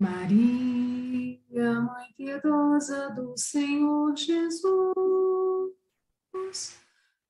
Maria, 0.00 1.78
Mãe 1.82 2.06
piedosa 2.16 3.10
do 3.10 3.36
Senhor 3.36 4.16
Jesus, 4.16 5.74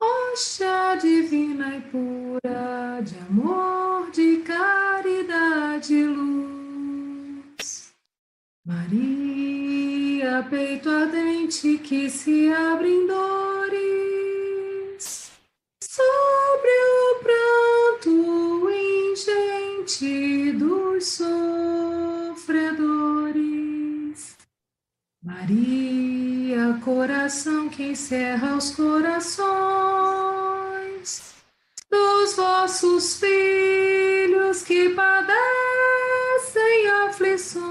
hóstia 0.00 0.94
divina 0.94 1.78
e 1.78 1.80
pura, 1.80 3.00
de 3.02 3.18
amor, 3.28 4.12
de 4.12 4.36
caridade 4.42 5.94
e 5.94 6.06
luz. 6.06 7.92
Maria, 8.64 10.46
peito 10.48 10.88
ardente 10.88 11.76
que 11.78 12.08
se 12.08 12.52
abre 12.52 12.88
em 12.88 13.04
dores, 13.04 14.22
sobre 15.82 16.70
o 16.70 17.18
pranto 17.24 18.70
ingente 18.70 20.52
dos 20.52 21.04
sofredores. 21.04 22.09
Maria, 25.30 26.74
coração 26.84 27.68
que 27.68 27.84
encerra 27.84 28.56
os 28.56 28.70
corações 28.74 29.46
dos 31.88 32.34
vossos 32.34 33.20
filhos 33.20 34.62
que 34.64 34.88
padecem 34.88 35.30
aflições. 37.06 37.70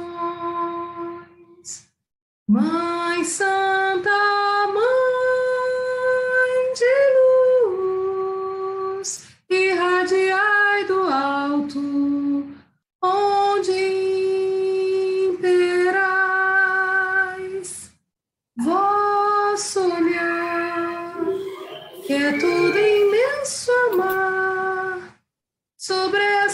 Mãe 2.48 3.26
Santa, 3.26 4.29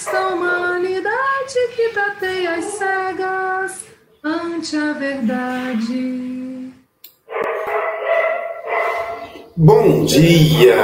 esta 0.05 0.35
humanidade 0.35 1.55
que 1.75 1.89
tateia 1.89 2.57
as 2.57 2.65
cegas 2.65 3.85
ante 4.23 4.77
a 4.77 4.93
verdade. 4.93 6.71
Bom 9.57 10.05
dia, 10.05 10.75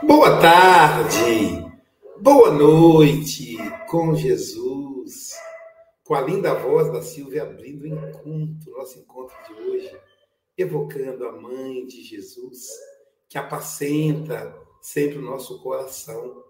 boa 0.00 0.40
tarde, 0.40 1.66
boa 2.20 2.52
noite 2.52 3.56
com 3.88 4.14
Jesus, 4.14 5.34
com 6.04 6.14
a 6.14 6.20
linda 6.20 6.54
voz 6.54 6.92
da 6.92 7.02
Silvia 7.02 7.42
abrindo 7.42 7.82
o 7.82 7.88
encontro, 7.88 8.78
nosso 8.78 8.96
encontro 9.00 9.36
de 9.48 9.60
hoje, 9.60 10.00
evocando 10.56 11.26
a 11.26 11.32
mãe 11.32 11.84
de 11.84 12.00
Jesus, 12.04 12.68
que 13.28 13.38
apacenta 13.38 14.56
sempre 14.80 15.18
o 15.18 15.22
nosso 15.22 15.60
coração. 15.60 16.45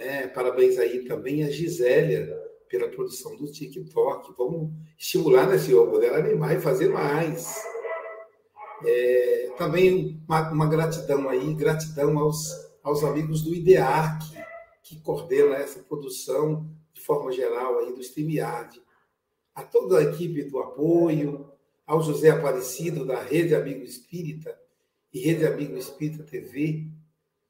Né? 0.00 0.28
Parabéns 0.28 0.78
aí 0.78 1.04
também 1.04 1.44
a 1.44 1.50
Gisélia 1.50 2.34
pela 2.70 2.88
produção 2.88 3.36
do 3.36 3.52
TikTok. 3.52 4.32
Vamos 4.38 4.72
estimular, 4.96 5.46
né, 5.46 5.58
senhor? 5.58 5.90
Poder 5.90 6.14
animar 6.14 6.56
e 6.56 6.60
fazer 6.60 6.88
mais. 6.88 7.54
É, 8.82 9.52
também 9.58 10.24
uma, 10.26 10.50
uma, 10.50 10.66
gratidão 10.66 11.28
aí, 11.28 11.52
gratidão 11.52 12.18
aos, 12.18 12.48
aos 12.82 13.04
amigos 13.04 13.42
do 13.42 13.54
IDEAC, 13.54 14.24
que 14.82 14.98
coordena 15.00 15.56
essa 15.56 15.80
produção 15.80 16.66
de 16.94 17.02
forma 17.02 17.30
geral 17.30 17.80
aí 17.80 17.92
do 17.92 18.00
StreamYard. 18.00 18.80
A 19.54 19.62
toda 19.62 19.98
a 19.98 20.02
equipe 20.02 20.44
do 20.44 20.60
apoio, 20.60 21.52
ao 21.86 22.02
José 22.02 22.30
Aparecido, 22.30 23.04
da 23.04 23.20
Rede 23.20 23.54
Amigo 23.54 23.82
Espírita 23.82 24.58
e 25.12 25.20
Rede 25.20 25.44
Amigo 25.44 25.76
Espírita 25.76 26.22
TV, 26.22 26.86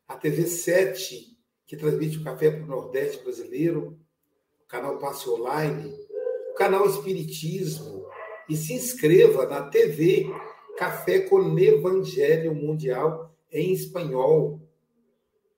a 0.09 0.17
TV 0.17 0.47
7, 0.47 1.30
que 1.71 1.77
transmite 1.77 2.19
o 2.19 2.25
Café 2.25 2.51
para 2.51 2.65
o 2.65 2.67
Nordeste 2.67 3.23
brasileiro, 3.23 3.97
o 4.65 4.67
canal 4.67 4.99
Passe 4.99 5.31
Online, 5.31 5.95
o 6.51 6.55
canal 6.55 6.85
Espiritismo, 6.85 8.09
e 8.49 8.57
se 8.57 8.73
inscreva 8.73 9.47
na 9.47 9.63
TV 9.71 10.27
Café 10.77 11.21
com 11.21 11.57
Evangelho 11.57 12.53
Mundial 12.57 13.33
em 13.53 13.73
espanhol. 13.73 14.61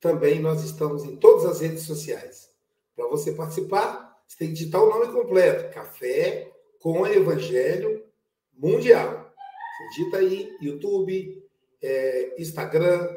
Também 0.02 0.38
nós 0.38 0.62
estamos 0.62 1.02
em 1.02 1.16
todas 1.16 1.46
as 1.46 1.62
redes 1.62 1.84
sociais. 1.84 2.50
Para 2.94 3.08
você 3.08 3.32
participar, 3.32 4.22
você 4.28 4.36
tem 4.36 4.48
que 4.48 4.54
digitar 4.54 4.84
o 4.84 4.90
nome 4.90 5.10
completo: 5.10 5.72
Café 5.72 6.52
com 6.78 7.06
Evangelho 7.06 8.04
Mundial. 8.52 9.32
Você 9.78 9.88
digita 9.88 10.18
aí 10.18 10.54
YouTube, 10.60 11.42
é, 11.80 12.34
Instagram, 12.38 13.08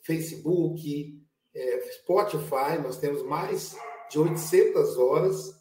Facebook, 0.00 1.25
é, 1.56 1.80
Spotify. 1.92 2.78
Nós 2.82 2.98
temos 2.98 3.22
mais 3.22 3.76
de 4.10 4.18
800 4.18 4.98
horas. 4.98 5.56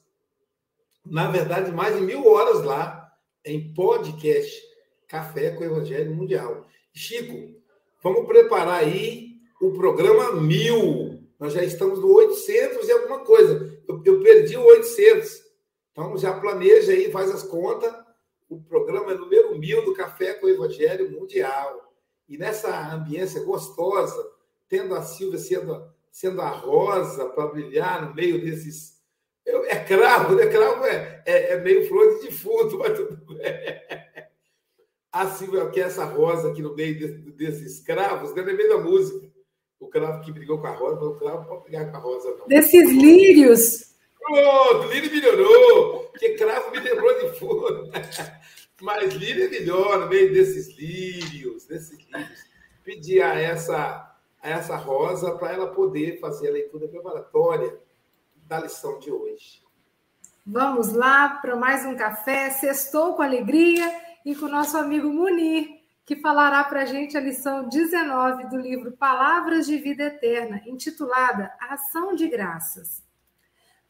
Na 1.06 1.32
verdade, 1.32 1.72
mais 1.72 1.96
de 1.96 2.02
mil 2.02 2.28
horas 2.28 2.64
lá 2.64 3.12
em 3.46 3.74
podcast 3.74 4.62
Café 5.08 5.52
com 5.52 5.62
o 5.62 5.66
Evangelho 5.66 6.14
Mundial. 6.14 6.66
Chico, 6.94 7.56
vamos 8.04 8.28
preparar 8.28 8.80
aí 8.80 9.36
o 9.62 9.72
programa 9.72 10.34
mil. 10.34 11.24
Nós 11.40 11.54
já 11.54 11.64
estamos 11.64 12.00
no 12.00 12.12
800 12.14 12.88
e 12.88 12.92
alguma 12.92 13.20
coisa. 13.20 13.82
Eu, 13.88 14.02
eu 14.04 14.22
perdi 14.22 14.58
o 14.58 14.66
800. 14.66 15.44
Então 15.92 16.18
já 16.18 16.38
planeja 16.40 16.92
aí, 16.92 17.12
faz 17.12 17.32
as 17.32 17.44
contas. 17.44 17.94
O 18.50 18.62
programa 18.62 19.12
é 19.12 19.16
número 19.16 19.58
mil 19.58 19.86
do 19.86 19.94
Café 19.94 20.34
com 20.34 20.46
o 20.48 20.50
Evangelho 20.50 21.12
Mundial. 21.12 21.94
E 22.28 22.38
nessa 22.38 22.94
ambiência 22.94 23.44
gostosa, 23.44 24.35
tendo 24.68 24.96
a 24.96 25.02
Silvia 25.02 25.40
sendo, 25.40 25.90
sendo 26.12 26.42
a 26.42 26.50
rosa 26.50 27.26
para 27.30 27.48
brilhar 27.48 28.08
no 28.08 28.14
meio 28.14 28.42
desses. 28.44 28.96
Eu, 29.46 29.64
é 29.66 29.76
cravo, 29.84 30.36
né? 30.36 30.48
Cravo 30.48 30.86
é, 30.86 31.24
é, 31.26 31.54
é 31.54 31.60
meio 31.60 31.88
flor 31.88 32.16
de 32.16 32.28
defunto, 32.28 32.80
mas 32.80 32.98
tudo 32.98 33.36
bem. 33.36 33.44
A 35.12 35.28
Silvia 35.28 35.70
quer 35.70 35.88
essa 35.88 36.04
rosa 36.04 36.52
aqui 36.52 36.62
no 36.62 36.76
meio 36.76 36.98
de, 36.98 37.08
desses 37.32 37.80
cravos, 37.80 38.34
né? 38.36 38.44
meio 38.44 38.70
da 38.70 38.78
música. 38.80 39.26
O 39.80 39.88
cravo 39.88 40.22
que 40.22 40.32
brigou 40.32 40.60
com 40.60 40.68
a 40.68 40.72
rosa, 40.72 40.98
falou: 40.98 41.14
o 41.14 41.20
cravo 41.20 41.38
não 41.38 41.46
pode 41.46 41.64
brigar 41.64 41.90
com 41.90 41.98
a 41.98 42.00
rosa, 42.00 42.36
não. 42.38 42.48
Desses 42.48 42.92
lírios. 42.92 43.96
Pronto, 44.20 44.88
lírio 44.88 45.12
melhorou, 45.12 46.06
porque 46.06 46.34
cravo 46.34 46.72
me 46.72 46.80
lembrou 46.80 47.14
de 47.20 47.40
fundo. 47.40 47.92
Mas 48.82 49.14
lírio 49.14 49.46
é 49.46 49.48
melhor 49.48 50.00
no 50.00 50.10
meio 50.10 50.34
desses 50.34 50.76
lírios, 50.78 51.66
desses 51.66 51.98
lírios. 51.98 52.40
Pedir 52.84 53.22
a 53.22 53.40
essa, 53.40 54.15
essa 54.50 54.76
rosa 54.76 55.36
para 55.36 55.52
ela 55.52 55.68
poder 55.68 56.20
fazer 56.20 56.50
a 56.50 56.54
leitura 56.54 56.88
preparatória 56.88 57.78
da 58.36 58.60
lição 58.60 59.00
de 59.00 59.12
hoje. 59.12 59.64
Vamos 60.46 60.94
lá 60.94 61.30
para 61.42 61.56
mais 61.56 61.86
um 61.86 61.96
café. 61.96 62.52
Sextou 62.52 63.16
com 63.16 63.24
alegria 63.24 63.92
e 64.24 64.36
com 64.36 64.46
o 64.46 64.50
nosso 64.50 64.78
amigo 64.78 65.10
Munir, 65.10 65.82
que 66.06 66.16
falará 66.18 66.64
para 66.64 66.84
a 66.84 66.86
gente 66.86 67.18
a 67.18 67.22
lição 67.22 67.68
19 67.68 68.50
do 68.50 68.58
livro 68.58 68.92
Palavras 68.92 69.66
de 69.66 69.78
Vida 69.78 70.04
Eterna, 70.04 70.62
intitulada 70.68 71.52
Ação 71.60 72.14
de 72.14 72.28
Graças. 72.28 73.04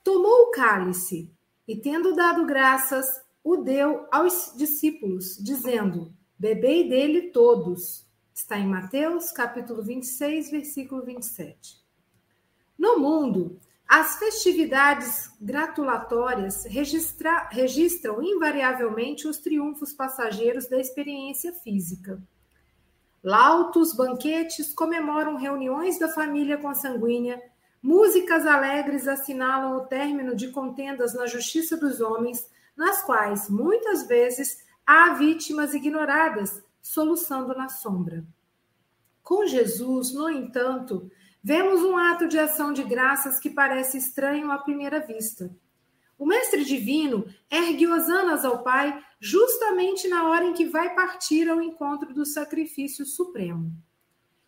Tomou 0.02 0.44
o 0.44 0.52
cálice 0.52 1.30
e, 1.68 1.76
tendo 1.76 2.16
dado 2.16 2.46
graças, 2.46 3.06
o 3.44 3.58
deu 3.58 4.08
aos 4.12 4.54
discípulos, 4.56 5.38
dizendo: 5.38 6.14
Bebei 6.40 6.88
dele 6.88 7.32
todos. 7.32 8.05
Está 8.36 8.60
em 8.60 8.68
Mateus, 8.68 9.32
capítulo 9.32 9.82
26, 9.82 10.52
versículo 10.52 11.02
27. 11.04 11.82
No 12.78 13.00
mundo, 13.00 13.58
as 13.88 14.20
festividades 14.20 15.32
gratulatórias 15.40 16.66
registra, 16.66 17.48
registram 17.50 18.22
invariavelmente 18.22 19.26
os 19.26 19.38
triunfos 19.38 19.94
passageiros 19.94 20.68
da 20.68 20.78
experiência 20.78 21.54
física. 21.54 22.22
Lautos, 23.24 23.96
banquetes 23.96 24.74
comemoram 24.74 25.38
reuniões 25.38 25.98
da 25.98 26.10
família 26.10 26.58
consanguínea, 26.58 27.42
músicas 27.82 28.46
alegres 28.46 29.08
assinalam 29.08 29.78
o 29.78 29.86
término 29.86 30.36
de 30.36 30.50
contendas 30.50 31.14
na 31.14 31.26
justiça 31.26 31.78
dos 31.78 32.02
homens, 32.02 32.46
nas 32.76 33.02
quais, 33.02 33.50
muitas 33.50 34.06
vezes, 34.06 34.58
há 34.86 35.14
vítimas 35.14 35.74
ignoradas, 35.74 36.65
soluçando 36.86 37.56
na 37.56 37.68
sombra. 37.68 38.24
Com 39.24 39.48
Jesus, 39.48 40.14
no 40.14 40.30
entanto, 40.30 41.10
vemos 41.44 41.82
um 41.82 41.98
ato 41.98 42.28
de 42.28 42.38
ação 42.38 42.72
de 42.72 42.84
graças 42.84 43.40
que 43.40 43.50
parece 43.50 43.98
estranho 43.98 44.52
à 44.52 44.60
primeira 44.60 45.00
vista. 45.00 45.50
O 46.16 46.28
Mestre 46.28 46.64
Divino 46.64 47.26
ergue 47.50 47.88
hosanas 47.88 48.46
ao 48.46 48.62
Pai 48.62 49.04
justamente 49.20 50.08
na 50.08 50.30
hora 50.30 50.46
em 50.46 50.54
que 50.54 50.66
vai 50.66 50.94
partir 50.94 51.50
ao 51.50 51.60
encontro 51.60 52.14
do 52.14 52.24
sacrifício 52.24 53.04
supremo. 53.04 53.72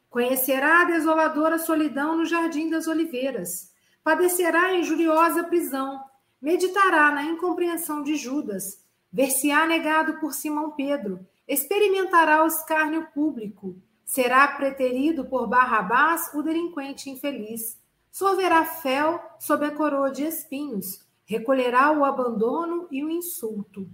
Conhecerá 0.07 0.81
a 0.81 0.85
desoladora 0.85 1.57
solidão 1.57 2.15
no 2.15 2.25
Jardim 2.25 2.69
das 2.69 2.85
Oliveiras, 2.85 3.73
padecerá 4.03 4.67
a 4.67 4.75
injuriosa 4.75 5.43
prisão, 5.43 6.03
meditará 6.39 7.09
na 7.11 7.23
incompreensão 7.23 8.03
de 8.03 8.15
Judas, 8.15 8.85
ver-se-á 9.11 9.65
negado 9.65 10.19
por 10.19 10.35
Simão 10.35 10.71
Pedro, 10.71 11.27
experimentará 11.47 12.43
o 12.43 12.47
escárnio 12.47 13.07
público, 13.13 13.75
será 14.03 14.47
preterido 14.47 15.25
por 15.25 15.47
Barrabás, 15.47 16.31
o 16.33 16.41
delinquente 16.41 17.09
infeliz, 17.09 17.79
sorverá 18.11 18.65
fel 18.65 19.19
sob 19.39 19.65
a 19.65 19.71
coroa 19.71 20.11
de 20.11 20.23
espinhos, 20.23 21.05
recolherá 21.25 21.91
o 21.91 22.03
abandono 22.03 22.87
e 22.91 23.03
o 23.03 23.09
insulto. 23.09 23.87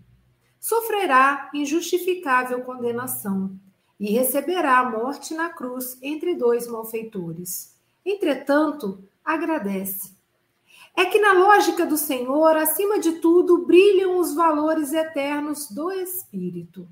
Sofrerá 0.59 1.49
injustificável 1.53 2.61
condenação 2.61 3.59
e 3.99 4.11
receberá 4.11 4.79
a 4.79 4.89
morte 4.89 5.33
na 5.33 5.49
cruz 5.49 5.97
entre 6.01 6.35
dois 6.35 6.67
malfeitores. 6.67 7.77
Entretanto, 8.05 9.03
agradece. 9.23 10.13
É 10.95 11.05
que 11.05 11.19
na 11.19 11.33
lógica 11.33 11.85
do 11.85 11.97
Senhor, 11.97 12.55
acima 12.55 12.99
de 12.99 13.13
tudo, 13.13 13.65
brilham 13.65 14.19
os 14.19 14.35
valores 14.35 14.93
eternos 14.93 15.69
do 15.69 15.91
Espírito. 15.91 16.87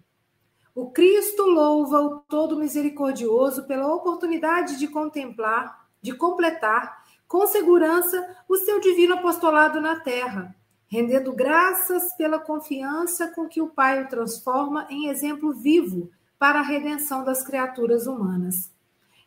O 0.73 0.89
Cristo 0.89 1.43
louva 1.43 2.01
o 2.01 2.19
Todo 2.19 2.57
Misericordioso 2.57 3.67
pela 3.67 3.93
oportunidade 3.93 4.77
de 4.79 4.87
contemplar, 4.87 5.85
de 6.01 6.13
completar 6.13 7.03
com 7.27 7.45
segurança 7.45 8.37
o 8.47 8.55
seu 8.55 8.79
divino 8.79 9.15
apostolado 9.15 9.81
na 9.81 9.99
terra, 9.99 10.55
rendendo 10.87 11.33
graças 11.33 12.13
pela 12.15 12.39
confiança 12.39 13.27
com 13.27 13.47
que 13.47 13.61
o 13.61 13.67
Pai 13.67 14.03
o 14.03 14.07
transforma 14.07 14.87
em 14.89 15.07
exemplo 15.07 15.53
vivo 15.53 16.09
para 16.39 16.59
a 16.59 16.63
redenção 16.63 17.23
das 17.23 17.43
criaturas 17.43 18.07
humanas. 18.07 18.71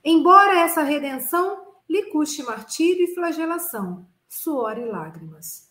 Embora 0.02 0.60
essa 0.60 0.82
redenção 0.82 1.62
lhe 1.88 2.04
custe 2.10 2.42
martírio 2.42 3.04
e 3.04 3.14
flagelação, 3.14 4.06
suor 4.28 4.78
e 4.78 4.84
lágrimas. 4.84 5.70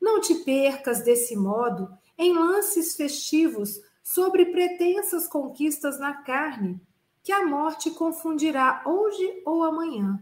Não 0.00 0.20
te 0.20 0.34
percas 0.36 1.02
desse 1.02 1.36
modo 1.36 1.90
em 2.18 2.32
lances 2.32 2.96
festivos 2.96 3.80
sobre 4.10 4.46
pretensas 4.46 5.28
conquistas 5.28 6.00
na 6.00 6.12
carne, 6.12 6.80
que 7.22 7.30
a 7.30 7.46
morte 7.46 7.92
confundirá 7.92 8.82
hoje 8.84 9.40
ou 9.46 9.62
amanhã. 9.62 10.20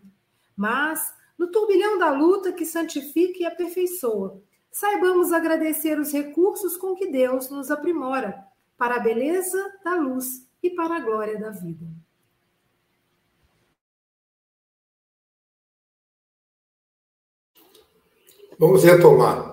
Mas 0.54 1.14
no 1.38 1.50
turbilhão 1.50 1.98
da 1.98 2.10
luta 2.10 2.52
que 2.52 2.66
santifica 2.66 3.42
e 3.42 3.46
aperfeiçoa, 3.46 4.42
saibamos 4.70 5.32
agradecer 5.32 5.98
os 5.98 6.12
recursos 6.12 6.76
com 6.76 6.94
que 6.94 7.10
Deus 7.10 7.48
nos 7.48 7.70
aprimora 7.70 8.44
para 8.76 8.96
a 8.96 9.00
beleza 9.00 9.58
da 9.82 9.94
luz 9.94 10.46
e 10.62 10.68
para 10.68 10.96
a 10.96 11.00
glória 11.00 11.38
da 11.40 11.48
vida. 11.48 11.86
Vamos 18.58 18.84
retomar. 18.84 19.50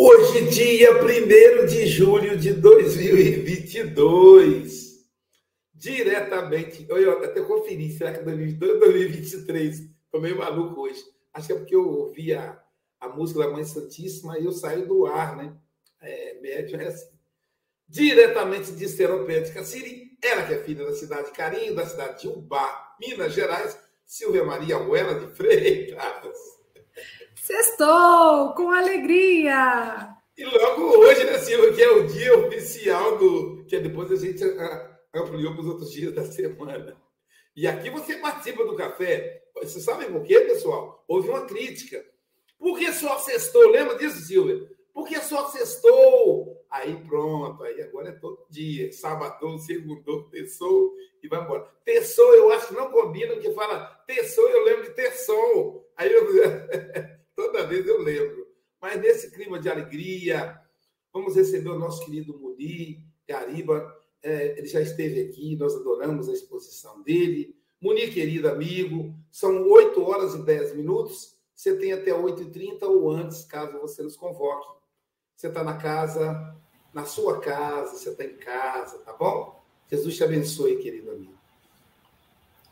Hoje, 0.00 0.46
dia 0.50 0.92
1 1.02 1.66
de 1.66 1.84
julho 1.88 2.38
de 2.38 2.52
2022, 2.52 5.04
diretamente. 5.74 6.86
Eu 6.88 7.24
até 7.24 7.40
conferi, 7.40 7.90
será 7.90 8.12
que 8.12 8.20
é 8.20 8.22
2022 8.22 8.74
ou 8.74 8.78
2023? 8.78 9.90
Tô 10.12 10.20
meio 10.20 10.38
maluco 10.38 10.82
hoje. 10.82 11.02
Acho 11.32 11.48
que 11.48 11.52
é 11.52 11.56
porque 11.56 11.74
eu 11.74 11.84
ouvi 11.84 12.32
a, 12.32 12.62
a 13.00 13.08
música 13.08 13.40
da 13.40 13.50
Mãe 13.50 13.64
Santíssima 13.64 14.38
e 14.38 14.44
eu 14.44 14.52
saio 14.52 14.86
do 14.86 15.04
ar, 15.04 15.36
né? 15.36 15.52
É, 16.00 16.38
médio 16.40 16.80
é 16.80 16.86
assim. 16.86 17.18
Diretamente 17.88 18.70
de 18.70 18.88
Seropédica 18.88 19.64
Siri, 19.64 20.16
ela 20.22 20.46
que 20.46 20.54
é 20.54 20.62
filha 20.62 20.84
da 20.84 20.94
cidade 20.94 21.24
de 21.24 21.32
Carinho, 21.32 21.74
da 21.74 21.84
cidade 21.84 22.20
de 22.20 22.28
Ubá, 22.28 22.94
Minas 23.00 23.34
Gerais, 23.34 23.76
Silvia 24.06 24.44
Maria 24.44 24.76
Ruela 24.76 25.18
de 25.18 25.26
Freitas. 25.34 26.57
Sextou, 27.48 28.52
com 28.52 28.70
alegria! 28.70 30.14
E 30.36 30.44
logo 30.44 30.98
hoje, 30.98 31.24
né, 31.24 31.38
Silvia, 31.38 31.72
que 31.72 31.82
é 31.82 31.90
o 31.90 32.06
dia 32.06 32.36
oficial 32.36 33.16
do... 33.16 33.64
que 33.64 33.80
depois 33.80 34.12
a 34.12 34.16
gente 34.16 34.44
ampliou 35.14 35.54
para 35.54 35.62
os 35.62 35.66
outros 35.66 35.90
dias 35.90 36.12
da 36.12 36.26
semana. 36.26 36.94
E 37.56 37.66
aqui 37.66 37.88
você 37.88 38.16
participa 38.16 38.66
do 38.66 38.76
café 38.76 39.42
você 39.54 39.80
sabe 39.80 40.04
por 40.12 40.22
quê, 40.24 40.42
pessoal? 40.42 41.02
Houve 41.08 41.30
uma 41.30 41.46
crítica. 41.46 42.04
Por 42.58 42.78
que 42.78 42.92
só 42.92 43.18
sextou? 43.18 43.70
Lembra 43.70 43.96
disso, 43.96 44.20
Silvia? 44.26 44.68
Por 44.92 45.08
que 45.08 45.18
só 45.18 45.48
sextou? 45.48 46.66
Aí 46.70 47.02
pronto, 47.08 47.64
aí 47.64 47.80
agora 47.80 48.10
é 48.10 48.12
todo 48.12 48.46
dia. 48.50 48.92
Sábado, 48.92 49.58
segundo, 49.60 50.28
terçou 50.28 50.94
e 51.22 51.28
vai 51.28 51.40
embora. 51.40 51.66
Terçou 51.82 52.34
eu 52.34 52.52
acho 52.52 52.68
que 52.68 52.74
não 52.74 52.90
combina, 52.90 53.32
porque 53.32 53.54
fala 53.54 53.86
terçou, 54.06 54.46
eu 54.50 54.64
lembro 54.64 54.82
de 54.82 54.90
terçou. 54.90 55.90
Aí 55.96 56.12
eu, 56.12 56.28
toda 57.38 57.64
vez 57.64 57.86
eu 57.86 58.02
lembro. 58.02 58.48
Mas 58.82 59.00
nesse 59.00 59.30
clima 59.30 59.60
de 59.60 59.70
alegria, 59.70 60.60
vamos 61.12 61.36
receber 61.36 61.68
o 61.68 61.78
nosso 61.78 62.04
querido 62.04 62.36
Muni 62.36 63.06
Gariba. 63.28 63.96
É, 64.20 64.58
ele 64.58 64.66
já 64.66 64.80
esteve 64.80 65.20
aqui, 65.20 65.54
nós 65.54 65.72
adoramos 65.76 66.28
a 66.28 66.32
exposição 66.32 67.00
dele. 67.00 67.56
Munir, 67.80 68.12
querido 68.12 68.48
amigo, 68.48 69.14
são 69.30 69.62
8 69.68 70.02
horas 70.02 70.34
e 70.34 70.42
10 70.42 70.74
minutos. 70.74 71.36
Você 71.54 71.76
tem 71.76 71.92
até 71.92 72.10
8h30 72.10 72.82
ou 72.82 73.08
antes, 73.12 73.44
caso 73.44 73.78
você 73.78 74.02
nos 74.02 74.16
convoque. 74.16 74.66
Você 75.36 75.46
está 75.46 75.62
na 75.62 75.76
casa, 75.76 76.56
na 76.92 77.04
sua 77.04 77.38
casa, 77.38 77.96
você 77.96 78.10
está 78.10 78.24
em 78.24 78.36
casa, 78.36 78.98
tá 78.98 79.12
bom? 79.12 79.62
Jesus 79.88 80.16
te 80.16 80.24
abençoe, 80.24 80.78
querido 80.78 81.12
amigo. 81.12 81.38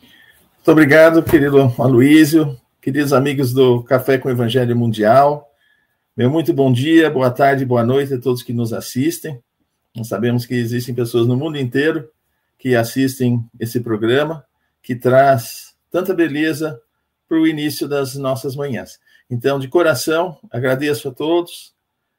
Muito 0.01 0.71
obrigado, 0.73 1.23
querido 1.23 1.73
Aloísio, 1.79 2.61
queridos 2.87 3.13
amigos 3.13 3.53
do 3.53 3.83
Café 3.83 4.17
com 4.17 4.31
Evangelho 4.31 4.77
Mundial. 4.77 5.53
Meu 6.17 6.31
muito 6.31 6.55
bom 6.55 6.73
dia, 6.73 7.11
boa 7.11 7.33
tarde, 7.33 7.65
boa 7.65 7.85
noite 7.85 8.15
a 8.15 8.21
todos 8.21 8.45
que 8.45 8.53
nos 8.53 8.73
assistem. 8.73 9.43
Nós 9.97 10.07
sabemos 10.07 10.47
que 10.47 10.55
existem 10.55 10.95
pessoas 10.95 11.27
no 11.27 11.37
mundo 11.37 11.59
inteiro 11.59 12.09
que 12.57 12.77
assistem 12.77 13.45
esse 13.59 13.81
programa 13.81 14.47
que 14.81 14.95
traz 14.95 15.75
tanta 15.91 16.15
beleza 16.15 16.81
para 17.29 17.37
o 17.37 17.45
início 17.45 17.89
das 17.89 18.15
nossas 18.15 18.55
manhãs. 18.55 19.01
Então, 19.29 19.59
de 19.59 19.67
coração, 19.67 20.39
agradeço 20.49 21.09
a 21.09 21.13
todos 21.13 21.75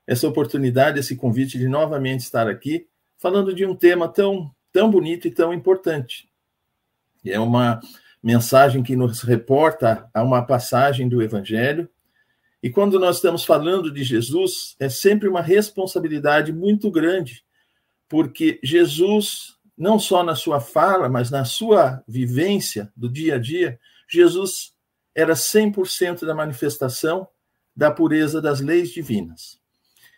essa 0.06 0.28
oportunidade, 0.28 1.00
esse 1.00 1.16
convite 1.16 1.58
de 1.58 1.70
novamente 1.70 2.20
estar 2.24 2.50
aqui, 2.50 2.86
falando 3.18 3.56
de 3.56 3.66
um 3.66 3.74
tema 3.74 4.10
tão, 4.10 4.52
tão 4.74 4.92
bonito 4.92 5.30
e 5.30 5.32
tão 5.32 5.54
importante. 5.54 6.28
É 7.26 7.40
uma 7.40 7.80
mensagem 8.22 8.84
que 8.84 8.96
nos 8.96 9.22
reporta 9.22 10.10
a 10.14 10.24
uma 10.24 10.42
passagem 10.42 11.08
do 11.08 11.22
Evangelho. 11.22 11.90
E 12.62 12.70
quando 12.70 13.00
nós 13.00 13.18
estamos 13.18 13.46
falando 13.46 13.92
de 13.92 14.04
Jesus, 14.04 14.76
é 14.80 14.90
sempre 14.90 15.28
uma 15.28 15.42
responsabilidade 15.42 16.52
muito 16.52 16.90
grande, 16.90 17.44
porque 18.10 18.60
Jesus 18.64 19.58
não 19.78 20.00
só 20.00 20.24
na 20.24 20.34
sua 20.34 20.60
fala, 20.60 21.08
mas 21.08 21.30
na 21.30 21.46
sua 21.46 22.04
vivência 22.08 22.92
do 22.96 23.08
dia 23.08 23.36
a 23.36 23.38
dia, 23.38 23.80
Jesus 24.10 24.74
era 25.14 25.34
100% 25.34 26.26
da 26.26 26.34
manifestação 26.34 27.28
da 27.76 27.92
pureza 27.92 28.42
das 28.42 28.60
leis 28.60 28.90
divinas. 28.90 29.60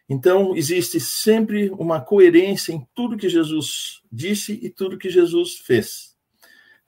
Então, 0.07 0.55
existe 0.55 0.99
sempre 0.99 1.69
uma 1.71 1.99
coerência 1.99 2.71
em 2.71 2.87
tudo 2.95 3.17
que 3.17 3.27
Jesus 3.27 4.01
disse 4.11 4.57
e 4.63 4.69
tudo 4.69 4.97
que 4.97 5.09
Jesus 5.09 5.57
fez. 5.57 6.08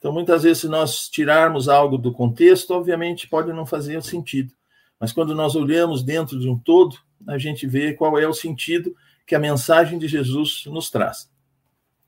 Então, 0.01 0.11
muitas 0.11 0.41
vezes, 0.41 0.61
se 0.61 0.67
nós 0.67 1.07
tirarmos 1.07 1.69
algo 1.69 1.95
do 1.95 2.11
contexto, 2.11 2.71
obviamente 2.71 3.27
pode 3.27 3.53
não 3.53 3.67
fazer 3.67 4.01
sentido. 4.01 4.51
Mas 4.99 5.13
quando 5.13 5.35
nós 5.35 5.55
olhamos 5.55 6.01
dentro 6.01 6.39
de 6.39 6.49
um 6.49 6.57
todo, 6.57 6.97
a 7.27 7.37
gente 7.37 7.67
vê 7.67 7.93
qual 7.93 8.17
é 8.17 8.27
o 8.27 8.33
sentido 8.33 8.95
que 9.27 9.35
a 9.35 9.39
mensagem 9.39 9.99
de 9.99 10.07
Jesus 10.07 10.63
nos 10.65 10.89
traz. 10.89 11.29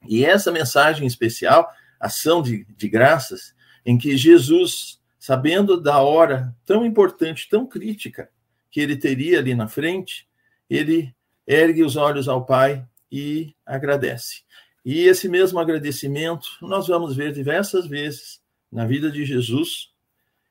E 0.09 0.25
essa 0.25 0.51
mensagem 0.51 1.05
especial, 1.05 1.69
ação 1.99 2.41
de, 2.41 2.65
de 2.75 2.89
graças, 2.89 3.53
em 3.85 3.95
que 3.95 4.17
Jesus, 4.17 4.99
sabendo 5.19 5.79
da 5.79 5.99
hora 5.99 6.51
tão 6.65 6.83
importante, 6.83 7.47
tão 7.47 7.63
crítica 7.63 8.27
que 8.71 8.81
ele 8.81 8.97
teria 8.97 9.37
ali 9.37 9.53
na 9.53 9.67
frente, 9.67 10.27
ele 10.67 11.13
ergue 11.45 11.83
os 11.83 11.95
olhos 11.95 12.27
ao 12.27 12.43
Pai 12.43 12.83
e 13.11 13.53
agradece. 13.63 14.41
E 14.85 15.01
esse 15.01 15.29
mesmo 15.29 15.59
agradecimento 15.59 16.47
nós 16.61 16.87
vamos 16.87 17.15
ver 17.15 17.31
diversas 17.31 17.87
vezes 17.87 18.41
na 18.71 18.85
vida 18.85 19.11
de 19.11 19.25
Jesus 19.25 19.89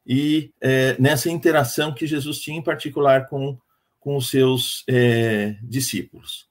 e 0.06 0.52
é, 0.60 0.96
nessa 0.98 1.30
interação 1.30 1.92
que 1.92 2.06
Jesus 2.06 2.38
tinha 2.40 2.58
em 2.58 2.62
particular 2.62 3.28
com, 3.28 3.58
com 4.00 4.16
os 4.16 4.30
seus 4.30 4.84
é, 4.88 5.56
discípulos. 5.62 6.46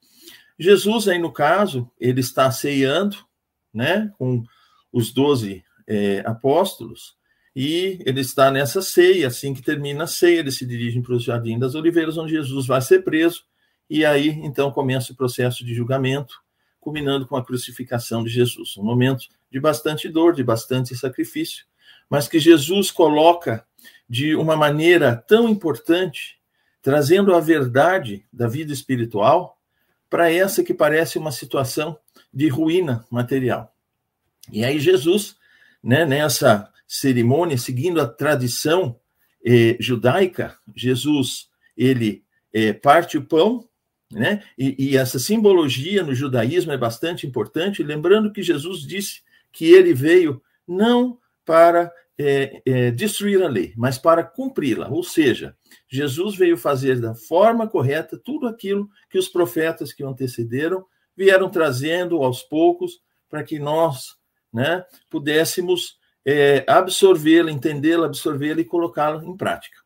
Jesus, 0.57 1.07
aí 1.07 1.17
no 1.17 1.31
caso, 1.31 1.89
ele 2.00 2.19
está 2.19 2.51
ceando 2.51 3.17
né, 3.73 4.11
com 4.17 4.43
os 4.91 5.13
doze 5.13 5.63
é, 5.88 6.21
apóstolos, 6.25 7.15
e 7.55 8.00
ele 8.05 8.21
está 8.21 8.50
nessa 8.50 8.81
ceia, 8.81 9.27
assim 9.27 9.53
que 9.53 9.61
termina 9.61 10.05
a 10.05 10.07
ceia, 10.07 10.39
eles 10.39 10.57
se 10.57 10.65
dirigem 10.65 11.01
para 11.01 11.15
o 11.15 11.19
Jardim 11.19 11.59
das 11.59 11.75
Oliveiras, 11.75 12.17
onde 12.17 12.31
Jesus 12.31 12.65
vai 12.65 12.81
ser 12.81 13.03
preso, 13.03 13.43
e 13.89 14.05
aí 14.05 14.29
então 14.29 14.71
começa 14.71 15.11
o 15.11 15.15
processo 15.15 15.65
de 15.65 15.73
julgamento, 15.73 16.41
culminando 16.81 17.27
com 17.27 17.38
a 17.38 17.45
crucificação 17.45 18.23
de 18.23 18.29
Jesus. 18.29 18.75
Um 18.75 18.83
momento 18.83 19.27
de 19.50 19.59
bastante 19.59 20.09
dor, 20.09 20.33
de 20.33 20.43
bastante 20.43 20.95
sacrifício, 20.95 21.65
mas 22.09 22.27
que 22.27 22.39
Jesus 22.39 22.91
coloca 22.91 23.65
de 24.09 24.35
uma 24.35 24.57
maneira 24.57 25.15
tão 25.15 25.47
importante, 25.47 26.38
trazendo 26.81 27.33
a 27.33 27.39
verdade 27.39 28.25
da 28.33 28.47
vida 28.47 28.73
espiritual 28.73 29.57
para 30.09 30.29
essa 30.29 30.63
que 30.63 30.73
parece 30.73 31.17
uma 31.17 31.31
situação 31.31 31.97
de 32.33 32.50
ruína 32.50 33.05
material. 33.09 33.73
E 34.51 34.65
aí 34.65 34.79
Jesus, 34.79 35.38
né, 35.81 36.05
nessa 36.05 36.69
cerimônia, 36.88 37.57
seguindo 37.57 38.01
a 38.01 38.07
tradição 38.07 39.00
eh, 39.45 39.77
judaica, 39.79 40.57
Jesus 40.75 41.50
ele 41.77 42.25
eh, 42.51 42.73
parte 42.73 43.17
o 43.17 43.25
pão, 43.25 43.67
né? 44.12 44.44
E, 44.58 44.75
e, 44.77 44.98
essa 44.98 45.18
simbologia 45.18 46.03
no 46.03 46.13
judaísmo 46.13 46.72
é 46.72 46.77
bastante 46.77 47.25
importante, 47.25 47.84
lembrando 47.84 48.32
que 48.32 48.44
Jesus 48.44 48.82
disse 48.82 49.22
que 49.51 49.65
ele 49.65 49.94
veio 49.94 50.41
não 50.68 51.18
para 51.46 51.91
é, 52.18 52.62
é, 52.65 52.91
destruir 52.91 53.41
a 53.41 53.48
lei, 53.48 53.74
mas 53.75 53.98
para 53.98 54.24
cumpri-la. 54.24 54.89
Ou 54.89 55.03
seja, 55.03 55.56
Jesus 55.88 56.36
veio 56.36 56.58
fazer 56.58 57.00
da 57.00 57.15
forma 57.15 57.68
correta 57.68 58.18
tudo 58.18 58.48
aquilo 58.48 58.89
que 59.10 59.18
os 59.18 59.27
profetas 59.27 59.91
que 59.91 60.03
o 60.03 60.10
antecederam 60.10 60.86
vieram 61.15 61.50
trazendo 61.50 62.22
aos 62.24 62.44
poucos 62.44 63.01
para 63.30 63.44
que 63.44 63.60
nós 63.60 64.15
né, 64.53 64.86
pudéssemos 65.10 65.98
é, 66.25 66.63
absorvê-la, 66.68 67.51
entendê-la, 67.51 68.06
absorvê-la 68.06 68.62
e 68.62 68.65
colocá-la 68.65 69.24
em 69.24 69.36
prática. 69.36 69.77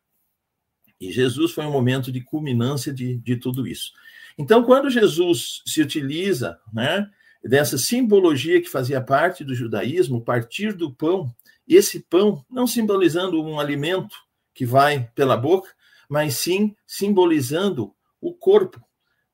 E 1.00 1.12
Jesus 1.12 1.52
foi 1.52 1.64
um 1.66 1.72
momento 1.72 2.10
de 2.10 2.20
culminância 2.20 2.92
de, 2.92 3.18
de 3.18 3.36
tudo 3.36 3.66
isso. 3.66 3.92
Então, 4.38 4.62
quando 4.62 4.90
Jesus 4.90 5.62
se 5.66 5.80
utiliza 5.80 6.58
né, 6.72 7.10
dessa 7.42 7.78
simbologia 7.78 8.60
que 8.60 8.68
fazia 8.68 9.00
parte 9.00 9.44
do 9.44 9.54
judaísmo, 9.54 10.24
partir 10.24 10.72
do 10.72 10.92
pão, 10.92 11.34
esse 11.66 12.00
pão 12.00 12.44
não 12.50 12.66
simbolizando 12.66 13.42
um 13.42 13.58
alimento 13.58 14.16
que 14.54 14.64
vai 14.64 15.10
pela 15.14 15.36
boca, 15.36 15.70
mas 16.08 16.34
sim 16.36 16.74
simbolizando 16.86 17.94
o 18.20 18.32
corpo, 18.32 18.80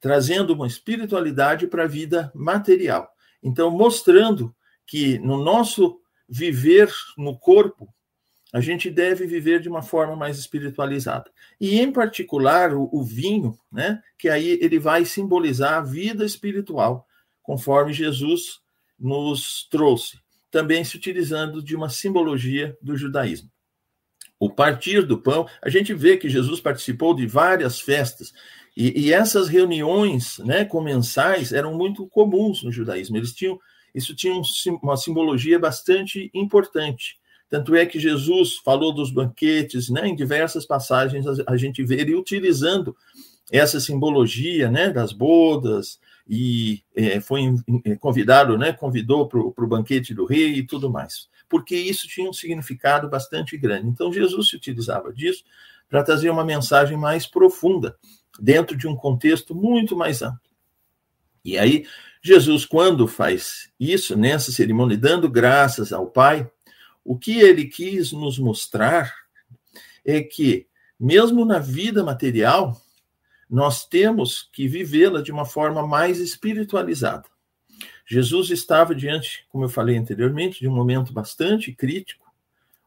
trazendo 0.00 0.52
uma 0.52 0.66
espiritualidade 0.66 1.66
para 1.66 1.84
a 1.84 1.88
vida 1.88 2.32
material. 2.34 3.10
Então, 3.42 3.70
mostrando 3.70 4.54
que 4.86 5.18
no 5.18 5.42
nosso 5.42 6.00
viver 6.28 6.90
no 7.16 7.38
corpo, 7.38 7.92
a 8.52 8.60
gente 8.60 8.90
deve 8.90 9.26
viver 9.26 9.60
de 9.60 9.68
uma 9.68 9.82
forma 9.82 10.14
mais 10.14 10.38
espiritualizada. 10.38 11.30
E, 11.60 11.80
em 11.80 11.90
particular, 11.90 12.74
o, 12.74 12.88
o, 12.92 13.02
vinho, 13.02 13.58
né, 13.72 14.02
que 14.18 14.28
aí 14.28 14.58
ele 14.60 14.78
vai 14.78 15.04
simbolizar 15.04 15.74
a 15.74 15.80
vida 15.80 16.24
espiritual, 16.24 17.06
conforme 17.42 17.92
Jesus 17.92 18.60
nos 18.98 19.66
trouxe, 19.70 20.18
também 20.50 20.84
se 20.84 20.96
utilizando 20.96 21.62
de 21.62 21.74
uma 21.74 21.88
simbologia 21.88 22.76
do 22.82 22.96
judaísmo. 22.96 23.50
O 24.38 24.50
partir 24.50 25.06
do 25.06 25.18
pão, 25.18 25.48
a 25.62 25.70
gente 25.70 25.94
vê 25.94 26.16
que 26.16 26.28
Jesus 26.28 26.60
participou 26.60 27.14
de 27.14 27.26
várias 27.26 27.80
festas, 27.80 28.32
e, 28.76 29.06
e 29.06 29.12
essas 29.12 29.48
reuniões 29.48 30.38
né, 30.38 30.64
comensais 30.64 31.52
eram 31.52 31.74
muito 31.74 32.06
comuns 32.08 32.62
no 32.62 32.72
judaísmo. 32.72 33.16
Eles 33.16 33.32
tinham 33.32 33.58
isso 33.94 34.14
tinha 34.14 34.34
um, 34.34 34.42
uma 34.82 34.96
simbologia 34.96 35.58
bastante 35.58 36.30
importante. 36.32 37.18
Tanto 37.52 37.74
é 37.74 37.84
que 37.84 38.00
Jesus 38.00 38.56
falou 38.64 38.94
dos 38.94 39.10
banquetes, 39.10 39.90
né? 39.90 40.08
Em 40.08 40.16
diversas 40.16 40.64
passagens 40.64 41.26
a 41.46 41.54
gente 41.54 41.84
vê 41.84 41.96
ele 41.96 42.14
utilizando 42.14 42.96
essa 43.50 43.78
simbologia, 43.78 44.70
né? 44.70 44.88
Das 44.88 45.12
bodas 45.12 46.00
e 46.26 46.82
é, 46.96 47.20
foi 47.20 47.42
é, 47.84 47.94
convidado, 47.96 48.56
né? 48.56 48.72
Convidou 48.72 49.28
para 49.28 49.38
o 49.38 49.66
banquete 49.66 50.14
do 50.14 50.24
rei 50.24 50.54
e 50.54 50.66
tudo 50.66 50.90
mais, 50.90 51.28
porque 51.46 51.76
isso 51.76 52.08
tinha 52.08 52.26
um 52.26 52.32
significado 52.32 53.06
bastante 53.06 53.58
grande. 53.58 53.86
Então 53.86 54.10
Jesus 54.10 54.48
se 54.48 54.56
utilizava 54.56 55.12
disso 55.12 55.44
para 55.90 56.02
trazer 56.02 56.30
uma 56.30 56.46
mensagem 56.46 56.96
mais 56.96 57.26
profunda 57.26 57.98
dentro 58.40 58.74
de 58.74 58.88
um 58.88 58.96
contexto 58.96 59.54
muito 59.54 59.94
mais 59.94 60.22
amplo. 60.22 60.40
E 61.44 61.58
aí 61.58 61.84
Jesus, 62.22 62.64
quando 62.64 63.06
faz 63.06 63.68
isso, 63.78 64.16
nessa 64.16 64.50
cerimônia, 64.50 64.96
dando 64.96 65.28
graças 65.28 65.92
ao 65.92 66.06
Pai, 66.06 66.50
o 67.04 67.18
que 67.18 67.40
ele 67.40 67.66
quis 67.66 68.12
nos 68.12 68.38
mostrar 68.38 69.14
é 70.04 70.20
que, 70.20 70.66
mesmo 70.98 71.44
na 71.44 71.58
vida 71.58 72.04
material, 72.04 72.80
nós 73.48 73.86
temos 73.86 74.48
que 74.52 74.66
vivê-la 74.66 75.20
de 75.20 75.30
uma 75.30 75.44
forma 75.44 75.86
mais 75.86 76.18
espiritualizada. 76.18 77.28
Jesus 78.06 78.50
estava 78.50 78.94
diante, 78.94 79.46
como 79.48 79.64
eu 79.64 79.68
falei 79.68 79.96
anteriormente, 79.96 80.60
de 80.60 80.68
um 80.68 80.74
momento 80.74 81.12
bastante 81.12 81.72
crítico, 81.72 82.32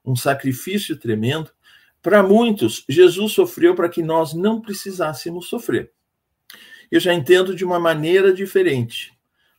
um 0.03 0.15
sacrifício 0.15 0.97
tremendo. 0.97 1.51
Para 2.01 2.21
muitos, 2.21 2.85
Jesus 2.87 3.33
sofreu 3.33 3.75
para 3.75 3.89
que 3.89 4.03
nós 4.03 4.33
não 4.33 4.61
precisássemos 4.61 5.47
sofrer. 5.47 5.91
Eu 6.91 6.99
já 6.99 7.13
entendo 7.13 7.55
de 7.55 7.65
uma 7.65 7.79
maneira 7.79 8.33
diferente 8.33 9.15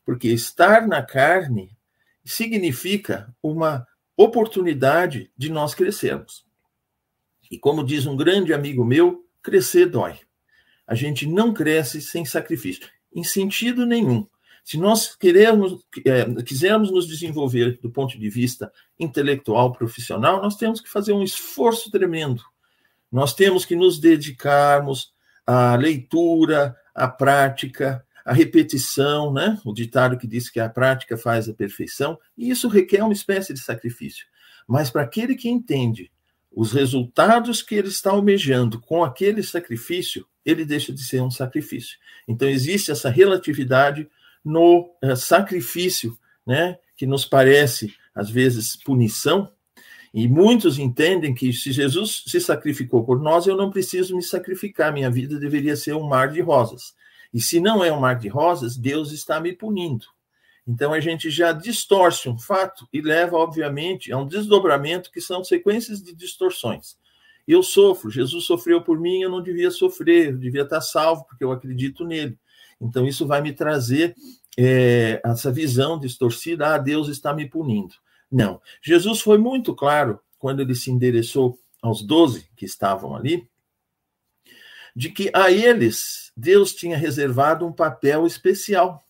porque 0.06 0.28
estar 0.28 0.86
na 0.86 1.02
carne 1.02 1.76
significa 2.24 3.34
uma 3.42 3.84
oportunidade 4.16 5.30
de 5.36 5.50
nós 5.50 5.74
crescermos. 5.74 6.44
E 7.50 7.58
como 7.58 7.84
diz 7.84 8.06
um 8.06 8.16
grande 8.16 8.52
amigo 8.52 8.84
meu, 8.84 9.24
crescer 9.42 9.86
dói. 9.86 10.18
A 10.86 10.94
gente 10.94 11.26
não 11.26 11.52
cresce 11.52 12.00
sem 12.00 12.24
sacrifício, 12.24 12.88
em 13.14 13.22
sentido 13.22 13.84
nenhum. 13.84 14.26
Se 14.64 14.76
nós 14.76 15.14
queremos, 15.14 15.84
é, 16.04 16.24
quisermos 16.42 16.90
nos 16.90 17.06
desenvolver 17.06 17.78
do 17.80 17.90
ponto 17.90 18.18
de 18.18 18.28
vista 18.28 18.72
intelectual, 18.98 19.72
profissional, 19.72 20.42
nós 20.42 20.56
temos 20.56 20.80
que 20.80 20.88
fazer 20.88 21.12
um 21.12 21.22
esforço 21.22 21.90
tremendo. 21.90 22.42
Nós 23.10 23.32
temos 23.32 23.64
que 23.64 23.76
nos 23.76 24.00
dedicarmos 24.00 25.12
à 25.46 25.76
leitura, 25.76 26.76
à 26.94 27.06
prática, 27.06 28.04
a 28.26 28.32
repetição, 28.32 29.32
né? 29.32 29.56
O 29.64 29.72
ditado 29.72 30.18
que 30.18 30.26
diz 30.26 30.50
que 30.50 30.58
a 30.58 30.68
prática 30.68 31.16
faz 31.16 31.48
a 31.48 31.54
perfeição, 31.54 32.18
e 32.36 32.50
isso 32.50 32.66
requer 32.66 33.04
uma 33.04 33.12
espécie 33.12 33.54
de 33.54 33.60
sacrifício. 33.60 34.26
Mas 34.66 34.90
para 34.90 35.02
aquele 35.02 35.36
que 35.36 35.48
entende 35.48 36.10
os 36.50 36.72
resultados 36.72 37.62
que 37.62 37.76
ele 37.76 37.86
está 37.86 38.10
almejando 38.10 38.80
com 38.80 39.04
aquele 39.04 39.44
sacrifício, 39.44 40.26
ele 40.44 40.64
deixa 40.64 40.92
de 40.92 41.04
ser 41.04 41.22
um 41.22 41.30
sacrifício. 41.30 41.96
Então 42.26 42.48
existe 42.48 42.90
essa 42.90 43.08
relatividade 43.08 44.08
no 44.44 44.90
uh, 45.04 45.14
sacrifício, 45.16 46.18
né? 46.44 46.76
Que 46.96 47.06
nos 47.06 47.24
parece 47.24 47.94
às 48.12 48.28
vezes 48.28 48.74
punição, 48.74 49.52
e 50.12 50.26
muitos 50.26 50.78
entendem 50.78 51.32
que 51.32 51.52
se 51.52 51.70
Jesus 51.70 52.24
se 52.26 52.40
sacrificou 52.40 53.04
por 53.04 53.20
nós, 53.20 53.46
eu 53.46 53.56
não 53.56 53.70
preciso 53.70 54.16
me 54.16 54.22
sacrificar, 54.22 54.92
minha 54.92 55.10
vida 55.10 55.38
deveria 55.38 55.76
ser 55.76 55.94
um 55.94 56.08
mar 56.08 56.32
de 56.32 56.40
rosas. 56.40 56.94
E 57.36 57.40
se 57.42 57.60
não 57.60 57.84
é 57.84 57.92
um 57.92 58.00
mar 58.00 58.18
de 58.18 58.28
rosas, 58.28 58.78
Deus 58.78 59.12
está 59.12 59.38
me 59.38 59.52
punindo. 59.52 60.06
Então 60.66 60.94
a 60.94 61.00
gente 61.00 61.28
já 61.28 61.52
distorce 61.52 62.30
um 62.30 62.38
fato 62.38 62.88
e 62.90 63.02
leva, 63.02 63.36
obviamente, 63.36 64.10
a 64.10 64.16
um 64.16 64.26
desdobramento 64.26 65.12
que 65.12 65.20
são 65.20 65.44
sequências 65.44 66.02
de 66.02 66.14
distorções. 66.14 66.96
Eu 67.46 67.62
sofro, 67.62 68.10
Jesus 68.10 68.46
sofreu 68.46 68.80
por 68.80 68.98
mim, 68.98 69.20
eu 69.20 69.28
não 69.28 69.42
devia 69.42 69.70
sofrer, 69.70 70.30
eu 70.30 70.38
devia 70.38 70.62
estar 70.62 70.80
salvo 70.80 71.26
porque 71.26 71.44
eu 71.44 71.52
acredito 71.52 72.06
nele. 72.06 72.38
Então 72.80 73.06
isso 73.06 73.26
vai 73.26 73.42
me 73.42 73.52
trazer 73.52 74.16
é, 74.56 75.20
essa 75.22 75.52
visão 75.52 75.98
distorcida, 75.98 76.74
ah, 76.74 76.78
Deus 76.78 77.06
está 77.06 77.34
me 77.34 77.46
punindo. 77.46 77.92
Não. 78.32 78.62
Jesus 78.82 79.20
foi 79.20 79.36
muito 79.36 79.74
claro 79.74 80.18
quando 80.38 80.60
ele 80.60 80.74
se 80.74 80.90
endereçou 80.90 81.58
aos 81.82 82.02
doze 82.02 82.48
que 82.56 82.64
estavam 82.64 83.14
ali, 83.14 83.46
de 84.96 85.10
que 85.10 85.30
a 85.34 85.50
eles 85.50 86.32
Deus 86.34 86.74
tinha 86.74 86.96
reservado 86.96 87.66
um 87.66 87.72
papel 87.72 88.26
especial. 88.26 89.06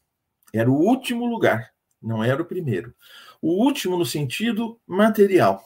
Era 0.52 0.68
o 0.68 0.74
último 0.74 1.24
lugar, 1.26 1.70
não 2.02 2.24
era 2.24 2.42
o 2.42 2.44
primeiro. 2.44 2.92
O 3.40 3.64
último 3.64 3.96
no 3.96 4.04
sentido 4.04 4.80
material. 4.84 5.64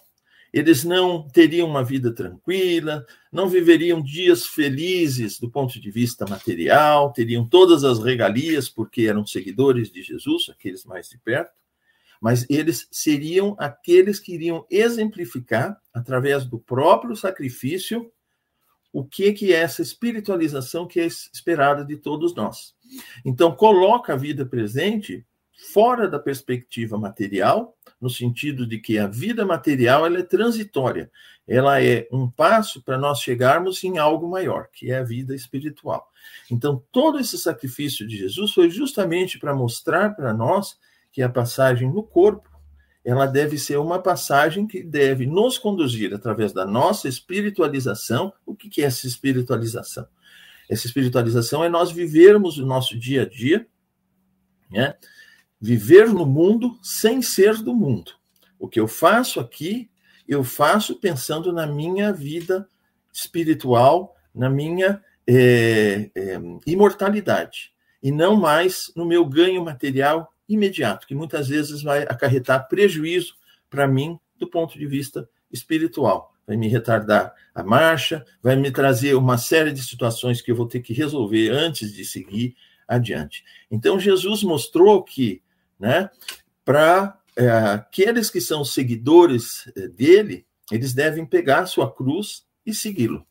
eles 0.52 0.84
não 0.84 1.28
teriam 1.28 1.68
uma 1.68 1.84
vida 1.84 2.12
tranquila, 2.12 3.06
não 3.32 3.48
viveriam 3.48 4.02
dias 4.02 4.46
felizes 4.46 5.38
do 5.38 5.48
ponto 5.48 5.80
de 5.80 5.90
vista 5.90 6.26
material, 6.26 7.12
teriam 7.12 7.48
todas 7.48 7.84
as 7.84 8.00
regalias 8.00 8.68
porque 8.68 9.02
eram 9.02 9.24
seguidores 9.24 9.90
de 9.90 10.02
Jesus, 10.02 10.48
aqueles 10.50 10.84
mais 10.84 11.08
de 11.08 11.16
perto, 11.18 11.52
mas 12.20 12.44
eles 12.50 12.88
seriam 12.90 13.54
aqueles 13.58 14.18
que 14.18 14.34
iriam 14.34 14.66
exemplificar, 14.68 15.80
através 15.94 16.44
do 16.44 16.58
próprio 16.58 17.16
sacrifício, 17.16 18.10
o 18.92 19.04
que, 19.04 19.32
que 19.32 19.52
é 19.52 19.60
essa 19.60 19.82
espiritualização 19.82 20.86
que 20.86 21.00
é 21.00 21.06
esperada 21.06 21.84
de 21.84 21.96
todos 21.96 22.34
nós. 22.34 22.74
Então, 23.24 23.54
coloca 23.54 24.12
a 24.12 24.16
vida 24.16 24.44
presente 24.44 25.24
fora 25.72 26.08
da 26.08 26.18
perspectiva 26.18 26.98
material, 26.98 27.76
no 28.00 28.08
sentido 28.08 28.66
de 28.66 28.78
que 28.78 28.98
a 28.98 29.06
vida 29.06 29.44
material 29.44 30.06
ela 30.06 30.18
é 30.18 30.22
transitória, 30.22 31.10
ela 31.46 31.82
é 31.82 32.08
um 32.10 32.30
passo 32.30 32.82
para 32.82 32.96
nós 32.96 33.20
chegarmos 33.20 33.82
em 33.84 33.98
algo 33.98 34.28
maior, 34.28 34.68
que 34.72 34.90
é 34.90 34.98
a 34.98 35.04
vida 35.04 35.34
espiritual. 35.34 36.08
Então, 36.50 36.82
todo 36.90 37.18
esse 37.18 37.36
sacrifício 37.36 38.06
de 38.06 38.16
Jesus 38.16 38.52
foi 38.52 38.70
justamente 38.70 39.38
para 39.38 39.54
mostrar 39.54 40.14
para 40.14 40.32
nós 40.32 40.78
que 41.12 41.22
a 41.22 41.28
passagem 41.28 41.92
no 41.92 42.02
corpo, 42.02 42.49
ela 43.04 43.26
deve 43.26 43.58
ser 43.58 43.78
uma 43.78 43.98
passagem 43.98 44.66
que 44.66 44.82
deve 44.82 45.26
nos 45.26 45.56
conduzir 45.58 46.14
através 46.14 46.52
da 46.52 46.66
nossa 46.66 47.08
espiritualização. 47.08 48.32
O 48.44 48.54
que 48.54 48.82
é 48.82 48.84
essa 48.84 49.06
espiritualização? 49.06 50.06
Essa 50.68 50.86
espiritualização 50.86 51.64
é 51.64 51.68
nós 51.68 51.90
vivermos 51.90 52.58
o 52.58 52.66
nosso 52.66 52.98
dia 52.98 53.22
a 53.22 53.28
dia, 53.28 53.66
né? 54.70 54.94
viver 55.60 56.08
no 56.08 56.24
mundo 56.24 56.78
sem 56.82 57.20
ser 57.22 57.56
do 57.56 57.74
mundo. 57.74 58.12
O 58.58 58.68
que 58.68 58.78
eu 58.78 58.86
faço 58.86 59.40
aqui, 59.40 59.90
eu 60.28 60.44
faço 60.44 60.96
pensando 60.96 61.52
na 61.52 61.66
minha 61.66 62.12
vida 62.12 62.68
espiritual, 63.12 64.14
na 64.34 64.48
minha 64.48 65.02
é, 65.26 66.10
é, 66.14 66.40
imortalidade, 66.66 67.72
e 68.02 68.12
não 68.12 68.36
mais 68.36 68.92
no 68.94 69.04
meu 69.04 69.24
ganho 69.24 69.64
material 69.64 70.32
imediato, 70.52 71.06
que 71.06 71.14
muitas 71.14 71.48
vezes 71.48 71.82
vai 71.82 72.02
acarretar 72.02 72.68
prejuízo 72.68 73.34
para 73.68 73.88
mim 73.88 74.18
do 74.38 74.48
ponto 74.48 74.78
de 74.78 74.86
vista 74.86 75.28
espiritual. 75.50 76.34
Vai 76.46 76.56
me 76.56 76.68
retardar 76.68 77.32
a 77.54 77.62
marcha, 77.62 78.24
vai 78.42 78.56
me 78.56 78.70
trazer 78.70 79.14
uma 79.14 79.38
série 79.38 79.72
de 79.72 79.82
situações 79.82 80.42
que 80.42 80.50
eu 80.50 80.56
vou 80.56 80.66
ter 80.66 80.80
que 80.80 80.92
resolver 80.92 81.50
antes 81.50 81.92
de 81.92 82.04
seguir 82.04 82.56
adiante. 82.88 83.44
Então, 83.70 84.00
Jesus 84.00 84.42
mostrou 84.42 85.02
que 85.04 85.42
né? 85.80 86.10
Para 86.62 87.18
é, 87.34 87.48
aqueles 87.48 88.28
que 88.28 88.40
são 88.40 88.62
seguidores 88.62 89.66
é, 89.74 89.88
dele, 89.88 90.46
eles 90.70 90.92
devem 90.92 91.24
pegar 91.24 91.64
sua 91.64 91.90
cruz 91.90 92.44
e 92.66 92.74
segui-lo. 92.74 93.26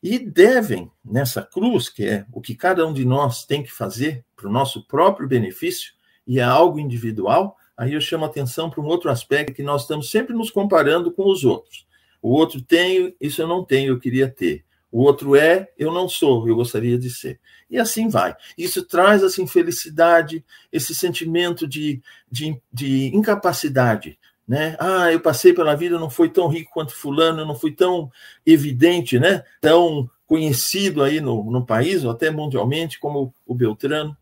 E 0.00 0.20
devem, 0.20 0.88
nessa 1.04 1.42
cruz, 1.42 1.88
que 1.88 2.04
é 2.04 2.24
o 2.32 2.40
que 2.40 2.54
cada 2.54 2.86
um 2.86 2.92
de 2.92 3.04
nós 3.04 3.44
tem 3.44 3.64
que 3.64 3.72
fazer 3.72 4.24
para 4.36 4.46
o 4.46 4.52
nosso 4.52 4.86
próprio 4.86 5.26
benefício, 5.26 5.92
e 6.28 6.38
é 6.38 6.42
algo 6.42 6.78
individual, 6.78 7.56
aí 7.74 7.94
eu 7.94 8.00
chamo 8.00 8.26
atenção 8.26 8.68
para 8.68 8.82
um 8.82 8.86
outro 8.86 9.10
aspecto 9.10 9.54
que 9.54 9.62
nós 9.62 9.82
estamos 9.82 10.10
sempre 10.10 10.34
nos 10.34 10.50
comparando 10.50 11.10
com 11.10 11.26
os 11.26 11.42
outros. 11.42 11.86
O 12.20 12.30
outro 12.30 12.60
tem, 12.60 13.16
isso 13.18 13.40
eu 13.40 13.48
não 13.48 13.64
tenho, 13.64 13.92
eu 13.92 13.98
queria 13.98 14.28
ter. 14.28 14.62
O 14.92 15.02
outro 15.02 15.34
é, 15.34 15.68
eu 15.78 15.92
não 15.92 16.08
sou, 16.08 16.46
eu 16.46 16.54
gostaria 16.54 16.98
de 16.98 17.08
ser. 17.08 17.40
E 17.70 17.78
assim 17.78 18.08
vai. 18.08 18.36
Isso 18.56 18.84
traz 18.84 19.22
assim 19.24 19.46
felicidade, 19.46 20.44
esse 20.70 20.94
sentimento 20.94 21.66
de, 21.66 22.02
de, 22.30 22.60
de 22.72 23.14
incapacidade. 23.14 24.18
Né? 24.46 24.76
Ah, 24.78 25.12
eu 25.12 25.20
passei 25.20 25.52
pela 25.52 25.74
vida, 25.74 25.98
não 25.98 26.08
fui 26.08 26.28
tão 26.28 26.48
rico 26.48 26.70
quanto 26.72 26.94
fulano, 26.94 27.44
não 27.44 27.54
fui 27.54 27.72
tão 27.72 28.10
evidente, 28.46 29.18
né? 29.18 29.44
tão 29.60 30.10
conhecido 30.26 31.02
aí 31.02 31.20
no, 31.20 31.50
no 31.50 31.64
país, 31.64 32.04
ou 32.04 32.10
até 32.10 32.30
mundialmente, 32.30 32.98
como 32.98 33.32
o 33.46 33.54
Beltrano. 33.54 34.16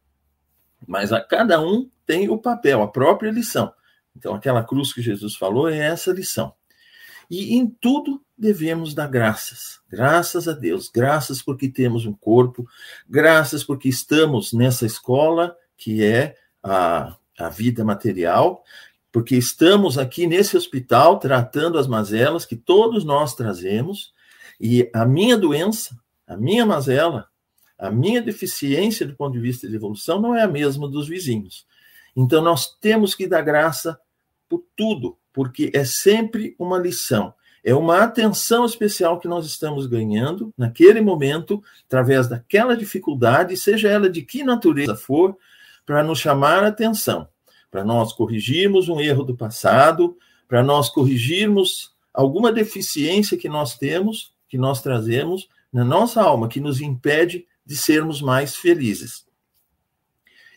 Mas 0.86 1.12
a 1.12 1.20
cada 1.20 1.60
um 1.60 1.88
tem 2.04 2.28
o 2.28 2.38
papel, 2.38 2.82
a 2.82 2.88
própria 2.88 3.30
lição. 3.30 3.72
Então, 4.16 4.34
aquela 4.34 4.64
cruz 4.64 4.92
que 4.92 5.02
Jesus 5.02 5.36
falou 5.36 5.68
é 5.68 5.78
essa 5.78 6.12
lição. 6.12 6.54
E 7.30 7.56
em 7.56 7.66
tudo 7.66 8.22
devemos 8.36 8.94
dar 8.94 9.08
graças. 9.08 9.80
Graças 9.90 10.46
a 10.46 10.52
Deus, 10.52 10.88
graças 10.88 11.42
porque 11.42 11.68
temos 11.68 12.06
um 12.06 12.12
corpo, 12.12 12.66
graças 13.08 13.64
porque 13.64 13.88
estamos 13.88 14.52
nessa 14.52 14.86
escola 14.86 15.56
que 15.76 16.04
é 16.04 16.36
a, 16.62 17.16
a 17.38 17.48
vida 17.48 17.84
material, 17.84 18.62
porque 19.10 19.36
estamos 19.36 19.98
aqui 19.98 20.26
nesse 20.26 20.56
hospital 20.56 21.18
tratando 21.18 21.78
as 21.78 21.86
mazelas 21.86 22.44
que 22.44 22.56
todos 22.56 23.04
nós 23.04 23.34
trazemos, 23.34 24.12
e 24.60 24.90
a 24.94 25.04
minha 25.04 25.36
doença, 25.36 25.98
a 26.26 26.36
minha 26.36 26.64
mazela, 26.64 27.28
a 27.78 27.90
minha 27.90 28.22
deficiência 28.22 29.06
do 29.06 29.14
ponto 29.14 29.32
de 29.32 29.40
vista 29.40 29.68
de 29.68 29.76
evolução 29.76 30.20
não 30.20 30.34
é 30.34 30.42
a 30.42 30.48
mesma 30.48 30.88
dos 30.88 31.08
vizinhos. 31.08 31.66
Então 32.16 32.42
nós 32.42 32.74
temos 32.80 33.14
que 33.14 33.26
dar 33.26 33.42
graça 33.42 33.98
por 34.48 34.64
tudo, 34.74 35.18
porque 35.32 35.70
é 35.74 35.84
sempre 35.84 36.54
uma 36.58 36.78
lição. 36.78 37.34
É 37.62 37.74
uma 37.74 38.02
atenção 38.02 38.64
especial 38.64 39.18
que 39.18 39.26
nós 39.26 39.44
estamos 39.44 39.86
ganhando 39.86 40.54
naquele 40.56 41.00
momento, 41.00 41.62
através 41.86 42.28
daquela 42.28 42.76
dificuldade, 42.76 43.56
seja 43.56 43.88
ela 43.88 44.08
de 44.08 44.22
que 44.22 44.44
natureza 44.44 44.94
for, 44.94 45.36
para 45.84 46.02
nos 46.02 46.18
chamar 46.18 46.64
a 46.64 46.68
atenção, 46.68 47.28
para 47.70 47.84
nós 47.84 48.12
corrigirmos 48.12 48.88
um 48.88 49.00
erro 49.00 49.24
do 49.24 49.36
passado, 49.36 50.16
para 50.48 50.62
nós 50.62 50.88
corrigirmos 50.88 51.92
alguma 52.14 52.52
deficiência 52.52 53.36
que 53.36 53.48
nós 53.48 53.76
temos, 53.76 54.32
que 54.48 54.56
nós 54.56 54.80
trazemos 54.80 55.48
na 55.72 55.84
nossa 55.84 56.22
alma, 56.22 56.48
que 56.48 56.60
nos 56.60 56.80
impede 56.80 57.46
de 57.66 57.76
sermos 57.76 58.22
mais 58.22 58.54
felizes. 58.54 59.26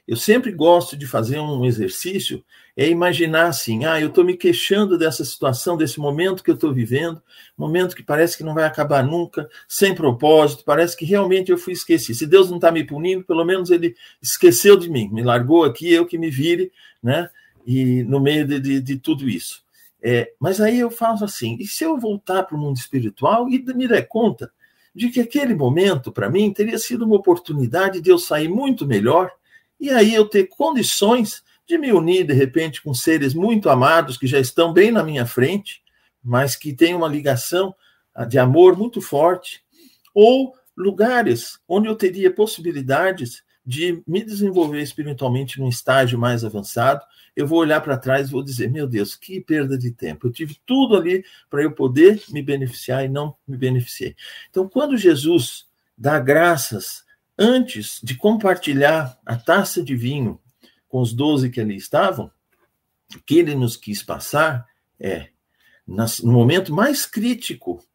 Eu 0.10 0.16
sempre 0.16 0.52
gosto 0.52 0.98
de 0.98 1.06
fazer 1.06 1.40
um 1.40 1.64
exercício, 1.66 2.44
é 2.76 2.90
imaginar 2.90 3.46
assim, 3.46 3.86
ah, 3.86 4.02
eu 4.02 4.08
estou 4.08 4.24
me 4.24 4.36
queixando 4.36 4.98
dessa 4.98 5.24
situação, 5.24 5.78
desse 5.78 6.00
momento 6.00 6.44
que 6.44 6.50
eu 6.50 6.56
estou 6.56 6.74
vivendo, 6.74 7.22
momento 7.56 7.96
que 7.96 8.02
parece 8.02 8.36
que 8.36 8.44
não 8.44 8.56
vai 8.56 8.64
acabar 8.64 9.04
nunca, 9.04 9.48
sem 9.68 9.94
propósito, 9.94 10.64
parece 10.66 10.98
que 10.98 11.06
realmente 11.06 11.52
eu 11.52 11.60
fui 11.60 11.74
esquecido. 11.74 12.18
Se 12.18 12.26
Deus 12.26 12.50
não 12.50 12.58
está 12.58 12.72
me 12.72 12.84
punindo, 12.84 13.24
pelo 13.24 13.46
menos 13.46 13.70
Ele 13.70 13.96
esqueceu 14.20 14.76
de 14.76 14.90
mim, 14.90 15.10
me 15.12 15.22
largou 15.22 15.64
aqui, 15.64 15.94
eu 15.94 16.08
que 16.08 16.18
me 16.18 16.32
vire, 16.32 16.72
né? 17.04 17.30
E 17.64 18.02
no 18.04 18.20
meio 18.20 18.48
de, 18.48 18.60
de, 18.60 18.82
de 18.82 18.98
tudo 18.98 19.30
isso. 19.30 19.64
É, 20.02 20.34
mas 20.40 20.60
aí 20.60 20.80
eu 20.80 20.90
faço 20.90 21.24
assim, 21.24 21.56
e 21.60 21.68
se 21.68 21.84
eu 21.84 22.00
voltar 22.00 22.42
para 22.44 22.58
o 22.58 22.60
mundo 22.60 22.78
espiritual 22.78 23.48
e 23.48 23.60
me 23.76 23.88
der 23.88 24.08
conta 24.08 24.52
de 24.94 25.10
que 25.10 25.22
aquele 25.22 25.54
momento, 25.54 26.12
para 26.12 26.30
mim, 26.30 26.52
teria 26.52 26.78
sido 26.78 27.06
uma 27.06 27.16
oportunidade 27.16 28.02
de 28.02 28.10
eu 28.10 28.18
sair 28.18 28.48
muito 28.48 28.86
melhor, 28.86 29.32
e 29.80 29.90
aí 29.90 30.14
eu 30.14 30.28
ter 30.28 30.48
condições 30.48 31.44
de 31.68 31.78
me 31.78 31.92
unir, 31.94 32.26
de 32.26 32.34
repente, 32.34 32.82
com 32.82 32.94
seres 32.94 33.34
muito 33.34 33.70
amados 33.70 34.18
que 34.18 34.28
já 34.28 34.40
estão 34.40 34.74
bem 34.74 34.92
na 34.92 35.04
minha 35.04 35.26
frente, 35.26 35.82
mas 36.24 36.56
que 36.56 36.74
têm 36.74 36.96
uma 36.96 37.08
ligação 37.08 37.74
ah, 38.14 38.26
de 38.26 38.40
amor 38.40 38.78
muito 38.78 39.02
forte, 39.02 39.64
ou 40.14 40.54
lugares 40.76 41.60
onde 41.68 41.88
eu 41.88 41.96
teria 41.96 42.34
possibilidades 42.34 43.44
de 43.70 44.02
me 44.08 44.26
desenvolver 44.26 44.82
espiritualmente 44.82 45.60
num 45.60 45.70
estágio 45.70 46.18
mais 46.18 46.44
avançado, 46.44 47.06
eu 47.36 47.46
vou 47.46 47.60
olhar 47.60 47.80
para 47.82 48.00
trás 48.00 48.28
e 48.28 48.32
vou 48.32 48.42
dizer: 48.42 48.68
meu 48.68 48.88
Deus, 48.88 49.16
que 49.16 49.40
perda 49.40 49.78
de 49.78 49.92
tempo. 49.92 50.26
Eu 50.26 50.32
tive 50.32 50.58
tudo 50.66 50.98
ali 50.98 51.24
para 51.52 51.62
eu 51.62 51.72
poder 51.72 52.20
me 52.30 52.42
beneficiar 52.42 53.06
e 53.06 53.08
não 53.08 53.36
me 53.48 53.56
beneficiei. 53.56 54.16
Então, 54.50 54.68
quando 54.68 54.98
Jesus 54.98 55.68
dá 55.96 56.20
graças 56.20 57.04
antes 57.38 58.00
de 58.02 58.16
compartilhar 58.16 59.20
a 59.24 59.36
taça 59.36 59.84
de 59.84 59.96
vinho 59.96 60.42
com 60.88 61.00
os 61.00 61.14
doze 61.14 61.52
que 61.52 61.62
ali 61.62 61.76
estavam, 61.76 62.32
o 63.16 63.20
que 63.24 63.38
ele 63.38 63.54
nos 63.54 63.78
quis 63.78 64.02
passar 64.02 64.66
é, 65.00 65.30
no 65.86 66.32
momento 66.32 66.74
mais 66.74 67.06
crítico 67.06 67.86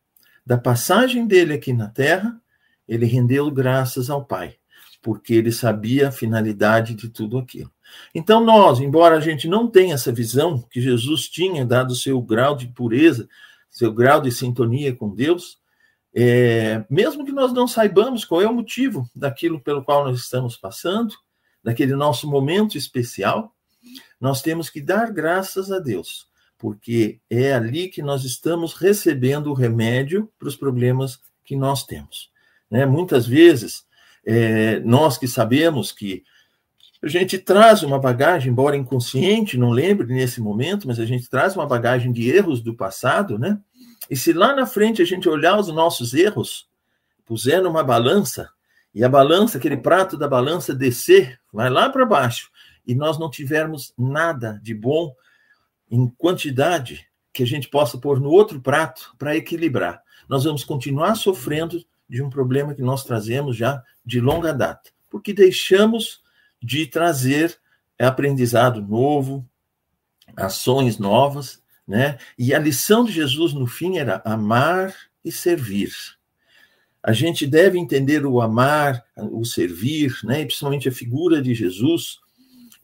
da 0.46 0.56
passagem 0.56 1.26
dele 1.26 1.54
aqui 1.54 1.72
na 1.72 1.88
terra, 1.88 2.40
ele 2.87 3.06
rendeu 3.06 3.50
graças 3.50 4.08
ao 4.08 4.24
Pai, 4.24 4.56
porque 5.05 5.35
ele 5.35 5.53
sabia 5.53 6.09
a 6.09 6.12
finalidade 6.12 6.95
de 6.95 7.11
tudo 7.11 7.37
aquilo. 7.37 7.71
Então, 8.14 8.43
nós, 8.43 8.81
embora 8.81 9.19
a 9.19 9.21
gente 9.21 9.47
não 9.47 9.69
tenha 9.69 9.93
essa 9.93 10.11
visão 10.11 10.62
que 10.71 10.81
Jesus 10.81 11.29
tinha, 11.29 11.67
dado 11.67 11.95
seu 11.95 12.23
grau 12.23 12.57
de 12.57 12.69
pureza, 12.69 13.29
seu 13.69 13.93
grau 13.93 14.23
de 14.23 14.33
sintonia 14.33 14.97
com 14.97 15.14
Deus, 15.14 15.59
é, 16.14 16.87
mesmo 16.88 17.23
que 17.23 17.33
nós 17.33 17.53
não 17.53 17.69
saibamos 17.69 18.25
qual 18.25 18.40
é 18.40 18.49
o 18.49 18.55
motivo 18.55 19.07
daquilo 19.14 19.61
pelo 19.61 19.85
qual 19.85 20.07
nós 20.07 20.19
estamos 20.19 20.57
passando, 20.57 21.14
daquele 21.62 21.95
nosso 21.95 22.27
momento 22.27 22.79
especial, 22.79 23.55
nós 24.19 24.40
temos 24.40 24.71
que 24.71 24.81
dar 24.81 25.12
graças 25.12 25.71
a 25.71 25.79
Deus, 25.79 26.29
porque 26.57 27.21
é 27.29 27.53
ali 27.53 27.88
que 27.88 28.01
nós 28.01 28.25
estamos 28.25 28.73
recebendo 28.73 29.51
o 29.51 29.55
remédio 29.55 30.33
para 30.38 30.49
os 30.49 30.57
problemas 30.57 31.21
que 31.45 31.55
nós 31.55 31.85
temos. 31.85 32.31
Né? 32.71 32.87
Muitas 32.87 33.27
vezes, 33.27 33.85
é, 34.26 34.80
nós 34.80 35.18
que 35.18 35.28
sabemos 35.28 35.92
que 35.92 36.24
a 37.02 37.08
gente 37.08 37.38
traz 37.38 37.82
uma 37.82 37.98
bagagem, 37.98 38.50
embora 38.50 38.76
inconsciente, 38.76 39.58
não 39.58 39.70
lembre 39.70 40.06
nesse 40.06 40.40
momento, 40.40 40.88
mas 40.88 40.98
a 40.98 41.04
gente 41.04 41.28
traz 41.28 41.54
uma 41.54 41.66
bagagem 41.66 42.10
de 42.10 42.30
erros 42.30 42.62
do 42.62 42.74
passado, 42.74 43.38
né? 43.38 43.60
E 44.08 44.16
se 44.16 44.32
lá 44.32 44.54
na 44.54 44.64
frente 44.64 45.02
a 45.02 45.04
gente 45.04 45.28
olhar 45.28 45.58
os 45.58 45.68
nossos 45.68 46.14
erros, 46.14 46.66
puser 47.26 47.62
numa 47.62 47.84
balança, 47.84 48.50
e 48.94 49.04
a 49.04 49.08
balança, 49.08 49.58
aquele 49.58 49.76
prato 49.76 50.16
da 50.16 50.26
balança 50.26 50.74
descer, 50.74 51.38
vai 51.52 51.68
lá 51.68 51.90
para 51.90 52.06
baixo, 52.06 52.50
e 52.87 52.94
nós 52.94 53.18
não 53.18 53.28
tivermos 53.28 53.92
nada 53.98 54.58
de 54.62 54.74
bom 54.74 55.14
em 55.90 56.08
quantidade 56.16 57.06
que 57.32 57.42
a 57.42 57.46
gente 57.46 57.68
possa 57.68 57.98
pôr 57.98 58.20
no 58.20 58.30
outro 58.30 58.60
prato 58.60 59.14
para 59.18 59.37
equilibrar, 59.37 60.02
nós 60.28 60.44
vamos 60.44 60.64
continuar 60.64 61.16
sofrendo 61.16 61.84
de 62.09 62.23
um 62.23 62.31
problema 62.31 62.75
que 62.75 62.83
nós 62.83 63.05
trazemos 63.05 63.57
já 63.57 63.83
de 64.05 64.21
longa 64.21 64.53
data, 64.53 64.90
porque 65.11 65.33
deixamos 65.33 66.23
de 66.62 66.87
trazer 66.87 67.59
aprendizado 67.99 68.83
novo, 68.83 69.49
ações 70.37 70.99
novas, 70.99 71.62
né? 71.87 72.19
E 72.38 72.55
a 72.55 72.59
lição 72.59 73.05
de 73.05 73.12
Jesus 73.12 73.53
no 73.53 73.67
fim 73.67 73.99
era 73.99 74.23
amar 74.25 74.95
e 75.25 75.31
servir. 75.31 75.93
A 77.03 77.12
gente 77.12 77.47
deve 77.47 77.79
entender 77.79 78.25
o 78.25 78.40
amar, 78.40 79.05
o 79.17 79.45
servir, 79.45 80.19
né? 80.25 80.40
E 80.40 80.47
principalmente 80.47 80.88
a 80.88 80.93
figura 80.93 81.43
de 81.43 81.55
Jesus. 81.55 82.19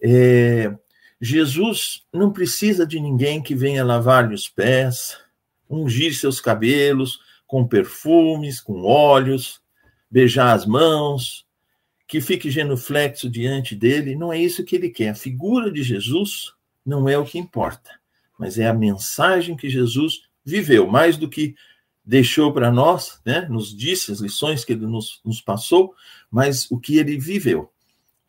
É, 0.02 0.74
Jesus 1.20 2.06
não 2.12 2.32
precisa 2.32 2.86
de 2.86 3.00
ninguém 3.00 3.42
que 3.42 3.54
venha 3.54 3.84
lavar-lhe 3.84 4.34
os 4.34 4.48
pés, 4.48 5.18
ungir 5.68 6.14
seus 6.14 6.40
cabelos 6.40 7.20
com 7.50 7.66
perfumes, 7.66 8.60
com 8.60 8.80
óleos, 8.82 9.60
beijar 10.08 10.54
as 10.54 10.64
mãos, 10.64 11.44
que 12.06 12.20
fique 12.20 12.48
genuflexo 12.48 13.28
diante 13.28 13.74
dele. 13.74 14.14
Não 14.14 14.32
é 14.32 14.38
isso 14.38 14.64
que 14.64 14.76
ele 14.76 14.88
quer. 14.88 15.08
A 15.08 15.14
figura 15.16 15.68
de 15.68 15.82
Jesus 15.82 16.52
não 16.86 17.08
é 17.08 17.18
o 17.18 17.24
que 17.24 17.40
importa, 17.40 17.90
mas 18.38 18.56
é 18.56 18.68
a 18.68 18.72
mensagem 18.72 19.56
que 19.56 19.68
Jesus 19.68 20.20
viveu, 20.44 20.86
mais 20.86 21.16
do 21.16 21.28
que 21.28 21.56
deixou 22.04 22.52
para 22.52 22.70
nós, 22.70 23.20
né? 23.26 23.48
nos 23.50 23.76
disse 23.76 24.12
as 24.12 24.20
lições 24.20 24.64
que 24.64 24.72
ele 24.72 24.86
nos, 24.86 25.20
nos 25.24 25.40
passou, 25.40 25.92
mas 26.30 26.70
o 26.70 26.78
que 26.78 26.98
ele 26.98 27.18
viveu. 27.18 27.68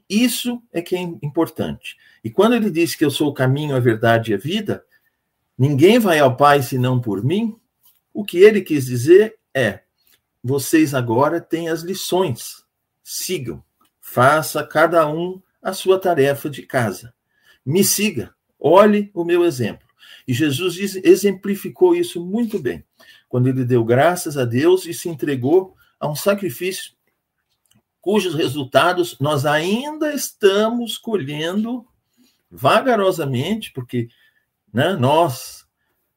Isso 0.10 0.60
é 0.74 0.82
que 0.82 0.96
é 0.96 1.00
importante. 1.00 1.96
E 2.24 2.30
quando 2.32 2.56
ele 2.56 2.72
disse 2.72 2.98
que 2.98 3.06
eu 3.06 3.12
sou 3.12 3.30
o 3.30 3.34
caminho, 3.36 3.76
a 3.76 3.80
verdade 3.80 4.32
e 4.32 4.34
a 4.34 4.38
vida, 4.38 4.84
ninguém 5.56 6.00
vai 6.00 6.18
ao 6.18 6.36
Pai 6.36 6.64
senão 6.64 7.00
por 7.00 7.24
mim, 7.24 7.56
o 8.13 8.24
que 8.24 8.39
ele 8.39 8.62
quis 8.62 8.86
dizer 8.86 9.38
é: 9.54 9.82
vocês 10.43 10.93
agora 10.93 11.39
têm 11.39 11.69
as 11.69 11.82
lições, 11.82 12.63
sigam. 13.04 13.63
Faça 14.00 14.65
cada 14.65 15.08
um 15.08 15.41
a 15.62 15.74
sua 15.74 16.00
tarefa 16.00 16.50
de 16.50 16.63
casa. 16.63 17.13
Me 17.65 17.84
siga, 17.84 18.34
olhe 18.60 19.12
o 19.13 19.24
meu 19.24 19.45
exemplo. 19.45 19.88
E 20.28 20.34
Jesus 20.34 20.95
exemplificou 21.04 21.95
isso 21.95 22.24
muito 22.24 22.60
bem, 22.60 22.84
quando 23.30 23.47
ele 23.47 23.63
deu 23.63 23.84
graças 23.84 24.38
a 24.38 24.45
Deus 24.45 24.86
e 24.86 24.93
se 24.93 25.08
entregou 25.08 25.76
a 26.00 26.10
um 26.10 26.15
sacrifício 26.15 26.93
cujos 28.02 28.34
resultados 28.34 29.17
nós 29.19 29.45
ainda 29.45 30.13
estamos 30.13 30.97
colhendo 30.97 31.86
vagarosamente, 32.50 33.71
porque 33.71 34.10
né, 34.74 34.93
nós 34.93 35.61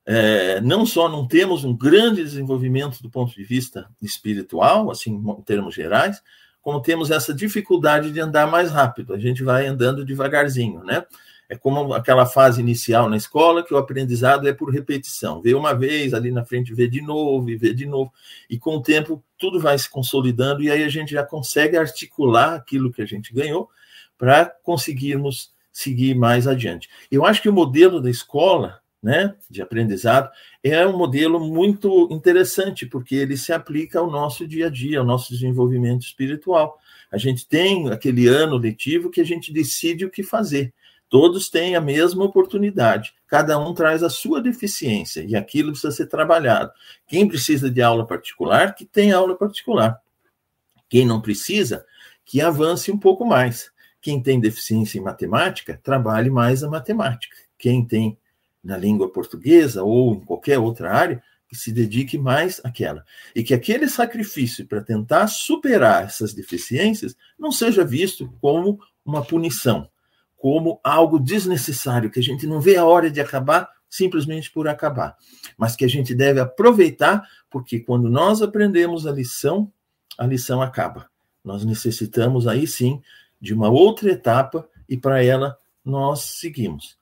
é, 0.07 0.61
não 0.61 0.85
só 0.85 1.09
não 1.09 1.27
temos 1.27 1.65
um 1.65 1.75
grande 1.75 2.23
desenvolvimento 2.23 3.03
do 3.03 3.11
ponto 3.11 3.35
de 3.35 3.43
vista 3.43 3.89
espiritual, 4.03 4.91
assim, 4.91 5.15
em 5.15 5.43
termos 5.43 5.75
gerais, 5.75 6.23
como 6.61 6.81
temos 6.81 7.11
essa 7.11 7.35
dificuldade 7.35 8.11
de 8.11 8.21
andar 8.21 8.47
mais 8.47 8.71
rápido, 8.71 9.13
a 9.13 9.19
gente 9.19 9.43
vai 9.43 9.67
andando 9.67 10.05
devagarzinho, 10.05 10.83
né? 10.83 11.05
É 11.47 11.57
como 11.57 11.93
aquela 11.93 12.25
fase 12.25 12.61
inicial 12.61 13.09
na 13.09 13.19
escola, 13.19 13.63
que 13.63 13.75
o 13.75 13.77
aprendizado 13.77 14.49
é 14.49 14.53
por 14.53 14.71
repetição. 14.71 15.43
Vê 15.43 15.55
uma 15.55 15.75
vez, 15.75 16.15
ali 16.15 16.31
na 16.31 16.43
frente 16.43 16.73
vê 16.73 16.89
de 16.89 17.03
novo, 17.03 17.51
e 17.51 17.57
vê 17.57 17.75
de 17.75 17.85
novo. 17.85 18.11
E 18.49 18.59
com 18.59 18.77
o 18.77 18.83
tempo, 18.83 19.23
tudo 19.37 19.61
vai 19.61 19.79
se 19.79 19.89
consolidando, 19.89 20.63
e 20.63 20.71
aí 20.71 20.83
a 20.83 20.89
gente 20.89 21.13
já 21.13 21.23
consegue 21.23 21.77
articular 21.77 22.55
aquilo 22.55 22.91
que 22.91 23.03
a 23.03 23.07
gente 23.07 23.33
ganhou 23.33 23.69
para 24.17 24.47
conseguirmos 24.63 25.53
seguir 25.71 26.15
mais 26.15 26.47
adiante. 26.47 26.89
Eu 27.11 27.27
acho 27.27 27.43
que 27.43 27.49
o 27.49 27.53
modelo 27.53 28.01
da 28.01 28.09
escola, 28.09 28.81
né, 29.05 29.35
de 29.51 29.61
aprendizado, 29.61 30.31
é 30.63 30.87
um 30.87 30.97
modelo 30.97 31.39
muito 31.39 32.09
interessante, 32.11 32.87
porque 32.87 33.15
ele 33.15 33.37
se 33.37 33.53
aplica 33.53 33.99
ao 33.99 34.11
nosso 34.11 34.49
dia 34.49 34.69
a 34.69 34.71
dia, 34.71 34.99
ao 34.99 35.05
nosso 35.05 35.31
desenvolvimento 35.31 36.01
espiritual. 36.01 36.79
A 37.13 37.19
gente 37.19 37.47
tem 37.47 37.91
aquele 37.91 38.27
ano 38.27 38.57
letivo 38.57 39.11
que 39.11 39.21
a 39.21 39.25
gente 39.25 39.53
decide 39.53 40.07
o 40.07 40.11
que 40.11 40.23
fazer. 40.23 40.73
Todos 41.11 41.51
têm 41.51 41.77
a 41.77 41.83
mesma 41.83 42.25
oportunidade, 42.25 43.13
cada 43.27 43.59
um 43.59 43.75
traz 43.75 44.03
a 44.03 44.09
sua 44.09 44.41
deficiência 44.41 45.23
e 45.23 45.37
aquilo 45.37 45.73
precisa 45.73 45.93
ser 45.93 46.07
trabalhado. 46.07 46.73
Quem 47.07 47.29
precisa 47.29 47.71
de 47.71 47.83
aula 47.83 48.07
particular, 48.07 48.75
que 48.75 48.87
tem 48.87 49.13
aula 49.13 49.37
particular. 49.37 50.01
Quem 50.89 51.07
não 51.07 51.21
precisa, 51.21 51.85
que 52.25 52.41
avance 52.41 52.91
um 52.91 52.99
pouco 52.99 53.27
mais. 53.27 53.71
Quem 54.01 54.21
tem 54.23 54.41
deficiência 54.41 54.99
em 54.99 55.03
matemática, 55.03 55.79
trabalhe 55.83 56.31
mais 56.31 56.65
a 56.65 56.71
matemática. 56.71 57.37
Quem 57.59 57.85
tem 57.85 58.19
na 58.65 58.77
língua 58.77 59.13
portuguesa 59.13 59.83
ou 59.83 60.15
em 60.15 60.21
qualquer 60.21 60.59
outra 60.59 60.93
área, 60.93 61.23
que 61.47 61.55
se 61.55 61.71
dedique 61.71 62.17
mais 62.19 62.61
àquela. 62.65 63.05
E 63.35 63.45
que 63.45 63.53
aquele 63.53 63.89
sacrifício 63.89 64.67
para 64.67 64.83
tentar 64.83 65.27
superar 65.29 66.05
essas 66.05 66.33
deficiências 66.33 67.15
não 67.39 67.53
seja 67.53 67.85
visto 67.85 68.33
como 68.41 68.81
uma 69.05 69.23
punição, 69.23 69.89
como 70.37 70.81
algo 70.83 71.19
desnecessário, 71.19 72.11
que 72.11 72.19
a 72.19 72.23
gente 72.23 72.47
não 72.47 72.61
vê 72.61 72.77
a 72.77 72.85
hora 72.85 73.11
de 73.11 73.21
acabar 73.21 73.69
simplesmente 73.89 74.51
por 74.51 74.67
acabar, 74.67 75.17
mas 75.57 75.77
que 75.77 75.85
a 75.85 75.89
gente 75.89 76.17
deve 76.17 76.41
aproveitar, 76.41 77.23
porque 77.49 77.79
quando 77.79 78.11
nós 78.11 78.43
aprendemos 78.43 79.07
a 79.07 79.13
lição, 79.13 79.73
a 80.19 80.27
lição 80.27 80.61
acaba. 80.61 81.09
Nós 81.45 81.65
necessitamos 81.65 82.49
aí 82.49 82.67
sim 82.67 83.01
de 83.41 83.55
uma 83.55 83.69
outra 83.69 84.11
etapa 84.11 84.69
e 84.89 84.97
para 84.97 85.23
ela 85.23 85.57
nós 85.85 86.23
seguimos. 86.23 86.99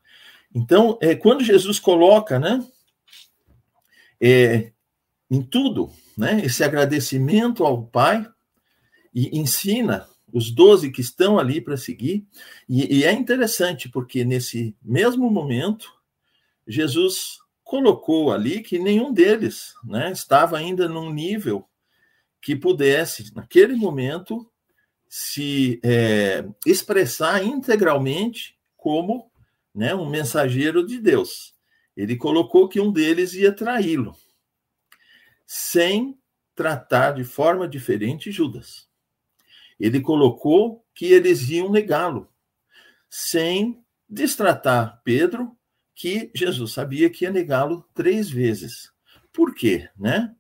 Então, 0.55 0.99
é, 1.01 1.15
quando 1.15 1.45
Jesus 1.45 1.79
coloca, 1.79 2.39
né, 2.39 2.65
é, 4.21 4.73
em 5.31 5.43
tudo, 5.43 5.91
né, 6.17 6.43
esse 6.45 6.63
agradecimento 6.63 7.65
ao 7.65 7.87
Pai 7.87 8.27
e 9.15 9.39
ensina 9.39 10.07
os 10.33 10.51
doze 10.51 10.91
que 10.91 11.01
estão 11.01 11.39
ali 11.39 11.61
para 11.61 11.77
seguir, 11.77 12.27
e, 12.69 12.99
e 12.99 13.05
é 13.05 13.13
interessante 13.13 13.89
porque 13.89 14.25
nesse 14.25 14.77
mesmo 14.83 15.31
momento 15.31 15.93
Jesus 16.67 17.39
colocou 17.65 18.31
ali 18.31 18.61
que 18.61 18.79
nenhum 18.79 19.13
deles, 19.13 19.75
né, 19.85 20.13
estava 20.13 20.59
ainda 20.59 20.87
num 20.89 21.11
nível 21.11 21.67
que 22.41 22.55
pudesse, 22.55 23.35
naquele 23.35 23.75
momento, 23.75 24.47
se 25.09 25.81
é, 25.83 26.45
expressar 26.67 27.43
integralmente 27.43 28.59
como 28.77 29.32
né, 29.75 29.95
um 29.95 30.09
mensageiro 30.09 30.87
de 30.87 30.99
Deus. 30.99 31.55
Ele 31.97 32.17
colocou 32.17 32.69
que 32.69 32.81
um 32.81 32.91
deles 32.91 33.35
ia 33.35 33.53
traí-lo, 33.53 34.17
sem 35.47 36.19
tratar 36.55 37.13
de 37.13 37.25
forma 37.25 37.69
diferente 37.69 38.31
Judas. 38.31 38.89
Ele 39.79 40.01
colocou 40.01 40.85
que 40.95 41.07
eles 41.07 41.49
iam 41.49 41.71
negá-lo, 41.71 42.31
sem 43.09 43.83
destratar 44.09 45.01
Pedro, 45.05 45.57
que 45.95 46.31
Jesus 46.35 46.73
sabia 46.73 47.11
que 47.11 47.25
ia 47.25 47.31
negá-lo 47.31 47.87
três 47.95 48.31
vezes. 48.31 48.93
Por 49.33 49.55
quê? 49.55 49.89
Né? 49.97 50.35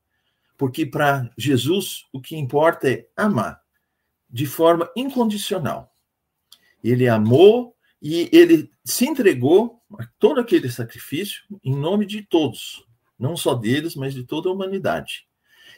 Porque 0.56 0.86
para 0.86 1.30
Jesus 1.36 2.06
o 2.12 2.20
que 2.20 2.36
importa 2.36 2.90
é 2.90 3.08
amar 3.16 3.62
de 4.28 4.46
forma 4.46 4.90
incondicional. 4.96 5.94
Ele 6.82 7.08
amou 7.08 7.76
e 8.02 8.28
ele 8.32 8.68
se 8.84 9.06
entregou 9.06 9.80
a 9.98 10.04
todo 10.18 10.40
aquele 10.40 10.68
sacrifício 10.68 11.44
em 11.62 11.74
nome 11.74 12.04
de 12.04 12.22
todos, 12.22 12.84
não 13.16 13.36
só 13.36 13.54
deles, 13.54 13.94
mas 13.94 14.12
de 14.12 14.24
toda 14.24 14.48
a 14.48 14.52
humanidade. 14.52 15.26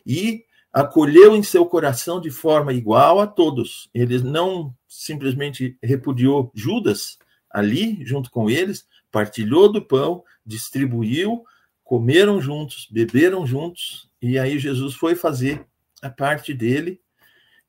E 0.07 0.45
acolheu 0.73 1.37
em 1.37 1.43
seu 1.43 1.67
coração 1.67 2.21
de 2.21 2.31
forma 2.31 2.73
igual 2.73 3.21
a 3.21 3.27
todos. 3.27 3.91
Ele 3.93 4.19
não 4.23 4.75
simplesmente 4.89 5.77
repudiou 5.83 6.51
Judas 6.55 7.19
ali, 7.51 8.05
junto 8.05 8.31
com 8.31 8.49
eles, 8.49 8.87
partilhou 9.13 9.71
do 9.71 9.83
pão, 9.83 10.25
distribuiu, 10.45 11.45
comeram 11.85 12.41
juntos, 12.41 12.89
beberam 12.91 13.47
juntos, 13.47 14.09
e 14.21 14.39
aí 14.39 14.59
Jesus 14.59 14.95
foi 14.95 15.15
fazer 15.15 15.65
a 16.03 16.09
parte 16.09 16.55
dele 16.55 17.01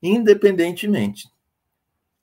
independentemente. 0.01 1.27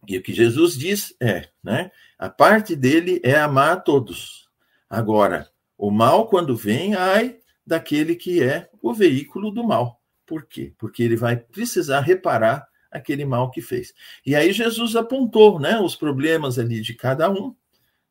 E 0.06 0.18
o 0.18 0.22
que 0.22 0.32
Jesus 0.32 0.76
diz 0.76 1.14
é, 1.20 1.48
né? 1.62 1.90
A 2.18 2.28
parte 2.28 2.74
dele 2.74 3.20
é 3.22 3.36
amar 3.36 3.72
a 3.72 3.80
todos. 3.80 4.48
Agora, 4.88 5.48
o 5.78 5.90
mal, 5.90 6.28
quando 6.28 6.56
vem, 6.56 6.94
ai 6.94 7.38
daquele 7.66 8.16
que 8.16 8.42
é 8.42 8.68
o 8.80 8.92
veículo 8.92 9.50
do 9.50 9.64
mal. 9.64 10.00
Por 10.26 10.46
quê? 10.46 10.72
Porque 10.76 11.02
ele 11.02 11.16
vai 11.16 11.36
precisar 11.36 12.00
reparar 12.00 12.66
aquele 12.90 13.24
mal 13.24 13.50
que 13.50 13.62
fez. 13.62 13.94
E 14.24 14.34
aí 14.34 14.52
Jesus 14.52 14.96
apontou 14.96 15.58
né, 15.58 15.78
os 15.80 15.96
problemas 15.96 16.58
ali 16.58 16.80
de 16.80 16.94
cada 16.94 17.30
um, 17.30 17.54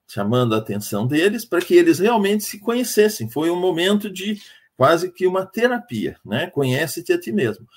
chamando 0.08 0.56
a 0.56 0.58
atenção 0.58 1.06
deles 1.06 1.46
para 1.46 1.62
que 1.62 1.76
eles 1.76 2.00
realmente 2.00 2.44
se 2.44 2.60
conhecessem. 2.60 3.30
Foi 3.30 3.50
um 3.50 3.60
momento 3.60 4.10
de 4.10 4.42
quase 4.76 5.12
que 5.12 5.28
uma 5.28 5.46
terapia, 5.46 6.18
né? 6.26 6.48
Conhece-te 6.48 7.14
a 7.14 7.20
ti 7.20 7.32
mesmo. 7.32 7.68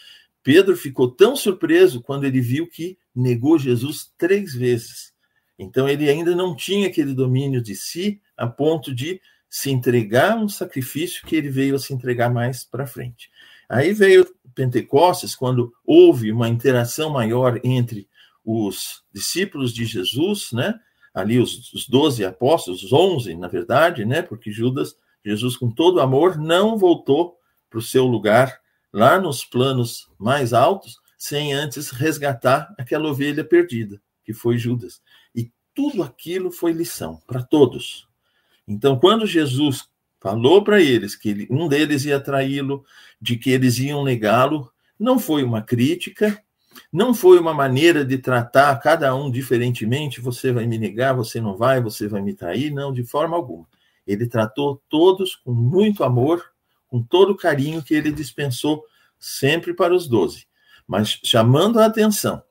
Pedro 0.43 0.77
ficou 0.77 1.11
tão 1.11 1.37
surpreso 1.37 2.01
quando 2.03 2.25
ele 2.25 2.41
viu 2.41 2.67
que 2.67 2.99
negou 3.15 3.59
Jesus 3.59 4.11
três 4.19 4.55
vezes. 4.55 5.13
Então 5.59 5.89
ele 5.89 6.09
ainda 6.09 6.35
não 6.35 6.55
tinha 6.55 6.89
aquele 6.89 7.15
domínio 7.15 7.63
de 7.63 7.75
si 7.77 8.21
a 8.37 8.47
ponto 8.47 8.95
de 8.95 9.21
se 9.49 9.71
entregar 9.71 10.37
um 10.37 10.49
sacrifício 10.49 11.25
que 11.25 11.37
ele 11.37 11.49
veio 11.49 11.77
a 11.77 11.79
se 11.79 11.95
entregar 11.95 12.29
mais 12.29 12.65
para 12.65 12.87
frente. 12.87 13.31
Aí 13.69 13.93
veio 13.93 14.27
Pentecostes, 14.55 15.35
quando 15.35 15.73
houve 15.85 16.33
uma 16.33 16.49
interação 16.49 17.11
maior 17.11 17.61
entre 17.63 18.09
os 18.45 19.03
discípulos 19.13 19.73
de 19.73 19.85
Jesus, 19.85 20.53
né? 20.53 20.75
Ali 21.15 21.39
os, 21.39 21.87
doze 21.89 22.25
apóstolos, 22.25 22.83
os 22.83 22.93
onze, 22.93 23.35
na 23.35 23.49
verdade, 23.49 24.05
né? 24.05 24.23
Porque 24.23 24.51
Judas, 24.51 24.97
Jesus, 25.25 25.57
com 25.57 25.71
todo 25.71 26.01
amor, 26.01 26.37
não 26.37 26.77
voltou 26.77 27.37
para 27.71 27.79
o 27.79 27.83
seu 27.83 28.07
lugar 28.07 28.59
lá 28.93 29.19
nos 29.19 29.45
planos 29.45 30.09
mais 30.19 30.53
altos, 30.53 30.97
sem 31.25 31.55
antes 31.55 31.89
resgatar 31.89 32.75
aquela 32.79 33.09
ovelha 33.09 33.43
perdida, 33.43 33.99
que 34.23 34.35
foi 34.35 34.59
Judas. 34.59 35.01
E 35.35 35.51
tudo 35.75 36.03
aquilo 36.03 36.53
foi 36.53 36.73
lição 36.73 37.19
para 37.27 37.43
todos. 37.43 38.07
Então, 38.69 38.99
quando 38.99 39.27
Jesus 39.27 39.89
falou 40.21 40.63
para 40.63 40.83
eles 40.83 41.17
que 41.17 41.47
um 41.51 41.67
deles 41.67 42.05
ia 42.05 42.21
traí-lo, 42.21 42.85
de 43.19 43.39
que 43.39 43.51
eles 43.51 43.79
iam 43.79 44.05
negá-lo, 44.05 44.71
não 44.99 45.19
foi 45.19 45.43
uma 45.43 45.63
crítica, 45.63 46.39
não 46.93 47.15
foi 47.15 47.39
uma 47.39 47.55
maneira 47.55 48.05
de 48.05 48.19
tratar 48.19 48.79
cada 48.81 49.15
um 49.15 49.31
diferentemente, 49.31 50.21
você 50.21 50.53
vai 50.53 50.67
me 50.67 50.77
negar, 50.77 51.15
você 51.15 51.41
não 51.41 51.57
vai, 51.57 51.81
você 51.81 52.07
vai 52.07 52.21
me 52.21 52.35
trair, 52.35 52.71
não, 52.71 52.93
de 52.93 53.03
forma 53.03 53.35
alguma. 53.35 53.67
Ele 54.07 54.27
tratou 54.27 54.83
todos 54.91 55.37
com 55.37 55.55
muito 55.55 56.05
amor, 56.05 56.45
com 56.87 57.03
todo 57.03 57.31
o 57.31 57.37
carinho 57.37 57.83
que 57.83 57.95
ele 57.95 58.13
dispensou 58.13 58.85
sempre 59.19 59.73
para 59.73 59.95
os 59.95 60.07
doze, 60.07 60.47
mas 60.87 61.21
chamando 61.25 61.81
a 61.81 61.87
atenção 61.87 62.43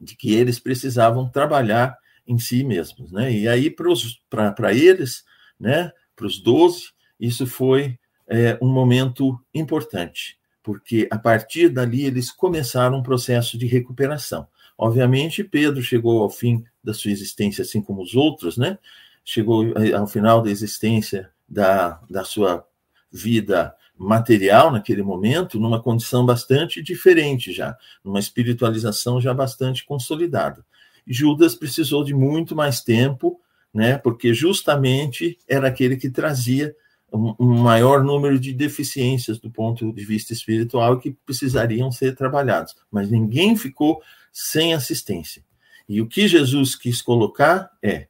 de 0.00 0.14
que 0.14 0.34
eles 0.34 0.58
precisavam 0.58 1.28
trabalhar 1.28 1.96
em 2.26 2.38
si 2.38 2.64
mesmos, 2.64 3.12
né? 3.12 3.32
E 3.32 3.48
aí 3.48 3.70
para 3.70 4.74
eles, 4.74 5.24
né? 5.58 5.92
para 6.16 6.26
os 6.26 6.40
doze, 6.40 6.88
isso 7.20 7.46
foi 7.46 7.98
é, 8.26 8.58
um 8.60 8.68
momento 8.68 9.38
importante, 9.54 10.38
porque 10.62 11.06
a 11.10 11.18
partir 11.18 11.68
dali 11.68 12.04
eles 12.04 12.30
começaram 12.30 12.98
um 12.98 13.02
processo 13.02 13.56
de 13.58 13.66
recuperação. 13.66 14.48
Obviamente, 14.76 15.44
Pedro 15.44 15.82
chegou 15.82 16.22
ao 16.22 16.30
fim 16.30 16.64
da 16.82 16.92
sua 16.92 17.10
existência, 17.10 17.62
assim 17.62 17.80
como 17.80 18.02
os 18.02 18.14
outros, 18.14 18.56
né? 18.56 18.78
Chegou 19.24 19.76
é, 19.78 19.92
ao 19.92 20.06
final 20.06 20.42
da 20.42 20.50
existência 20.50 21.30
da, 21.48 22.00
da 22.10 22.24
sua 22.24 22.66
vida 23.10 23.74
material 23.96 24.70
naquele 24.70 25.02
momento, 25.02 25.58
numa 25.58 25.82
condição 25.82 26.24
bastante 26.24 26.82
diferente 26.82 27.52
já, 27.52 27.76
numa 28.04 28.18
espiritualização 28.18 29.20
já 29.20 29.32
bastante 29.32 29.84
consolidada. 29.84 30.64
Judas 31.06 31.54
precisou 31.54 32.04
de 32.04 32.12
muito 32.12 32.54
mais 32.54 32.80
tempo 32.80 33.40
né? 33.76 33.98
Porque 33.98 34.32
justamente 34.32 35.38
era 35.46 35.68
aquele 35.68 35.98
que 35.98 36.08
trazia 36.08 36.74
um, 37.12 37.34
maior 37.38 38.02
número 38.02 38.40
de 38.40 38.54
deficiências 38.54 39.38
do 39.38 39.50
ponto 39.50 39.92
de 39.92 40.02
vista 40.02 40.32
espiritual 40.32 40.98
que 40.98 41.10
precisariam 41.26 41.92
ser 41.92 42.16
trabalhados. 42.16 42.74
Mas 42.90 43.10
ninguém 43.10 43.54
ficou 43.54 44.02
sem 44.32 44.72
assistência. 44.72 45.44
E 45.86 46.00
o 46.00 46.08
que 46.08 46.26
Jesus 46.26 46.74
quis 46.74 47.02
colocar 47.02 47.70
é 47.82 48.08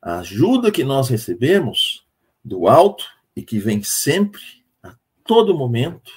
a 0.00 0.18
ajuda 0.18 0.70
que 0.70 0.84
nós 0.84 1.08
recebemos 1.08 2.04
do 2.44 2.68
alto 2.68 3.06
e 3.34 3.42
que 3.42 3.58
vem 3.58 3.82
sempre, 3.82 4.42
todo 5.26 5.56
momento, 5.56 6.12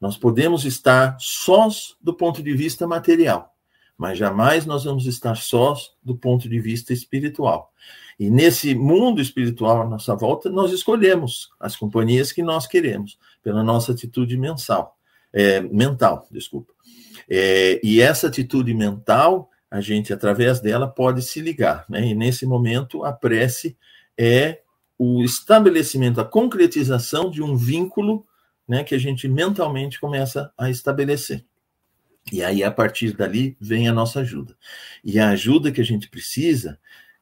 nós 0.00 0.16
podemos 0.16 0.64
estar 0.64 1.16
sós 1.18 1.96
do 2.00 2.14
ponto 2.14 2.42
de 2.42 2.54
vista 2.54 2.86
material 2.86 3.54
mas 3.96 4.18
jamais 4.18 4.66
nós 4.66 4.84
vamos 4.84 5.06
estar 5.06 5.36
sós 5.36 5.92
do 6.02 6.16
ponto 6.16 6.48
de 6.48 6.58
vista 6.58 6.92
espiritual. 6.92 7.72
E 8.18 8.30
nesse 8.30 8.74
mundo 8.74 9.20
espiritual 9.20 9.82
à 9.82 9.88
nossa 9.88 10.14
volta, 10.14 10.50
nós 10.50 10.72
escolhemos 10.72 11.50
as 11.58 11.76
companhias 11.76 12.32
que 12.32 12.42
nós 12.42 12.66
queremos, 12.66 13.18
pela 13.42 13.62
nossa 13.62 13.92
atitude 13.92 14.36
mensal, 14.36 14.96
é, 15.32 15.60
mental, 15.60 16.26
desculpa. 16.30 16.72
É, 17.28 17.80
e 17.82 18.00
essa 18.00 18.28
atitude 18.28 18.72
mental, 18.74 19.50
a 19.70 19.80
gente, 19.80 20.12
através 20.12 20.60
dela, 20.60 20.86
pode 20.86 21.22
se 21.22 21.40
ligar. 21.40 21.84
Né? 21.88 22.08
E 22.08 22.14
nesse 22.14 22.46
momento, 22.46 23.04
a 23.04 23.12
prece 23.12 23.76
é 24.16 24.60
o 24.96 25.24
estabelecimento, 25.24 26.20
a 26.20 26.24
concretização 26.24 27.30
de 27.30 27.42
um 27.42 27.56
vínculo 27.56 28.24
né, 28.66 28.82
que 28.84 28.94
a 28.94 28.98
gente 28.98 29.28
mentalmente 29.28 30.00
começa 30.00 30.52
a 30.56 30.70
estabelecer. 30.70 31.44
E 32.32 32.42
aí, 32.42 32.64
a 32.64 32.70
partir 32.70 33.14
dali, 33.14 33.56
vem 33.60 33.86
a 33.86 33.92
nossa 33.92 34.20
ajuda. 34.20 34.56
E 35.04 35.18
a 35.18 35.30
ajuda 35.30 35.70
que 35.70 35.80
a 35.80 35.84
gente 35.84 36.08
precisa, 36.08 36.78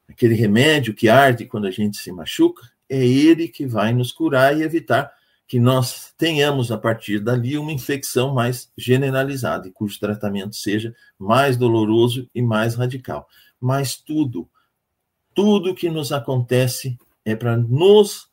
aquele 0.07 0.33
remédio 0.33 0.93
que 0.93 1.09
arde 1.09 1.45
quando 1.45 1.67
a 1.67 1.71
gente 1.71 1.97
se 1.97 2.11
machuca, 2.11 2.63
é 2.89 3.05
ele 3.05 3.47
que 3.47 3.65
vai 3.65 3.93
nos 3.93 4.11
curar 4.11 4.57
e 4.57 4.63
evitar 4.63 5.11
que 5.45 5.59
nós 5.59 6.13
tenhamos, 6.17 6.71
a 6.71 6.77
partir 6.77 7.19
dali, 7.19 7.57
uma 7.57 7.71
infecção 7.71 8.33
mais 8.33 8.71
generalizada, 8.77 9.67
e 9.67 9.71
cujo 9.71 9.99
tratamento 9.99 10.55
seja 10.55 10.95
mais 11.19 11.57
doloroso 11.57 12.29
e 12.33 12.41
mais 12.41 12.75
radical. 12.75 13.27
Mas 13.59 13.95
tudo, 13.95 14.49
tudo 15.33 15.75
que 15.75 15.89
nos 15.89 16.11
acontece 16.11 16.97
é 17.25 17.35
para 17.35 17.57
nos 17.57 18.29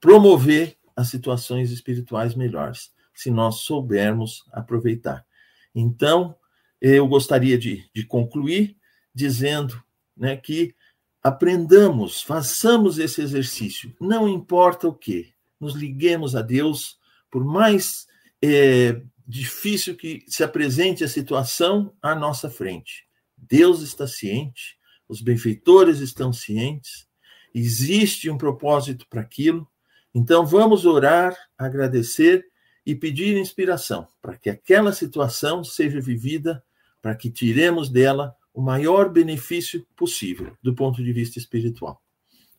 promover 0.00 0.76
as 0.96 1.08
situações 1.08 1.70
espirituais 1.70 2.34
melhores, 2.34 2.92
se 3.14 3.30
nós 3.30 3.60
soubermos 3.60 4.44
aproveitar. 4.52 5.24
Então, 5.74 6.36
eu 6.80 7.06
gostaria 7.08 7.58
de, 7.58 7.88
de 7.94 8.04
concluir 8.04 8.76
dizendo 9.14 9.82
né, 10.16 10.36
que 10.36 10.74
aprendamos, 11.22 12.20
façamos 12.20 12.98
esse 12.98 13.22
exercício, 13.22 13.94
não 14.00 14.28
importa 14.28 14.86
o 14.86 14.94
que, 14.94 15.32
nos 15.58 15.74
liguemos 15.74 16.36
a 16.36 16.42
Deus, 16.42 16.98
por 17.30 17.44
mais 17.44 18.06
é, 18.42 19.00
difícil 19.26 19.96
que 19.96 20.22
se 20.28 20.44
apresente 20.44 21.02
a 21.02 21.08
situação 21.08 21.94
à 22.02 22.14
nossa 22.14 22.50
frente. 22.50 23.06
Deus 23.36 23.80
está 23.80 24.06
ciente, 24.06 24.76
os 25.08 25.20
benfeitores 25.20 26.00
estão 26.00 26.32
cientes, 26.32 27.06
existe 27.54 28.28
um 28.28 28.36
propósito 28.36 29.06
para 29.08 29.20
aquilo. 29.20 29.66
Então 30.14 30.46
vamos 30.46 30.86
orar, 30.86 31.36
agradecer 31.58 32.46
e 32.86 32.94
pedir 32.94 33.36
inspiração 33.36 34.06
para 34.22 34.36
que 34.36 34.48
aquela 34.48 34.92
situação 34.92 35.64
seja 35.64 36.00
vivida, 36.00 36.62
para 37.02 37.14
que 37.14 37.30
tiremos 37.30 37.90
dela 37.90 38.36
o 38.52 38.62
maior 38.62 39.08
benefício 39.08 39.84
possível 39.96 40.56
do 40.62 40.74
ponto 40.74 41.02
de 41.02 41.12
vista 41.12 41.38
espiritual. 41.38 42.00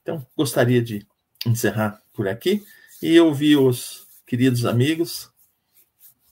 Então, 0.02 0.26
gostaria 0.36 0.82
de 0.82 1.08
encerrar 1.46 2.02
por 2.14 2.28
aqui 2.28 2.64
e 3.02 3.20
ouvir 3.20 3.56
os 3.58 4.06
queridos 4.26 4.66
amigos. 4.66 5.32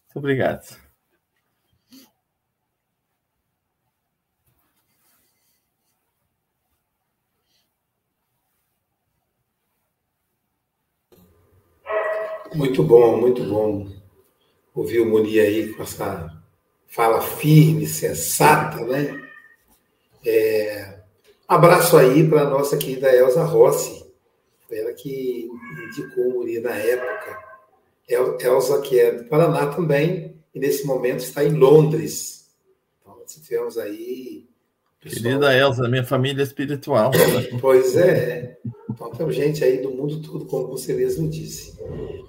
Muito 0.06 0.20
obrigado. 0.20 0.83
Muito 12.56 12.84
bom, 12.84 13.20
muito 13.20 13.44
bom 13.44 13.88
ouvir 14.74 15.02
o 15.02 15.06
Muni 15.06 15.40
aí 15.40 15.74
com 15.74 15.84
essa 15.84 16.30
fala 16.88 17.22
firme, 17.22 17.88
sensata, 17.88 18.84
né? 18.86 19.22
É, 20.26 21.00
abraço 21.48 21.98
aí 21.98 22.28
para 22.28 22.42
a 22.42 22.50
nossa 22.50 22.78
querida 22.78 23.14
Elza 23.14 23.44
Rossi, 23.44 24.06
ela 24.72 24.94
que 24.94 25.50
indicou 25.88 26.28
o 26.28 26.34
Muni 26.34 26.60
na 26.60 26.76
época. 26.76 27.40
Elza, 28.08 28.82
que 28.82 29.00
é 29.00 29.12
do 29.12 29.26
Paraná 29.26 29.68
também, 29.68 30.36
e 30.54 30.60
nesse 30.60 30.86
momento 30.86 31.20
está 31.20 31.44
em 31.44 31.54
Londres. 31.54 32.50
Então, 33.02 33.18
nós 33.18 33.34
tivemos 33.34 33.78
aí. 33.78 34.46
Pessoal... 35.00 35.24
Querida 35.24 35.58
Elza, 35.58 35.88
minha 35.88 36.04
família 36.04 36.44
espiritual. 36.44 37.12
pois 37.62 37.96
é. 37.96 38.58
Então, 38.94 39.10
tem 39.10 39.32
gente 39.32 39.64
aí 39.64 39.82
do 39.82 39.90
mundo 39.90 40.22
todo, 40.22 40.46
como 40.46 40.68
você 40.68 40.94
mesmo 40.94 41.28
disse. 41.28 41.76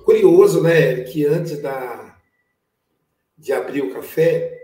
Curioso, 0.05 0.63
né, 0.63 1.03
que 1.05 1.27
antes 1.27 1.61
da, 1.61 2.19
de 3.37 3.53
abrir 3.53 3.83
o 3.83 3.93
café, 3.93 4.59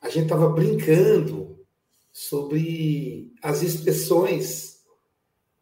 a 0.00 0.08
gente 0.08 0.24
estava 0.24 0.48
brincando 0.48 1.58
sobre 2.10 3.32
as 3.42 3.62
expressões 3.62 4.82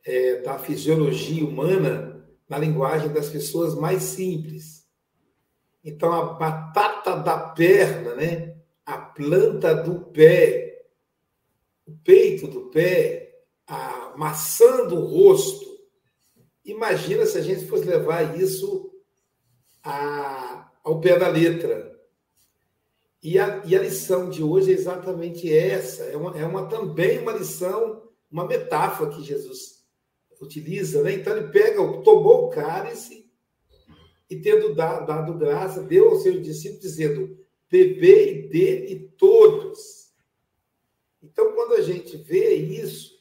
é, 0.07 0.43
da 0.43 0.59
fisiologia 0.59 1.45
humana 1.45 2.25
na 2.49 2.57
linguagem 2.57 3.13
das 3.13 3.29
pessoas 3.29 3.75
mais 3.75 4.03
simples. 4.05 4.87
Então, 5.85 6.13
a 6.13 6.35
batata 6.35 7.17
da 7.17 7.37
perna, 7.37 8.15
né? 8.15 8.55
a 8.87 8.97
planta 8.97 9.75
do 9.75 10.01
pé, 10.07 10.85
o 11.85 11.93
peito 12.05 12.47
do 12.47 12.71
pé, 12.71 13.41
a 13.67 14.15
maçã 14.17 14.87
do 14.87 14.97
rosto. 15.01 15.70
Imagina 16.71 17.27
se 17.27 17.37
a 17.37 17.43
gente 17.43 17.67
fosse 17.67 17.85
levar 17.85 18.39
isso 18.39 18.93
a, 19.83 20.71
ao 20.85 21.01
pé 21.01 21.19
da 21.19 21.29
letra. 21.29 21.91
E 23.23 23.39
a, 23.39 23.63
e 23.67 23.77
a 23.77 23.83
lição 23.83 24.31
de 24.31 24.43
hoje 24.43 24.71
é 24.71 24.75
exatamente 24.75 25.53
essa. 25.53 26.05
É, 26.05 26.17
uma, 26.17 26.39
é 26.39 26.45
uma, 26.45 26.67
também 26.67 27.19
uma 27.19 27.33
lição, 27.33 28.09
uma 28.31 28.47
metáfora 28.47 29.11
que 29.11 29.23
Jesus 29.23 29.85
utiliza. 30.41 31.03
Né? 31.03 31.15
Então, 31.15 31.37
ele 31.37 31.49
pega, 31.49 31.77
tomou 32.03 32.47
o 32.47 32.51
cálice 32.51 33.31
e, 34.29 34.37
tendo 34.37 34.75
dado, 34.75 35.07
dado 35.07 35.35
graça, 35.39 35.83
deu 35.83 36.11
aos 36.11 36.23
seus 36.23 36.41
discípulos, 36.43 36.83
dizendo: 36.83 37.37
Bebei 37.71 38.49
dele 38.49 39.13
todos. 39.19 40.13
Então, 41.23 41.53
quando 41.53 41.75
a 41.75 41.83
gente 41.83 42.17
vê 42.17 42.55
isso, 42.55 43.21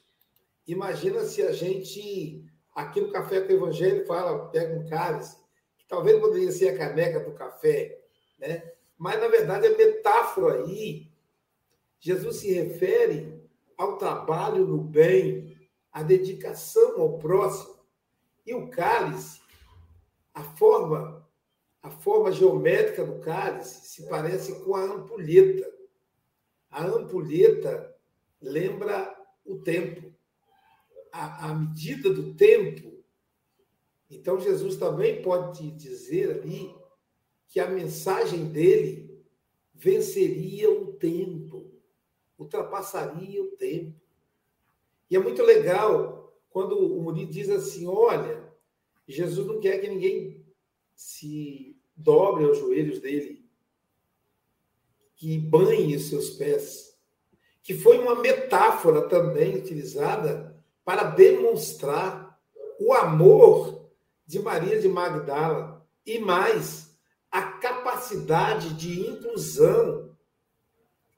imagina 0.65 1.23
se 1.25 1.41
a 1.41 1.51
gente, 1.51 2.45
aqui 2.79 3.01
no 3.01 3.11
Café 3.11 3.41
com 3.41 3.51
o 3.51 3.55
Evangelho, 3.55 4.05
fala, 4.05 4.47
pega 4.49 4.73
um 4.73 4.87
cálice, 4.87 5.35
que 5.77 5.85
talvez 5.87 6.19
poderia 6.19 6.51
ser 6.51 6.69
a 6.69 6.77
caneca 6.77 7.19
do 7.19 7.33
café, 7.33 8.01
né? 8.37 8.71
Mas, 8.97 9.19
na 9.19 9.27
verdade, 9.27 9.67
a 9.67 9.77
metáfora 9.77 10.63
aí, 10.63 11.11
Jesus 11.99 12.37
se 12.37 12.53
refere 12.53 13.41
ao 13.77 13.97
trabalho 13.97 14.65
no 14.65 14.77
bem, 14.77 15.57
à 15.91 16.03
dedicação 16.03 17.01
ao 17.01 17.17
próximo. 17.17 17.75
E 18.45 18.53
o 18.53 18.69
cálice, 18.69 19.41
a 20.33 20.43
forma, 20.43 21.27
a 21.81 21.89
forma 21.89 22.31
geométrica 22.31 23.05
do 23.05 23.19
cálice 23.19 23.87
se 23.87 24.07
parece 24.07 24.63
com 24.63 24.75
a 24.75 24.83
ampulheta. 24.83 25.69
A 26.69 26.85
ampulheta 26.85 27.95
lembra 28.41 29.15
o 29.45 29.59
tempo, 29.59 30.08
a 31.11 31.53
medida 31.53 32.13
do 32.13 32.33
tempo. 32.33 33.03
Então, 34.09 34.39
Jesus 34.39 34.77
também 34.77 35.21
pode 35.21 35.71
dizer 35.71 36.31
ali 36.31 36.75
que 37.47 37.59
a 37.59 37.69
mensagem 37.69 38.45
dele 38.45 39.23
venceria 39.73 40.69
o 40.71 40.93
tempo, 40.93 41.71
ultrapassaria 42.37 43.41
o 43.43 43.51
tempo. 43.55 43.99
E 45.09 45.15
é 45.15 45.19
muito 45.19 45.41
legal 45.41 46.37
quando 46.49 46.77
o 46.77 47.01
Muri 47.01 47.25
diz 47.25 47.49
assim: 47.49 47.87
olha, 47.87 48.47
Jesus 49.07 49.45
não 49.47 49.59
quer 49.59 49.79
que 49.79 49.89
ninguém 49.89 50.45
se 50.95 51.75
dobre 51.95 52.45
aos 52.45 52.57
joelhos 52.57 52.99
dele, 52.99 53.45
que 55.15 55.37
banhe 55.37 55.95
os 55.95 56.09
seus 56.09 56.31
pés, 56.31 56.97
que 57.61 57.73
foi 57.73 57.99
uma 57.99 58.15
metáfora 58.15 59.07
também 59.07 59.57
utilizada 59.57 60.48
para 60.83 61.03
demonstrar 61.03 62.39
o 62.79 62.93
amor 62.93 63.89
de 64.25 64.39
Maria 64.39 64.79
de 64.79 64.87
Magdala 64.87 65.85
e 66.05 66.19
mais 66.19 66.97
a 67.31 67.41
capacidade 67.41 68.73
de 68.73 69.07
inclusão 69.07 70.17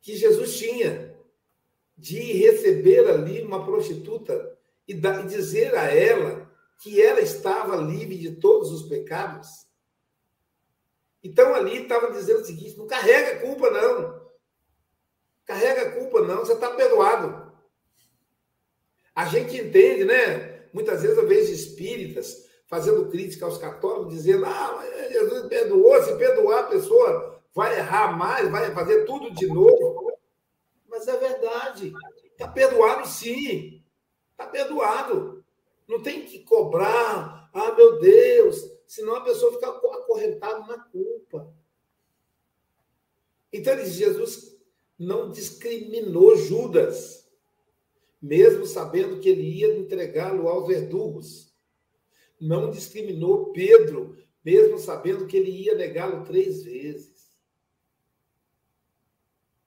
que 0.01 0.15
Jesus 0.15 0.57
tinha 0.57 1.15
de 1.97 2.19
receber 2.19 3.07
ali 3.07 3.43
uma 3.43 3.63
prostituta 3.63 4.57
e, 4.87 4.93
dizer 5.27 5.75
a 5.75 5.85
ela 5.85 6.51
que 6.79 7.01
ela 7.01 7.21
estava 7.21 7.75
livre 7.75 8.17
de 8.17 8.37
todos 8.37 8.71
os 8.71 8.83
pecados. 8.89 9.67
Então 11.23 11.53
ali 11.53 11.83
estava 11.83 12.11
dizendo 12.11 12.41
o 12.41 12.45
seguinte: 12.45 12.77
não 12.77 12.87
carrega 12.87 13.39
culpa, 13.39 13.69
não. 13.69 14.21
Carrega 15.45 15.91
culpa, 15.91 16.21
não, 16.21 16.39
você 16.39 16.53
está 16.53 16.71
perdoado. 16.71 17.50
A 19.21 19.25
gente 19.25 19.55
entende, 19.55 20.03
né? 20.03 20.65
Muitas 20.73 21.03
vezes 21.03 21.15
eu 21.15 21.27
vejo 21.27 21.53
espíritas 21.53 22.49
fazendo 22.65 23.07
crítica 23.07 23.45
aos 23.45 23.59
católicos, 23.59 24.15
dizendo: 24.15 24.45
ah, 24.47 24.83
Jesus 25.11 25.47
perdoou, 25.47 26.01
se 26.01 26.15
perdoar 26.15 26.61
a 26.61 26.67
pessoa 26.69 27.39
vai 27.53 27.77
errar 27.77 28.17
mais, 28.17 28.49
vai 28.49 28.73
fazer 28.73 29.05
tudo 29.05 29.31
de 29.31 29.45
novo. 29.45 30.11
Mas 30.89 31.07
é 31.07 31.15
verdade. 31.17 31.93
Está 32.31 32.47
perdoado 32.47 33.07
sim. 33.07 33.83
Está 34.31 34.47
perdoado. 34.47 35.45
Não 35.87 36.01
tem 36.01 36.25
que 36.25 36.39
cobrar. 36.39 37.47
Ah, 37.53 37.73
meu 37.73 37.99
Deus. 37.99 38.71
Senão 38.87 39.17
a 39.17 39.21
pessoa 39.21 39.53
fica 39.53 39.69
acorrentada 39.69 40.61
na 40.61 40.79
culpa. 40.85 41.53
Então, 43.53 43.77
Jesus 43.85 44.57
não 44.97 45.29
discriminou 45.29 46.35
Judas, 46.35 47.20
mesmo 48.21 48.65
sabendo 48.65 49.19
que 49.19 49.29
ele 49.29 49.41
ia 49.41 49.77
entregá-lo 49.77 50.47
aos 50.47 50.67
verdugos 50.67 51.51
não 52.41 52.71
discriminou 52.71 53.51
Pedro, 53.51 54.17
mesmo 54.43 54.79
sabendo 54.79 55.27
que 55.27 55.37
ele 55.37 55.51
ia 55.51 55.75
negá-lo 55.75 56.25
três 56.25 56.63
vezes. 56.63 57.37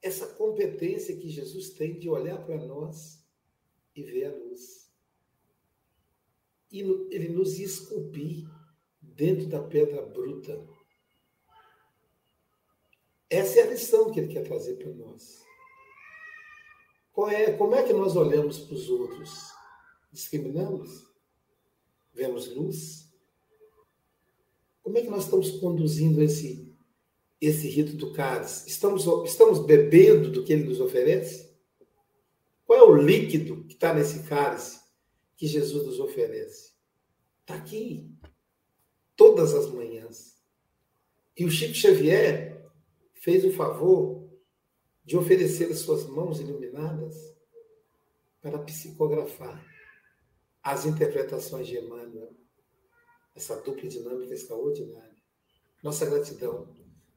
Essa 0.02 0.26
competência 0.34 1.16
que 1.16 1.28
Jesus 1.30 1.70
tem 1.70 1.98
de 1.98 2.10
olhar 2.10 2.44
para 2.44 2.58
nós 2.58 3.24
e 3.94 4.02
ver 4.02 4.24
a 4.26 4.36
luz. 4.36 4.92
E 6.70 6.80
ele 6.80 7.28
nos 7.28 7.60
esculpir 7.60 8.44
dentro 9.00 9.46
da 9.46 9.62
pedra 9.62 10.02
bruta. 10.02 10.66
Essa 13.30 13.60
é 13.60 13.62
a 13.62 13.70
lição 13.70 14.10
que 14.10 14.18
ele 14.18 14.32
quer 14.32 14.42
trazer 14.42 14.74
para 14.74 14.92
nós. 14.92 15.43
É, 17.31 17.53
como 17.53 17.74
é 17.74 17.83
que 17.83 17.92
nós 17.92 18.16
olhamos 18.16 18.59
para 18.61 18.74
os 18.74 18.88
outros? 18.88 19.53
Discriminamos? 20.12 21.14
vemos 22.14 22.46
luz? 22.55 23.12
Como 24.83 24.96
é 24.96 25.03
que 25.03 25.11
nós 25.11 25.24
estamos 25.24 25.50
conduzindo 25.59 26.22
esse, 26.22 26.72
esse 27.40 27.68
rito 27.68 27.96
do 27.96 28.12
cálice? 28.12 28.68
Estamos, 28.68 29.05
estamos 29.27 29.59
bebendo 29.66 30.31
do 30.31 30.44
que 30.44 30.53
ele 30.53 30.64
nos 30.64 30.81
oferece? 30.81 31.53
Qual 32.64 32.79
é 32.79 32.83
o 32.83 32.96
líquido 32.96 33.65
que 33.65 33.75
está 33.75 33.92
nesse 33.92 34.23
cálice 34.25 34.81
que 35.37 35.46
Jesus 35.46 35.85
nos 35.87 35.98
oferece? 35.98 36.73
Está 37.40 37.54
aqui, 37.54 38.10
todas 39.17 39.54
as 39.54 39.71
manhãs. 39.71 40.38
E 41.37 41.44
o 41.44 41.50
Chico 41.50 41.75
Xavier 41.75 42.71
fez 43.15 43.44
o 43.44 43.52
favor 43.52 44.23
de 45.05 45.17
oferecer 45.17 45.71
as 45.71 45.81
suas 45.81 46.07
mãos 46.07 46.40
iluminadas 46.40 47.35
para 48.40 48.59
psicografar 48.59 49.63
as 50.63 50.87
interpretações 50.87 51.67
de 51.67 51.77
Emmanuel. 51.77 52.33
Essa 53.37 53.57
dupla 53.57 53.88
dinâmica 53.88 54.33
extraordinária. 54.33 55.15
Nossa 55.83 56.07
gratidão. 56.07 56.69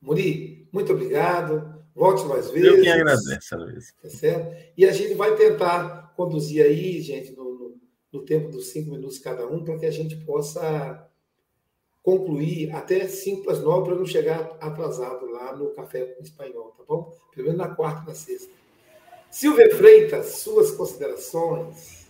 Muri, 0.01 0.67
muito 0.71 0.91
obrigado. 0.91 1.83
Volte 1.95 2.25
mais 2.25 2.49
vezes. 2.51 2.67
Eu 2.67 2.81
que 2.81 2.89
agradeço, 2.89 3.55
Luiz. 3.55 3.93
Tá 4.01 4.09
certo? 4.09 4.73
E 4.75 4.85
a 4.85 4.91
gente 4.91 5.13
vai 5.13 5.35
tentar 5.35 6.13
conduzir 6.15 6.63
aí, 6.63 7.01
gente, 7.01 7.31
no, 7.35 7.57
no, 7.57 7.81
no 8.11 8.25
tempo 8.25 8.49
dos 8.49 8.67
cinco 8.67 8.91
minutos 8.91 9.19
cada 9.19 9.47
um, 9.47 9.63
para 9.63 9.77
que 9.77 9.85
a 9.85 9.91
gente 9.91 10.15
possa 10.25 11.06
concluir 12.07 12.73
até 12.73 13.05
cinco 13.05 13.43
para 13.43 13.51
as 13.51 13.61
nove, 13.61 13.89
para 13.89 13.95
não 13.95 14.05
chegar 14.05 14.49
atrasado 14.61 15.29
lá 15.29 15.53
no 15.53 15.71
Café 15.71 16.15
Espanhol, 16.21 16.73
tá 16.77 16.83
bom? 16.87 17.13
Pelo 17.35 17.47
menos 17.47 17.59
na 17.59 17.75
quarta 17.75 18.03
e 18.05 18.07
na 18.07 18.15
sexta. 18.15 18.49
Silvia 19.29 19.75
Freitas, 19.75 20.37
suas 20.37 20.71
considerações. 20.71 22.07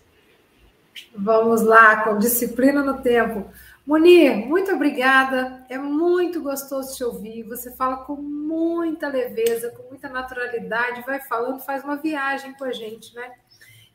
Vamos 1.16 1.64
lá, 1.64 2.04
com 2.04 2.20
disciplina 2.20 2.84
no 2.84 3.02
tempo. 3.02 3.50
Munir, 3.88 4.48
muito 4.48 4.72
obrigada. 4.72 5.66
É 5.68 5.80
muito 5.80 6.44
gostoso 6.44 6.96
te 6.96 7.04
ouvir. 7.04 7.42
Você 7.48 7.76
fala 7.76 7.98
com 7.98 8.18
muita 8.18 9.08
leveza, 9.08 9.72
com 9.72 9.90
muita 9.90 10.10
naturalidade, 10.10 11.04
vai 11.08 11.22
falando, 11.22 11.60
faz 11.62 11.84
uma 11.84 11.96
viagem 11.96 12.54
com 12.54 12.66
a 12.66 12.72
gente, 12.72 13.16
né? 13.16 13.32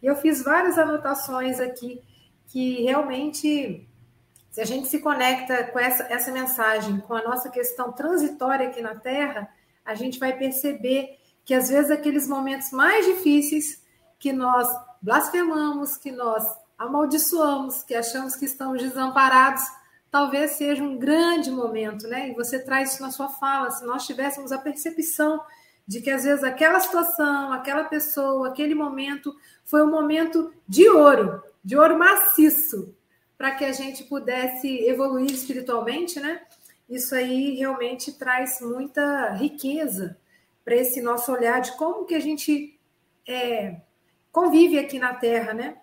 E 0.03 0.07
eu 0.07 0.17
fiz 0.17 0.43
várias 0.43 0.77
anotações 0.77 1.61
aqui 1.61 2.03
que 2.49 2.83
realmente, 2.83 3.89
se 4.53 4.61
a 4.61 4.67
gente 4.67 4.87
se 4.87 4.99
conecta 4.99 5.65
com 5.65 5.79
essa, 5.79 6.03
essa 6.05 6.31
mensagem, 6.31 7.01
com 7.01 7.15
a 7.15 7.23
nossa 7.23 7.49
questão 7.49 7.91
transitória 7.91 8.69
aqui 8.69 8.83
na 8.83 8.95
Terra, 8.95 9.49
a 9.83 9.95
gente 9.95 10.19
vai 10.19 10.37
perceber 10.37 11.19
que 11.43 11.55
às 11.55 11.71
vezes 11.71 11.91
aqueles 11.91 12.29
momentos 12.29 12.71
mais 12.71 13.07
difíceis 13.07 13.83
que 14.19 14.31
nós 14.31 14.69
blasfemamos, 15.01 15.97
que 15.97 16.13
nós 16.13 16.45
amaldiçoamos, 16.79 17.83
que 17.83 17.95
achamos 17.95 18.37
que 18.37 18.45
estamos 18.45 18.83
desamparados, 18.83 19.63
talvez 20.11 20.53
seja 20.53 20.83
um 20.83 20.99
grande 20.99 21.51
momento, 21.51 22.07
né? 22.07 22.29
E 22.29 22.35
você 22.35 22.59
traz 22.59 22.93
isso 22.93 23.03
na 23.03 23.11
sua 23.11 23.31
fala, 23.31 23.71
se 23.71 23.83
nós 23.87 24.07
tivéssemos 24.07 24.53
a 24.53 24.59
percepção 24.59 25.41
de 25.87 26.03
que 26.03 26.11
às 26.11 26.25
vezes 26.25 26.45
aquela 26.45 26.79
situação, 26.79 27.55
aquela 27.55 27.85
pessoa, 27.85 28.49
aquele 28.49 28.75
momento 28.75 29.35
foi 29.65 29.83
um 29.83 29.91
momento 29.91 30.53
de 30.69 30.87
ouro, 30.91 31.43
de 31.65 31.75
ouro 31.75 31.99
maciço, 31.99 32.95
para 33.43 33.57
que 33.57 33.65
a 33.65 33.73
gente 33.73 34.05
pudesse 34.05 34.69
evoluir 34.87 35.33
espiritualmente, 35.33 36.21
né? 36.21 36.43
Isso 36.89 37.13
aí 37.13 37.57
realmente 37.57 38.13
traz 38.13 38.61
muita 38.61 39.31
riqueza 39.31 40.17
para 40.65 40.77
esse 40.77 41.03
nosso 41.03 41.33
olhar 41.33 41.61
de 41.61 41.77
como 41.77 42.05
que 42.05 42.15
a 42.15 42.21
gente 42.21 42.79
é, 43.27 43.81
convive 44.31 44.79
aqui 44.79 44.97
na 45.01 45.15
Terra, 45.15 45.55
né? 45.55 45.79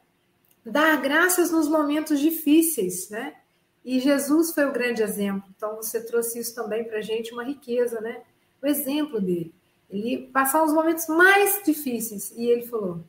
Dar 0.66 1.01
graças 1.01 1.51
nos 1.51 1.68
momentos 1.68 2.22
difíceis, 2.22 3.10
né? 3.10 3.36
E 3.84 3.99
Jesus 3.99 4.53
foi 4.53 4.64
o 4.64 4.72
grande 4.72 5.03
exemplo. 5.03 5.43
Então 5.53 5.76
você 5.76 5.99
trouxe 5.99 6.39
isso 6.39 6.55
também 6.55 6.86
para 6.86 6.99
a 6.99 7.01
gente, 7.01 7.34
uma 7.34 7.43
riqueza, 7.43 7.99
né? 7.99 8.22
O 8.64 8.68
exemplo 8.68 9.20
dele. 9.20 9.53
Ele 9.89 10.30
passar 10.32 10.64
os 10.64 10.72
momentos 10.72 11.07
mais 11.10 11.62
difíceis 11.66 12.32
e 12.38 12.45
ele 12.45 12.66
falou, 12.68 13.03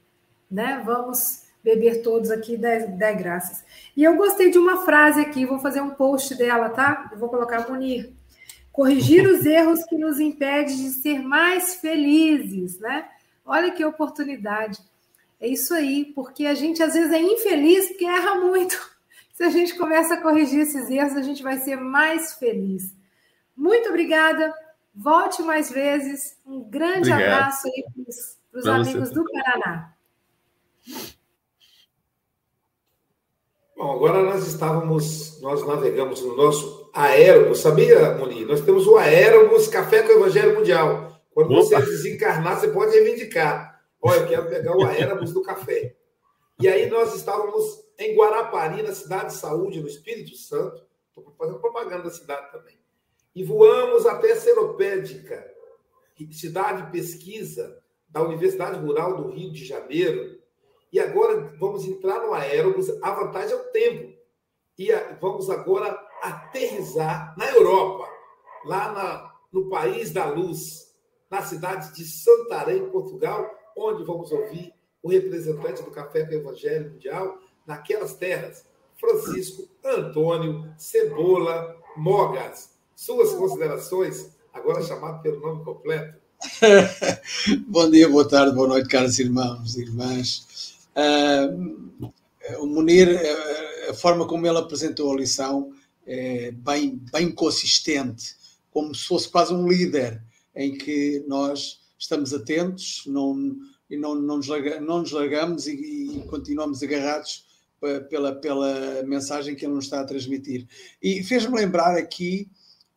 né? 0.51 0.83
Vamos 0.85 1.45
beber 1.63 2.03
todos 2.03 2.31
aqui 2.31 2.57
das 2.57 2.87
graças. 3.17 3.65
E 3.97 4.03
eu 4.03 4.17
gostei 4.17 4.51
de 4.51 4.59
uma 4.59 4.85
frase 4.85 5.21
aqui, 5.21 5.45
vou 5.45 5.59
fazer 5.59 5.81
um 5.81 5.91
post 5.91 6.35
dela, 6.35 6.71
tá? 6.71 7.09
Eu 7.13 7.19
vou 7.19 7.29
colocar 7.29 7.69
Munir. 7.69 8.13
Corrigir 8.73 9.27
os 9.27 9.45
erros 9.47 9.85
que 9.85 9.97
nos 9.97 10.19
impede 10.19 10.77
de 10.77 10.91
ser 10.91 11.21
mais 11.21 11.77
felizes, 11.77 12.79
né? 12.79 13.09
Olha 13.45 13.71
que 13.71 13.85
oportunidade. 13.85 14.79
É 15.41 15.49
isso 15.49 15.75
aí, 15.75 16.13
porque 16.15 16.47
a 16.47 16.55
gente 16.55 16.83
às 16.83 16.95
vezes 16.95 17.13
é 17.13 17.21
infeliz 17.21 17.89
porque 17.89 18.05
erra 18.05 18.37
muito. 18.37 18.79
Se 19.33 19.43
a 19.43 19.51
gente 19.51 19.75
começa 19.77 20.15
a 20.15 20.21
corrigir 20.21 20.61
esses 20.61 20.91
erros, 20.91 21.17
a 21.17 21.23
gente 21.23 21.43
vai 21.43 21.59
ser 21.59 21.77
mais 21.77 22.35
feliz. 22.35 22.95
Muito 23.57 23.89
obrigada. 23.89 24.55
Volte 24.95 25.43
mais 25.43 25.71
vezes. 25.71 26.37
Um 26.45 26.63
grande 26.63 27.11
Obrigado. 27.11 27.33
abraço 27.33 27.67
aí 27.69 27.85
para 28.51 28.61
os 28.61 28.67
amigos 28.67 29.11
do 29.11 29.25
Paraná. 29.25 29.95
Bom, 33.81 33.93
agora 33.93 34.23
nós 34.23 34.47
estávamos, 34.47 35.41
nós 35.41 35.67
navegamos 35.67 36.21
no 36.21 36.37
nosso 36.37 36.91
aérobus, 36.93 37.61
sabia, 37.61 38.15
Moni? 38.15 38.45
Nós 38.45 38.61
temos 38.61 38.87
o 38.87 38.99
aérobus 38.99 39.69
Café 39.69 40.03
com 40.03 40.13
o 40.13 40.17
Evangelho 40.17 40.59
Mundial. 40.59 41.19
Quando 41.31 41.53
Opa. 41.53 41.63
você 41.63 41.81
desencarnar, 41.81 42.61
você 42.61 42.69
pode 42.69 42.93
reivindicar. 42.93 43.83
Olha, 44.03 44.19
eu 44.19 44.29
quero 44.29 44.51
pegar 44.51 44.77
o 44.77 44.85
aérobus 44.85 45.33
do 45.33 45.41
café. 45.43 45.97
E 46.61 46.69
aí 46.69 46.91
nós 46.91 47.15
estávamos 47.15 47.83
em 47.99 48.15
Guarapari, 48.15 48.83
na 48.83 48.93
cidade 48.93 49.29
de 49.29 49.37
saúde, 49.37 49.81
no 49.81 49.89
Espírito 49.89 50.37
Santo. 50.37 50.85
Estou 51.09 51.35
fazendo 51.39 51.59
propaganda 51.59 52.03
da 52.03 52.11
cidade 52.11 52.53
também. 52.53 52.79
E 53.35 53.43
voamos 53.43 54.05
até 54.05 54.37
Seropédica, 54.37 55.43
cidade 56.33 56.83
de 56.83 56.93
pesquisa 56.93 57.83
da 58.11 58.21
Universidade 58.21 58.79
Rural 58.79 59.17
do 59.17 59.31
Rio 59.31 59.51
de 59.51 59.65
Janeiro, 59.65 60.39
e 60.93 60.99
agora 60.99 61.53
vamos 61.59 61.85
entrar 61.85 62.21
no 62.21 62.35
aérobus. 62.35 62.91
A 63.03 63.11
vantagem 63.13 63.53
é 63.53 63.57
o 63.57 63.65
tempo. 63.65 64.13
E 64.79 64.93
a, 64.93 65.17
vamos 65.21 65.49
agora 65.51 65.99
aterrizar 66.23 67.35
na 67.37 67.51
Europa, 67.51 68.09
lá 68.65 68.93
na, 68.93 69.33
no 69.53 69.69
país 69.69 70.11
da 70.11 70.27
luz, 70.27 70.95
na 71.31 71.43
cidade 71.43 71.95
de 71.95 72.05
Santarém, 72.05 72.89
Portugal, 72.91 73.49
onde 73.77 74.05
vamos 74.05 74.33
ouvir 74.33 74.75
o 75.03 75.09
representante 75.09 75.83
do 75.83 75.91
Café 75.91 76.25
com 76.27 76.35
Evangelho 76.35 76.91
Mundial 76.91 77.39
naquelas 77.67 78.15
terras, 78.15 78.65
Francisco 78.99 79.69
Antônio 79.85 80.75
Cebola 80.77 81.77
Mogas. 81.97 82.71
Suas 82.95 83.33
considerações, 83.33 84.37
agora 84.53 84.83
chamado 84.83 85.23
pelo 85.23 85.41
nome 85.41 85.65
completo. 85.65 86.19
Bom 87.69 87.91
dia, 87.91 88.09
boa 88.09 88.29
tarde, 88.29 88.55
boa 88.55 88.69
noite, 88.69 88.89
caros 88.89 89.19
irmãos 89.19 89.77
e 89.77 89.83
irmãs. 89.83 90.47
Uh, 90.97 92.13
o 92.59 92.67
Munir, 92.67 93.09
a 93.89 93.95
forma 93.95 94.27
como 94.27 94.47
ele 94.47 94.59
apresentou 94.59 95.13
a 95.13 95.17
lição 95.17 95.73
é 96.07 96.51
bem, 96.51 97.01
bem 97.13 97.31
consistente, 97.31 98.35
como 98.71 98.95
se 98.95 99.05
fosse 99.05 99.29
quase 99.29 99.53
um 99.53 99.69
líder, 99.69 100.23
em 100.55 100.77
que 100.77 101.25
nós 101.29 101.81
estamos 101.99 102.33
atentos 102.33 103.03
não, 103.07 103.57
e 103.89 103.97
não, 103.97 104.15
não, 104.15 104.39
nos, 104.39 104.49
larga, 104.49 104.81
não 104.81 105.01
nos 105.01 105.13
largamos 105.13 105.67
e, 105.67 105.73
e 105.73 106.25
continuamos 106.29 106.83
agarrados 106.83 107.45
pela, 108.09 108.35
pela 108.35 109.03
mensagem 109.05 109.55
que 109.55 109.65
ele 109.65 109.75
nos 109.75 109.85
está 109.85 110.01
a 110.01 110.05
transmitir. 110.05 110.67
E 111.03 111.23
fez-me 111.23 111.57
lembrar 111.57 111.97
aqui, 111.97 112.49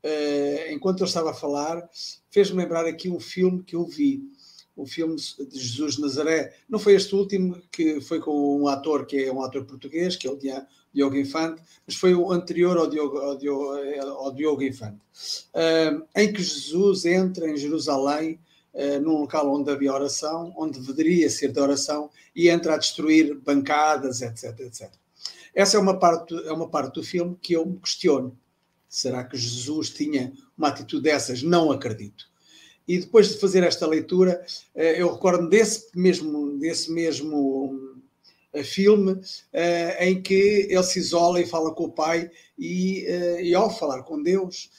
uh, 0.04 0.72
enquanto 0.72 1.02
eu 1.02 1.06
estava 1.06 1.32
a 1.32 1.36
falar, 1.36 1.89
fez-me 2.30 2.58
lembrar 2.58 2.86
aqui 2.86 3.10
um 3.10 3.20
filme 3.20 3.64
que 3.64 3.76
eu 3.76 3.86
vi 3.86 4.24
o 4.76 4.86
filme 4.86 5.15
de 5.15 5.59
Jesus 5.59 5.95
de 5.95 6.01
Nazaré. 6.01 6.53
Não 6.67 6.80
foi 6.80 6.93
este 6.93 7.15
último, 7.15 7.61
que 7.71 8.01
foi 8.01 8.19
com 8.19 8.61
um 8.61 8.67
ator 8.67 9.05
que 9.05 9.24
é 9.24 9.32
um 9.32 9.43
ator 9.43 9.65
português, 9.65 10.15
que 10.15 10.28
é 10.28 10.32
o 10.32 10.39
Diogo 10.93 11.15
Infante, 11.15 11.61
mas 11.86 11.95
foi 11.95 12.13
o 12.13 12.32
anterior 12.32 12.78
ao 12.78 12.88
Diogo, 12.88 13.17
ao 13.17 13.38
Diogo, 13.38 13.74
ao 14.09 14.34
Diogo 14.34 14.63
Infante, 14.63 15.01
uh, 15.53 16.03
em 16.15 16.32
que 16.34 16.41
Jesus 16.41 17.05
entra 17.05 17.49
em 17.49 17.57
Jerusalém, 17.57 18.39
uh, 18.74 18.99
num 18.99 19.19
local 19.19 19.53
onde 19.53 19.71
havia 19.71 19.93
oração, 19.93 20.53
onde 20.57 20.80
deveria 20.80 21.30
ser 21.30 21.51
de 21.51 21.59
oração, 21.59 22.09
e 22.36 22.49
entra 22.49 22.74
a 22.76 22.78
destruir 22.78 23.36
bancadas, 23.36 24.21
etc, 24.21 24.59
etc. 24.61 24.91
Essa 25.53 25.78
é 25.78 25.80
uma 25.80 25.99
parte, 25.99 26.34
é 26.47 26.51
uma 26.51 26.67
parte 26.67 26.95
do 26.95 27.03
filme 27.03 27.38
que 27.39 27.53
eu 27.53 27.65
me 27.65 27.78
questiono. 27.78 28.36
Será 28.89 29.24
que 29.24 29.38
Jesus 29.38 29.91
tinha 29.91 30.34
uma 30.57 30.69
atitude 30.69 31.03
dessas? 31.03 31.43
Não 31.43 31.71
acredito 31.71 32.32
e 32.88 32.99
depois 32.99 33.29
de 33.29 33.39
fazer 33.39 33.63
esta 33.63 33.88
leitura, 33.88 34.45
eh, 34.75 35.01
eu 35.01 35.11
recordo 35.13 35.47
desse 35.47 35.88
mesmo, 35.95 36.57
desse 36.59 36.91
mesmo 36.91 37.97
eh, 38.51 38.63
filme 38.63 39.19
eh, 39.53 40.09
em 40.09 40.21
que 40.21 40.67
ele 40.69 40.84
se 40.84 40.99
isola 40.99 41.39
e 41.39 41.45
fala 41.45 41.73
com 41.73 41.86
o 41.86 41.91
pai 41.91 42.29
e, 42.57 43.05
e 43.41 43.55
ao 43.55 43.75
falar 43.75 44.03
com 44.03 44.21
Deus 44.21 44.69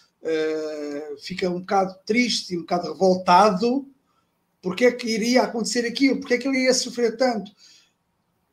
fica 1.19 1.51
um 1.51 1.61
bocado 1.61 1.95
triste, 2.07 2.57
um 2.57 2.61
bocado 2.61 2.93
revoltado 2.93 3.87
porque 4.63 4.87
é 4.87 4.93
que 4.93 5.07
iria 5.07 5.43
acontecer 5.43 5.85
aquilo, 5.85 6.19
porque 6.19 6.35
é 6.35 6.39
que 6.39 6.49
ele 6.49 6.65
ia 6.65 6.73
sofrer 6.73 7.19
tanto. 7.19 7.53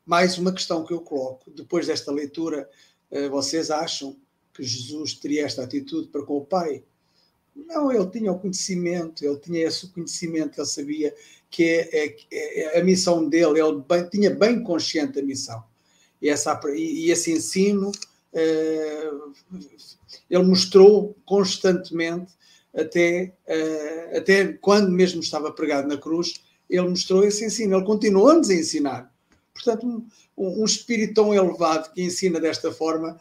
Mais 0.04 0.36
uma 0.36 0.52
questão 0.52 0.84
que 0.84 0.92
eu 0.92 1.00
coloco, 1.00 1.50
depois 1.50 1.86
desta 1.86 2.12
leitura, 2.12 2.68
vocês 3.30 3.70
acham 3.70 4.14
que 4.52 4.62
Jesus 4.62 5.14
teria 5.14 5.46
esta 5.46 5.62
atitude 5.64 6.08
para 6.08 6.22
com 6.22 6.36
o 6.36 6.44
pai? 6.44 6.84
Não, 7.54 7.92
ele 7.92 8.06
tinha 8.08 8.32
o 8.32 8.38
conhecimento, 8.38 9.24
ele 9.24 9.38
tinha 9.38 9.66
esse 9.66 9.86
conhecimento, 9.88 10.58
ele 10.58 10.66
sabia 10.66 11.14
que 11.50 11.64
é, 11.64 12.16
é, 12.30 12.60
é 12.76 12.80
a 12.80 12.84
missão 12.84 13.28
dele, 13.28 13.60
ele 13.60 13.82
bem, 13.86 14.08
tinha 14.08 14.30
bem 14.30 14.62
consciente 14.62 15.18
a 15.18 15.22
missão. 15.22 15.62
E, 16.20 16.28
essa, 16.28 16.58
e 16.74 17.10
esse 17.10 17.30
ensino 17.32 17.92
eh, 18.32 19.10
ele 20.30 20.42
mostrou 20.42 21.14
constantemente, 21.26 22.32
até, 22.74 23.34
eh, 23.46 24.16
até 24.16 24.52
quando 24.54 24.90
mesmo 24.90 25.20
estava 25.20 25.52
pregado 25.52 25.88
na 25.88 25.98
cruz, 25.98 26.42
ele 26.70 26.88
mostrou 26.88 27.22
esse 27.22 27.44
ensino, 27.44 27.76
ele 27.76 27.84
continuou-nos 27.84 28.48
a 28.48 28.54
ensinar. 28.54 29.12
Portanto, 29.52 29.86
um, 29.86 30.62
um 30.62 30.64
espírito 30.64 31.14
tão 31.14 31.34
elevado 31.34 31.92
que 31.92 32.02
ensina 32.02 32.40
desta 32.40 32.72
forma, 32.72 33.20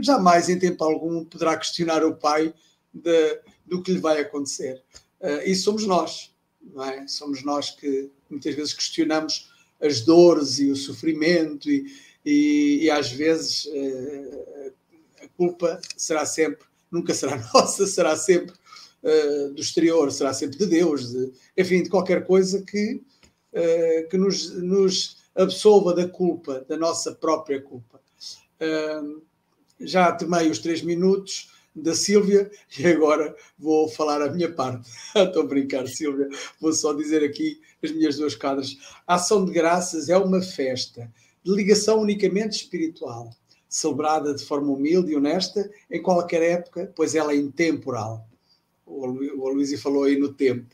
jamais 0.00 0.48
em 0.48 0.58
tempo 0.58 0.82
algum 0.82 1.24
poderá 1.24 1.56
questionar 1.56 2.02
o 2.02 2.16
Pai 2.16 2.54
de, 2.92 3.40
do 3.66 3.82
que 3.82 3.92
lhe 3.92 4.00
vai 4.00 4.20
acontecer. 4.20 4.82
Uh, 5.20 5.42
e 5.44 5.54
somos 5.54 5.84
nós, 5.84 6.34
não 6.60 6.84
é? 6.84 7.06
Somos 7.06 7.42
nós 7.44 7.70
que 7.70 8.10
muitas 8.30 8.54
vezes 8.54 8.72
questionamos 8.72 9.50
as 9.80 10.00
dores 10.00 10.58
e 10.58 10.70
o 10.70 10.76
sofrimento 10.76 11.70
e, 11.70 11.86
e, 12.24 12.84
e 12.84 12.90
às 12.90 13.10
vezes 13.10 13.66
uh, 13.66 14.72
a 15.22 15.28
culpa 15.36 15.80
será 15.96 16.24
sempre, 16.24 16.66
nunca 16.90 17.14
será 17.14 17.36
nossa, 17.52 17.86
será 17.86 18.16
sempre 18.16 18.54
uh, 19.02 19.52
do 19.52 19.60
exterior, 19.60 20.10
será 20.12 20.32
sempre 20.32 20.58
de 20.58 20.66
Deus, 20.66 21.12
de, 21.12 21.32
enfim, 21.56 21.82
de 21.82 21.90
qualquer 21.90 22.26
coisa 22.26 22.62
que, 22.62 23.02
que 24.10 24.16
nos, 24.16 24.50
nos 24.62 25.16
absolva 25.34 25.92
da 25.92 26.06
culpa, 26.06 26.64
da 26.68 26.76
nossa 26.76 27.12
própria 27.12 27.60
culpa. 27.60 28.00
já 29.80 30.12
tomei 30.12 30.48
os 30.50 30.58
três 30.60 30.82
minutos, 30.82 31.50
da 31.82 31.94
Sílvia 31.94 32.50
e 32.78 32.86
agora 32.86 33.34
vou 33.58 33.88
falar 33.88 34.22
a 34.22 34.30
minha 34.30 34.52
parte. 34.52 34.88
Estou 35.14 35.42
a 35.42 35.46
brincar, 35.46 35.86
Sílvia. 35.86 36.28
Vou 36.60 36.72
só 36.72 36.92
dizer 36.92 37.24
aqui 37.24 37.60
as 37.82 37.90
minhas 37.92 38.16
duas 38.16 38.34
quadras. 38.34 38.76
A 39.06 39.14
ação 39.14 39.44
de 39.44 39.52
graças 39.52 40.08
é 40.08 40.16
uma 40.16 40.42
festa 40.42 41.10
de 41.42 41.52
ligação 41.52 42.00
unicamente 42.00 42.56
espiritual, 42.56 43.30
celebrada 43.68 44.34
de 44.34 44.44
forma 44.44 44.72
humilde 44.72 45.12
e 45.12 45.16
honesta 45.16 45.70
em 45.90 46.02
qualquer 46.02 46.42
época, 46.42 46.92
pois 46.94 47.14
ela 47.14 47.32
é 47.32 47.36
intemporal. 47.36 48.26
O 48.84 49.46
Aloysio 49.46 49.78
falou 49.78 50.04
aí 50.04 50.16
no 50.16 50.32
tempo. 50.32 50.66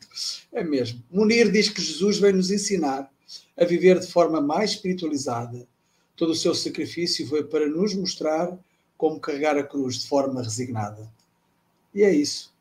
É 0.53 0.63
mesmo. 0.63 1.03
Munir 1.11 1.51
diz 1.51 1.69
que 1.69 1.83
Jesus 1.83 2.19
vem 2.19 2.33
nos 2.33 2.51
ensinar 2.51 3.11
a 3.57 3.65
viver 3.65 3.99
de 3.99 4.07
forma 4.07 4.41
mais 4.41 4.71
espiritualizada. 4.71 5.67
Todo 6.17 6.31
o 6.31 6.37
seu 6.37 6.55
sacrifício 6.55 7.27
foi 7.27 7.43
para 7.43 7.69
nos 7.69 7.93
mostrar 7.95 8.57
como 8.97 9.21
carregar 9.21 9.57
a 9.57 9.63
cruz 9.63 9.97
de 10.01 10.09
forma 10.09 10.43
resignada. 10.43 11.11
E 11.95 12.03
é 12.03 12.13
isso. 12.13 12.53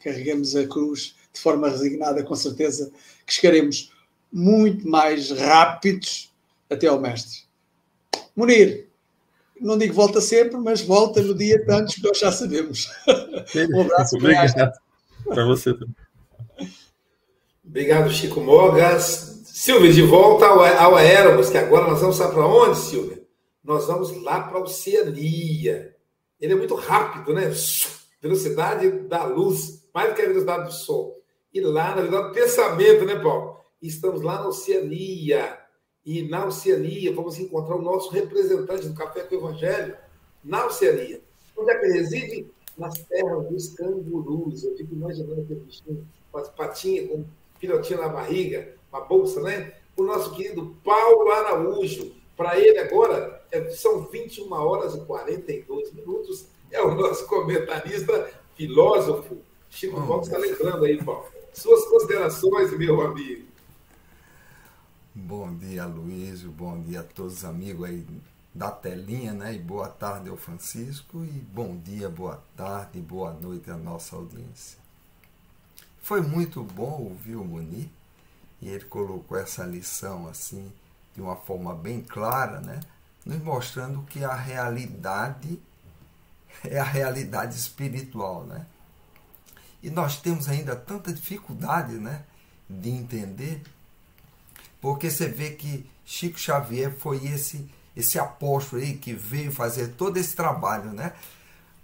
Carregamos 0.00 0.54
a 0.56 0.66
cruz 0.66 1.16
de 1.32 1.40
forma 1.40 1.68
resignada, 1.68 2.22
com 2.22 2.34
certeza 2.34 2.90
que 3.24 3.32
chegaremos 3.32 3.92
muito 4.32 4.88
mais 4.88 5.30
rápidos 5.30 6.32
até 6.70 6.86
ao 6.86 7.00
Mestre. 7.00 7.40
Munir, 8.34 8.88
não 9.60 9.78
digo 9.78 9.94
volta 9.94 10.20
sempre, 10.20 10.56
mas 10.58 10.82
volta 10.82 11.22
no 11.22 11.34
dia 11.34 11.64
tantos 11.64 11.94
que 11.94 12.02
nós 12.02 12.18
já 12.18 12.30
sabemos. 12.30 12.90
um 13.74 13.80
abraço. 13.80 14.16
Obrigado. 14.16 14.78
Para 15.24 15.44
você 15.44 15.72
também. 15.72 15.94
Obrigado, 17.64 18.10
Chico 18.10 18.40
Mogas. 18.40 19.42
Silvia, 19.44 19.92
de 19.92 20.02
volta 20.02 20.46
ao, 20.46 20.62
ao 20.62 20.96
Aérobus, 20.96 21.48
que 21.48 21.56
agora 21.56 21.88
nós 21.88 22.00
vamos 22.00 22.18
para 22.18 22.46
onde, 22.46 22.78
Silvia? 22.78 23.25
Nós 23.66 23.86
vamos 23.88 24.22
lá 24.22 24.42
para 24.42 24.58
a 24.58 24.62
Oceania. 24.62 25.96
Ele 26.40 26.52
é 26.52 26.56
muito 26.56 26.76
rápido, 26.76 27.34
né? 27.34 27.50
Velocidade 28.22 28.90
da 29.08 29.24
luz, 29.24 29.88
mais 29.92 30.10
do 30.10 30.14
que 30.14 30.22
a 30.22 30.26
velocidade 30.26 30.66
do 30.66 30.72
som. 30.72 31.16
E 31.52 31.60
lá, 31.60 31.96
na 31.96 32.02
verdade, 32.02 32.28
o 32.28 32.32
pensamento, 32.32 33.04
né, 33.04 33.16
Paulo? 33.16 33.60
Estamos 33.82 34.22
lá 34.22 34.40
na 34.40 34.48
Oceania. 34.48 35.58
E 36.04 36.22
na 36.28 36.46
Oceania 36.46 37.12
vamos 37.12 37.38
encontrar 37.40 37.74
o 37.74 37.82
nosso 37.82 38.10
representante 38.10 38.86
do 38.86 38.94
Café 38.94 39.22
com 39.24 39.34
o 39.34 39.38
Evangelho 39.38 39.96
na 40.44 40.66
Oceania. 40.66 41.20
Onde 41.56 41.70
é 41.72 41.78
que 41.78 41.86
ele 41.86 41.98
reside? 41.98 42.50
Nas 42.78 42.96
terras 42.98 43.48
dos 43.48 43.74
cangurus. 43.74 44.62
Eu 44.62 44.76
fico 44.76 44.94
imaginando 44.94 45.40
aquele 45.40 45.60
bichinho 45.60 46.06
com 46.30 46.38
as 46.38 46.48
patinhas, 46.50 47.08
com 47.08 47.16
um 47.16 47.26
filhotinho 47.58 48.00
na 48.00 48.08
barriga, 48.08 48.74
uma 48.92 49.00
bolsa, 49.00 49.40
né? 49.40 49.72
O 49.96 50.04
nosso 50.04 50.32
querido 50.36 50.76
Paulo 50.84 51.30
Araújo. 51.32 52.14
Para 52.36 52.58
ele 52.58 52.78
agora, 52.78 53.42
é, 53.50 53.70
são 53.70 54.04
21 54.04 54.52
horas 54.52 54.94
e 54.94 55.00
42 55.00 55.92
minutos. 55.94 56.46
É 56.70 56.82
o 56.82 56.94
nosso 56.94 57.26
comentarista, 57.26 58.30
filósofo. 58.54 59.38
Chico 59.70 59.96
Paulo 60.06 60.22
está 60.22 60.36
lembrando 60.36 60.84
aí, 60.84 61.02
Paulo. 61.02 61.26
Suas 61.54 61.86
considerações, 61.86 62.76
meu 62.76 63.00
amigo. 63.00 63.46
Bom 65.14 65.54
dia, 65.54 65.86
Luísio. 65.86 66.50
Bom 66.50 66.78
dia 66.82 67.00
a 67.00 67.04
todos 67.04 67.38
os 67.38 67.44
amigos 67.44 67.88
aí 67.88 68.04
da 68.54 68.70
telinha, 68.70 69.32
né? 69.32 69.54
E 69.54 69.58
boa 69.58 69.88
tarde 69.88 70.28
ao 70.28 70.36
Francisco. 70.36 71.24
E 71.24 71.28
bom 71.28 71.76
dia, 71.78 72.10
boa 72.10 72.42
tarde, 72.54 73.00
boa 73.00 73.32
noite 73.32 73.70
à 73.70 73.76
nossa 73.76 74.14
audiência. 74.14 74.78
Foi 76.02 76.20
muito 76.20 76.62
bom 76.62 77.00
ouvir 77.02 77.36
o 77.36 77.44
Muni 77.44 77.90
e 78.60 78.68
ele 78.68 78.84
colocou 78.84 79.38
essa 79.38 79.64
lição 79.64 80.28
assim 80.28 80.70
de 81.16 81.20
uma 81.20 81.34
forma 81.34 81.74
bem 81.74 82.00
clara, 82.00 82.60
né? 82.60 82.78
Nos 83.24 83.42
mostrando 83.42 84.02
que 84.02 84.22
a 84.22 84.34
realidade 84.34 85.60
é 86.62 86.78
a 86.78 86.84
realidade 86.84 87.56
espiritual, 87.56 88.44
né? 88.44 88.64
E 89.82 89.90
nós 89.90 90.20
temos 90.20 90.48
ainda 90.48 90.76
tanta 90.76 91.12
dificuldade, 91.12 91.94
né, 91.94 92.22
de 92.68 92.90
entender 92.90 93.62
porque 94.86 95.10
você 95.10 95.26
vê 95.26 95.50
que 95.50 95.84
Chico 96.04 96.38
Xavier 96.38 96.92
foi 96.96 97.26
esse 97.26 97.68
esse 97.96 98.18
apóstolo 98.18 98.82
aí 98.82 98.94
que 98.94 99.14
veio 99.14 99.50
fazer 99.50 99.94
todo 99.94 100.18
esse 100.18 100.36
trabalho, 100.36 100.92
né? 100.92 101.14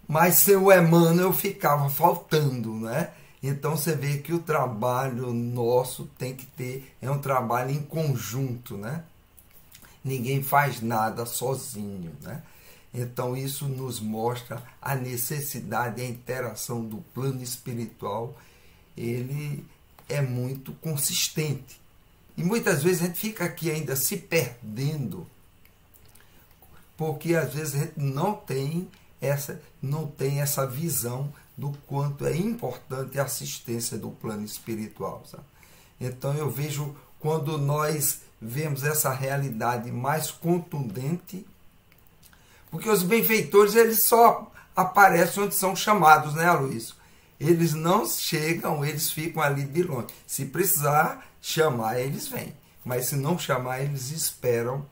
Mas 0.07 0.37
seu 0.37 0.71
Emmanuel 0.71 1.33
ficava 1.33 1.89
faltando, 1.89 2.75
né? 2.75 3.11
Então 3.43 3.77
você 3.77 3.97
vê 3.97 4.19
que 4.19 4.33
o 4.33 4.39
trabalho 4.39 5.33
nosso 5.33 6.05
tem 6.19 6.37
que 6.37 6.45
ter, 6.45 6.95
é 7.01 7.11
um 7.11 7.19
trabalho 7.19 7.71
em 7.71 7.83
conjunto, 7.83 8.77
né? 8.77 9.03
Ninguém 10.05 10.43
faz 10.43 10.81
nada 10.81 11.25
sozinho, 11.25 12.13
né? 12.23 12.43
Então 12.95 13.37
isso 13.37 13.67
nos 13.67 14.01
mostra 14.01 14.63
a 14.81 14.95
necessidade, 14.95 16.03
a 16.03 16.05
interação 16.05 16.85
do 16.85 16.99
plano 17.15 17.43
espiritual, 17.43 18.37
ele 18.97 19.65
é 20.09 20.21
muito 20.21 20.73
consistente. 20.75 21.81
E 22.37 22.43
muitas 22.43 22.83
vezes 22.83 23.03
a 23.03 23.07
gente 23.07 23.19
fica 23.19 23.45
aqui 23.45 23.71
ainda 23.71 23.97
se 23.97 24.17
perdendo, 24.17 25.27
porque 26.97 27.35
às 27.35 27.55
vezes 27.55 27.75
a 27.75 27.79
gente 27.79 27.99
não 27.99 28.35
tem 28.35 28.89
essa, 29.21 29.61
não 29.81 30.07
tem 30.07 30.41
essa 30.41 30.67
visão 30.67 31.33
do 31.57 31.73
quanto 31.87 32.27
é 32.27 32.37
importante 32.37 33.19
a 33.19 33.25
assistência 33.25 33.97
do 33.97 34.11
plano 34.11 34.45
espiritual. 34.45 35.23
Sabe? 35.27 35.45
Então 36.01 36.35
eu 36.35 36.51
vejo 36.51 36.95
quando 37.19 37.57
nós 37.57 38.22
vemos 38.43 38.83
essa 38.83 39.13
realidade 39.13 39.93
mais 39.93 40.33
contundente, 40.33 41.47
porque 42.71 42.89
os 42.89 43.05
benfeitores 43.05 43.77
eles 43.77 44.07
só 44.07 44.51
aparecem 44.75 45.45
onde 45.45 45.55
são 45.55 45.77
chamados, 45.77 46.35
né, 46.35 46.51
Luiz? 46.53 46.95
Eles 47.39 47.73
não 47.73 48.05
chegam, 48.05 48.85
eles 48.85 49.13
ficam 49.13 49.43
ali 49.43 49.65
de 49.65 49.83
longe. 49.83 50.09
Se 50.27 50.47
precisar, 50.47 51.27
chamar, 51.41 52.01
eles 52.01 52.27
vêm. 52.27 52.55
Mas 52.85 53.07
se 53.07 53.17
não 53.17 53.39
chamar, 53.39 53.81
eles 53.81 54.11
esperam 54.11 54.85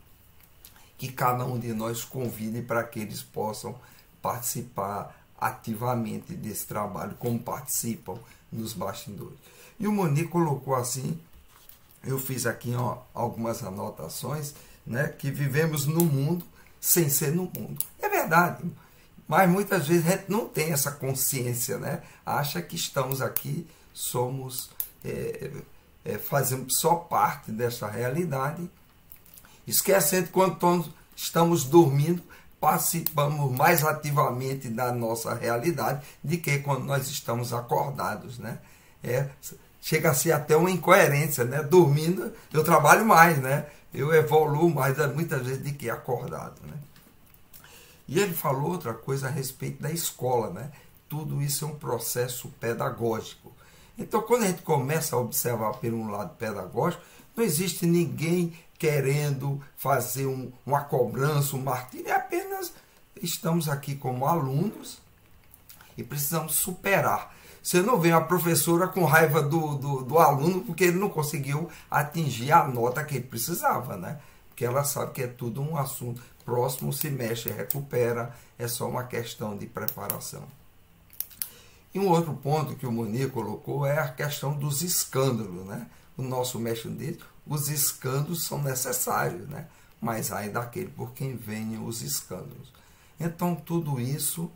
que 0.96 1.10
cada 1.10 1.44
um 1.44 1.58
de 1.58 1.72
nós 1.72 2.04
convide 2.04 2.62
para 2.62 2.84
que 2.84 3.00
eles 3.00 3.22
possam 3.22 3.74
participar 4.20 5.16
ativamente 5.40 6.34
desse 6.34 6.66
trabalho, 6.66 7.16
como 7.18 7.38
participam 7.38 8.18
nos 8.52 8.74
bastidores. 8.74 9.38
E 9.78 9.88
o 9.88 9.92
Moni 9.92 10.24
colocou 10.24 10.74
assim, 10.74 11.18
eu 12.04 12.18
fiz 12.18 12.46
aqui 12.46 12.74
ó, 12.74 12.98
algumas 13.14 13.62
anotações, 13.62 14.54
né, 14.86 15.08
que 15.08 15.30
vivemos 15.30 15.86
no 15.86 16.04
mundo 16.04 16.44
sem 16.80 17.08
ser 17.08 17.32
no 17.32 17.42
mundo. 17.42 17.78
É 18.00 18.08
verdade, 18.08 18.64
mas 19.28 19.48
muitas 19.48 19.86
vezes 19.86 20.06
a 20.06 20.10
gente 20.10 20.24
não 20.28 20.48
tem 20.48 20.72
essa 20.72 20.90
consciência, 20.90 21.78
né? 21.78 22.02
Acha 22.24 22.60
que 22.60 22.74
estamos 22.74 23.22
aqui, 23.22 23.68
somos 23.92 24.70
é, 25.04 25.50
é, 26.04 26.18
fazemos 26.18 26.78
só 26.78 26.96
parte 26.96 27.52
dessa 27.52 27.86
realidade, 27.88 28.68
esquecendo 29.66 30.26
que 30.26 30.32
quando 30.32 30.92
estamos 31.14 31.64
dormindo, 31.64 32.22
participamos 32.60 33.52
mais 33.56 33.84
ativamente 33.84 34.68
da 34.68 34.92
nossa 34.92 35.34
realidade 35.34 36.04
do 36.22 36.36
que 36.38 36.58
quando 36.58 36.84
nós 36.84 37.08
estamos 37.08 37.52
acordados, 37.52 38.38
né? 38.38 38.58
É, 39.02 39.28
chega 39.80 40.10
a 40.10 40.14
ser 40.14 40.32
até 40.32 40.56
uma 40.56 40.70
incoerência, 40.70 41.44
né? 41.44 41.62
Dormindo 41.62 42.32
eu 42.52 42.62
trabalho 42.62 43.04
mais, 43.04 43.38
né? 43.38 43.66
Eu 43.92 44.14
evoluo 44.14 44.72
mais 44.72 44.96
muitas 45.14 45.44
vezes 45.44 45.62
do 45.62 45.72
que 45.72 45.90
acordado, 45.90 46.60
né? 46.64 46.74
E 48.06 48.18
ele 48.18 48.34
falou 48.34 48.72
outra 48.72 48.92
coisa 48.92 49.28
a 49.28 49.30
respeito 49.30 49.82
da 49.82 49.90
escola, 49.90 50.50
né? 50.50 50.70
Tudo 51.08 51.40
isso 51.40 51.64
é 51.64 51.68
um 51.68 51.76
processo 51.76 52.48
pedagógico. 52.60 53.52
Então, 53.96 54.22
quando 54.22 54.44
a 54.44 54.46
gente 54.46 54.62
começa 54.62 55.14
a 55.14 55.18
observar 55.18 55.74
pelo 55.74 55.98
um 55.98 56.10
lado 56.10 56.34
pedagógico, 56.36 57.02
não 57.36 57.44
existe 57.44 57.86
ninguém 57.86 58.52
querendo 58.78 59.62
fazer 59.76 60.26
um, 60.26 60.50
uma 60.64 60.80
cobrança, 60.80 61.54
um 61.54 61.62
martírio, 61.62 62.08
é 62.08 62.12
apenas 62.12 62.72
estamos 63.22 63.68
aqui 63.68 63.94
como 63.94 64.26
alunos 64.26 64.98
e 65.96 66.02
precisamos 66.02 66.54
superar. 66.54 67.34
Você 67.62 67.82
não 67.82 67.98
vê 67.98 68.10
uma 68.10 68.22
professora 68.22 68.88
com 68.88 69.04
raiva 69.04 69.42
do, 69.42 69.74
do, 69.74 70.02
do, 70.02 70.18
aluno 70.18 70.62
porque 70.62 70.84
ele 70.84 70.98
não 70.98 71.10
conseguiu 71.10 71.68
atingir 71.90 72.52
a 72.52 72.66
nota 72.66 73.04
que 73.04 73.16
ele 73.16 73.26
precisava, 73.26 73.96
né? 73.96 74.18
Porque 74.48 74.64
ela 74.64 74.82
sabe 74.82 75.12
que 75.12 75.22
é 75.22 75.26
tudo 75.26 75.60
um 75.60 75.76
assunto 75.76 76.22
próximo, 76.44 76.92
se 76.92 77.10
mexe, 77.10 77.50
recupera, 77.50 78.34
é 78.58 78.66
só 78.66 78.88
uma 78.88 79.04
questão 79.04 79.56
de 79.56 79.66
preparação. 79.66 80.42
E 81.92 81.98
um 81.98 82.08
outro 82.08 82.32
ponto 82.34 82.76
que 82.76 82.86
o 82.86 82.92
Munir 82.92 83.30
colocou 83.30 83.84
é 83.84 83.98
a 83.98 84.08
questão 84.08 84.52
dos 84.52 84.82
escândalos, 84.82 85.66
né? 85.66 85.86
O 86.16 86.22
nosso 86.22 86.58
mestre 86.58 86.90
diz, 86.90 87.18
os 87.46 87.68
escândalos 87.68 88.44
são 88.44 88.62
necessários, 88.62 89.48
né? 89.48 89.66
Mas 90.00 90.32
aí 90.32 90.48
daquele 90.48 90.88
por 90.88 91.12
quem 91.12 91.36
venham 91.36 91.86
os 91.86 92.00
escândalos. 92.00 92.72
Então 93.18 93.54
tudo 93.54 94.00
isso 94.00 94.50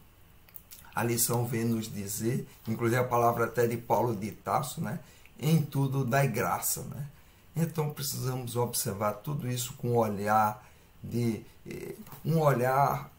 a 0.94 1.02
lição 1.02 1.44
vem 1.46 1.64
nos 1.64 1.92
dizer, 1.92 2.46
inclusive 2.68 3.00
a 3.00 3.04
palavra 3.04 3.46
até 3.46 3.66
de 3.66 3.76
Paulo 3.76 4.14
de 4.14 4.30
Tasso, 4.30 4.80
né? 4.80 5.00
Em 5.38 5.60
tudo 5.60 6.04
dai 6.04 6.28
graça, 6.28 6.82
né? 6.82 7.06
Então 7.56 7.90
precisamos 7.90 8.56
observar 8.56 9.14
tudo 9.14 9.48
isso 9.50 9.74
com 9.74 9.92
um 9.92 9.96
olhar 9.96 10.64
de 11.02 11.42
eh, 11.68 11.94
um 12.24 12.38
olhar 12.38 13.10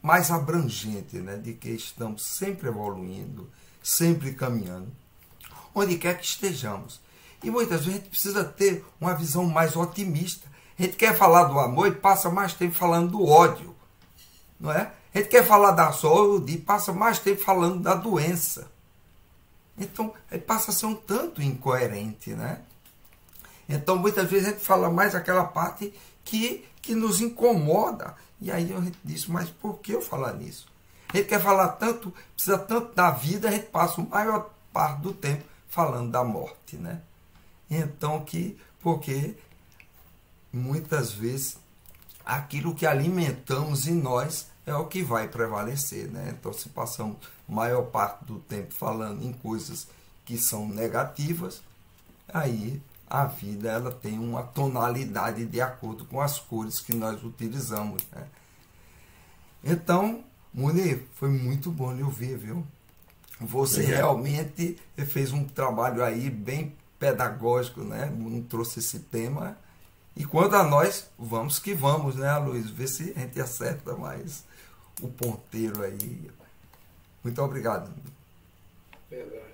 mais 0.00 0.30
abrangente, 0.30 1.18
né? 1.18 1.36
De 1.36 1.54
que 1.54 1.70
estamos 1.70 2.22
sempre 2.24 2.68
evoluindo, 2.68 3.50
sempre 3.82 4.32
caminhando, 4.32 4.88
onde 5.74 5.96
quer 5.98 6.18
que 6.18 6.24
estejamos. 6.24 7.00
E 7.42 7.50
muitas 7.50 7.80
vezes 7.80 7.94
a 7.94 7.98
gente 7.98 8.10
precisa 8.10 8.44
ter 8.44 8.84
uma 9.00 9.14
visão 9.14 9.44
mais 9.44 9.76
otimista. 9.76 10.48
A 10.78 10.82
gente 10.82 10.96
quer 10.96 11.16
falar 11.16 11.44
do 11.44 11.58
amor 11.58 11.88
e 11.88 11.92
passa 11.92 12.30
mais 12.30 12.54
tempo 12.54 12.74
falando 12.74 13.10
do 13.10 13.24
ódio, 13.24 13.74
não 14.58 14.72
é? 14.72 14.92
A 15.14 15.18
gente 15.18 15.28
quer 15.28 15.46
falar 15.46 15.70
da 15.70 15.92
saúde 15.92 16.54
e 16.54 16.58
passa 16.58 16.92
mais 16.92 17.20
tempo 17.20 17.40
falando 17.40 17.80
da 17.80 17.94
doença. 17.94 18.68
Então, 19.78 20.12
passa 20.46 20.72
a 20.72 20.74
ser 20.74 20.86
um 20.86 20.94
tanto 20.94 21.40
incoerente, 21.40 22.30
né? 22.30 22.60
Então, 23.68 23.96
muitas 23.96 24.28
vezes 24.28 24.48
a 24.48 24.50
gente 24.50 24.64
fala 24.64 24.90
mais 24.90 25.14
aquela 25.14 25.44
parte 25.44 25.94
que, 26.24 26.66
que 26.82 26.94
nos 26.94 27.20
incomoda. 27.20 28.16
E 28.40 28.50
aí 28.50 28.72
a 28.72 28.80
gente 28.80 28.98
diz, 29.04 29.26
mas 29.26 29.48
por 29.48 29.78
que 29.78 29.92
eu 29.92 30.02
falar 30.02 30.34
nisso? 30.34 30.66
A 31.12 31.16
gente 31.16 31.28
quer 31.28 31.40
falar 31.40 31.68
tanto, 31.68 32.12
precisa 32.34 32.58
tanto 32.58 32.92
da 32.92 33.10
vida, 33.10 33.48
a 33.48 33.52
gente 33.52 33.66
passa 33.66 34.00
a 34.00 34.04
maior 34.04 34.50
parte 34.72 35.00
do 35.00 35.12
tempo 35.12 35.44
falando 35.68 36.10
da 36.10 36.24
morte, 36.24 36.76
né? 36.76 37.00
Então 37.70 38.24
que, 38.24 38.58
porque 38.80 39.36
muitas 40.52 41.12
vezes 41.12 41.56
aquilo 42.24 42.74
que 42.74 42.84
alimentamos 42.84 43.86
em 43.86 43.94
nós 43.94 44.48
é 44.66 44.74
o 44.74 44.86
que 44.86 45.02
vai 45.02 45.28
prevalecer, 45.28 46.10
né? 46.10 46.34
Então 46.38 46.52
se 46.52 46.68
passamos 46.68 47.16
maior 47.48 47.82
parte 47.82 48.24
do 48.24 48.38
tempo 48.38 48.72
falando 48.72 49.22
em 49.22 49.32
coisas 49.32 49.86
que 50.24 50.38
são 50.38 50.66
negativas, 50.68 51.62
aí 52.28 52.80
a 53.08 53.26
vida 53.26 53.70
ela 53.70 53.92
tem 53.92 54.18
uma 54.18 54.42
tonalidade 54.42 55.44
de 55.44 55.60
acordo 55.60 56.04
com 56.06 56.20
as 56.20 56.38
cores 56.38 56.80
que 56.80 56.94
nós 56.94 57.22
utilizamos. 57.22 58.02
Né? 58.10 58.26
Então, 59.62 60.24
Munir, 60.52 61.04
foi 61.14 61.28
muito 61.28 61.70
bom 61.70 61.92
lhe 61.92 62.02
ouvir, 62.02 62.36
viu? 62.36 62.66
Você 63.40 63.82
realmente 63.82 64.78
fez 65.08 65.32
um 65.32 65.44
trabalho 65.44 66.02
aí 66.02 66.30
bem 66.30 66.74
pedagógico, 66.98 67.82
né? 67.82 68.10
Não 68.16 68.42
trouxe 68.42 68.78
esse 68.78 69.00
tema. 69.00 69.56
E 70.16 70.24
quanto 70.24 70.54
a 70.54 70.62
nós, 70.62 71.10
vamos 71.18 71.58
que 71.58 71.74
vamos, 71.74 72.14
né, 72.14 72.36
Luiz? 72.38 72.70
Ver 72.70 72.86
se 72.86 73.12
a 73.16 73.20
gente 73.20 73.40
acerta 73.40 73.96
mais 73.96 74.44
o 75.06 75.10
ponteiro 75.10 75.82
aí. 75.82 76.30
Muito 77.22 77.42
obrigado. 77.42 77.90
Verdade. 79.10 79.44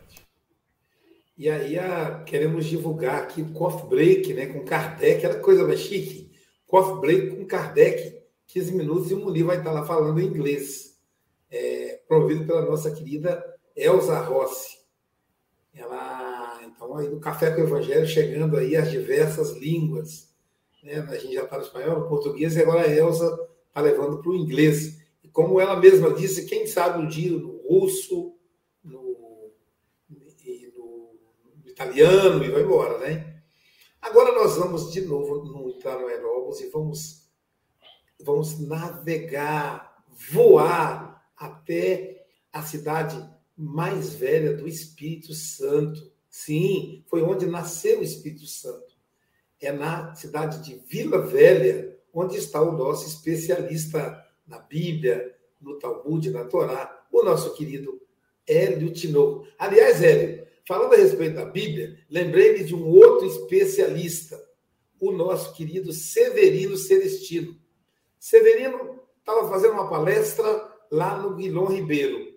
E 1.37 1.49
aí 1.49 1.79
a, 1.79 2.23
queremos 2.25 2.67
divulgar 2.67 3.23
aqui 3.23 3.43
o 3.43 3.53
Coffee 3.53 3.89
Break, 3.89 4.35
né? 4.35 4.47
Com 4.47 4.65
Kardec, 4.65 5.25
era 5.25 5.41
coisa 5.41 5.67
mais 5.67 5.81
chique. 5.81 6.31
Coffee 6.67 7.01
Break 7.01 7.37
com 7.37 7.47
Kardec, 7.47 8.23
15 8.47 8.73
minutos, 8.73 9.11
e 9.11 9.15
o 9.15 9.19
Muli 9.19 9.43
vai 9.43 9.59
estar 9.59 9.73
lá 9.73 9.85
falando 9.85 10.21
em 10.21 10.27
inglês. 10.27 10.99
É, 11.51 12.01
pela 12.07 12.67
nossa 12.67 12.91
querida 12.91 13.45
Elza 13.75 14.21
Rossi. 14.21 14.79
Ela, 15.75 16.61
então, 16.65 16.97
aí 16.97 17.09
no 17.09 17.21
Café 17.21 17.51
com 17.51 17.63
o 17.63 17.65
Evangelho, 17.65 18.07
chegando 18.07 18.57
aí 18.57 18.77
as 18.77 18.91
diversas 18.91 19.53
línguas. 19.57 20.29
Né? 20.83 20.99
A 21.09 21.17
gente 21.17 21.35
já 21.35 21.45
está 21.45 21.57
no 21.57 21.65
espanhol, 21.65 22.01
no 22.01 22.09
português, 22.09 22.57
e 22.57 22.63
agora 22.63 22.83
a 22.83 22.89
Elza 22.89 23.49
está 23.69 23.81
levando 23.81 24.19
para 24.19 24.31
o 24.31 24.37
inglês. 24.37 25.01
Como 25.33 25.61
ela 25.61 25.79
mesma 25.79 26.13
disse, 26.13 26.47
quem 26.47 26.67
sabe 26.67 27.03
um 27.03 27.09
dia 27.09 27.31
no 27.31 27.59
russo, 27.67 28.37
no, 28.83 29.53
no, 30.09 30.25
no 31.63 31.69
italiano, 31.69 32.45
e 32.45 32.51
vai 32.51 32.63
embora, 32.63 32.99
né? 32.99 33.43
Agora 34.01 34.33
nós 34.33 34.57
vamos 34.57 34.93
de 34.93 35.03
novo 35.03 35.45
no, 35.45 35.71
entrar 35.71 35.99
no 35.99 36.07
Aeróbus 36.07 36.61
e 36.61 36.71
vamos, 36.71 37.29
vamos 38.21 38.59
navegar, 38.59 40.05
voar 40.33 41.31
até 41.37 42.27
a 42.53 42.63
cidade 42.63 43.23
mais 43.57 44.15
velha 44.15 44.57
do 44.57 44.67
Espírito 44.67 45.35
Santo. 45.35 46.11
Sim, 46.29 47.05
foi 47.09 47.23
onde 47.23 47.47
nasceu 47.47 48.01
o 48.01 48.03
Espírito 48.03 48.47
Santo. 48.47 48.97
É 49.61 49.71
na 49.71 50.15
cidade 50.15 50.63
de 50.65 50.77
Vila 50.87 51.21
Velha, 51.21 51.99
onde 52.13 52.39
está 52.39 52.63
o 52.63 52.73
nosso 52.73 53.07
especialista 53.07 54.20
na 54.51 54.59
Bíblia, 54.59 55.35
no 55.61 55.79
Talmud, 55.79 56.29
na 56.31 56.45
Torá, 56.45 57.07
o 57.13 57.23
nosso 57.23 57.55
querido 57.55 58.03
Hélio 58.47 58.93
Tinoco. 58.93 59.47
Aliás, 59.57 60.03
Hélio, 60.03 60.47
falando 60.67 60.93
a 60.95 60.97
respeito 60.97 61.37
da 61.37 61.45
Bíblia, 61.45 61.97
lembrei-me 62.11 62.65
de 62.65 62.75
um 62.75 62.87
outro 62.89 63.27
especialista, 63.27 64.45
o 65.01 65.13
nosso 65.13 65.55
querido 65.55 65.93
Severino 65.93 66.77
Celestino. 66.77 67.57
Severino 68.19 69.01
estava 69.19 69.49
fazendo 69.49 69.75
uma 69.75 69.89
palestra 69.89 70.69
lá 70.91 71.17
no 71.17 71.37
Guilhom 71.37 71.67
Ribeiro. 71.67 72.35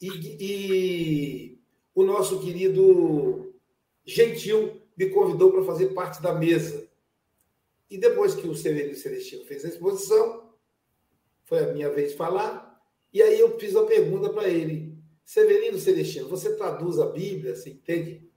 E, 0.00 0.08
e 0.40 1.58
o 1.94 2.04
nosso 2.04 2.40
querido 2.40 3.54
Gentil 4.04 4.82
me 4.96 5.08
convidou 5.10 5.52
para 5.52 5.64
fazer 5.64 5.94
parte 5.94 6.20
da 6.20 6.34
mesa. 6.34 6.86
E 7.88 7.96
depois 7.96 8.34
que 8.34 8.46
o 8.48 8.54
Severino 8.54 8.96
Celestino 8.96 9.44
fez 9.44 9.64
a 9.64 9.68
exposição, 9.68 10.45
foi 11.46 11.60
a 11.60 11.72
minha 11.72 11.88
vez 11.88 12.10
de 12.10 12.16
falar, 12.16 12.76
e 13.12 13.22
aí 13.22 13.40
eu 13.40 13.58
fiz 13.58 13.74
uma 13.74 13.86
pergunta 13.86 14.28
para 14.28 14.48
ele. 14.48 14.94
Severino 15.24 15.78
Celestino, 15.78 16.28
você 16.28 16.54
traduz 16.54 16.98
a 16.98 17.06
Bíblia, 17.06 17.54
você 17.54 17.70
entende, 17.70 18.28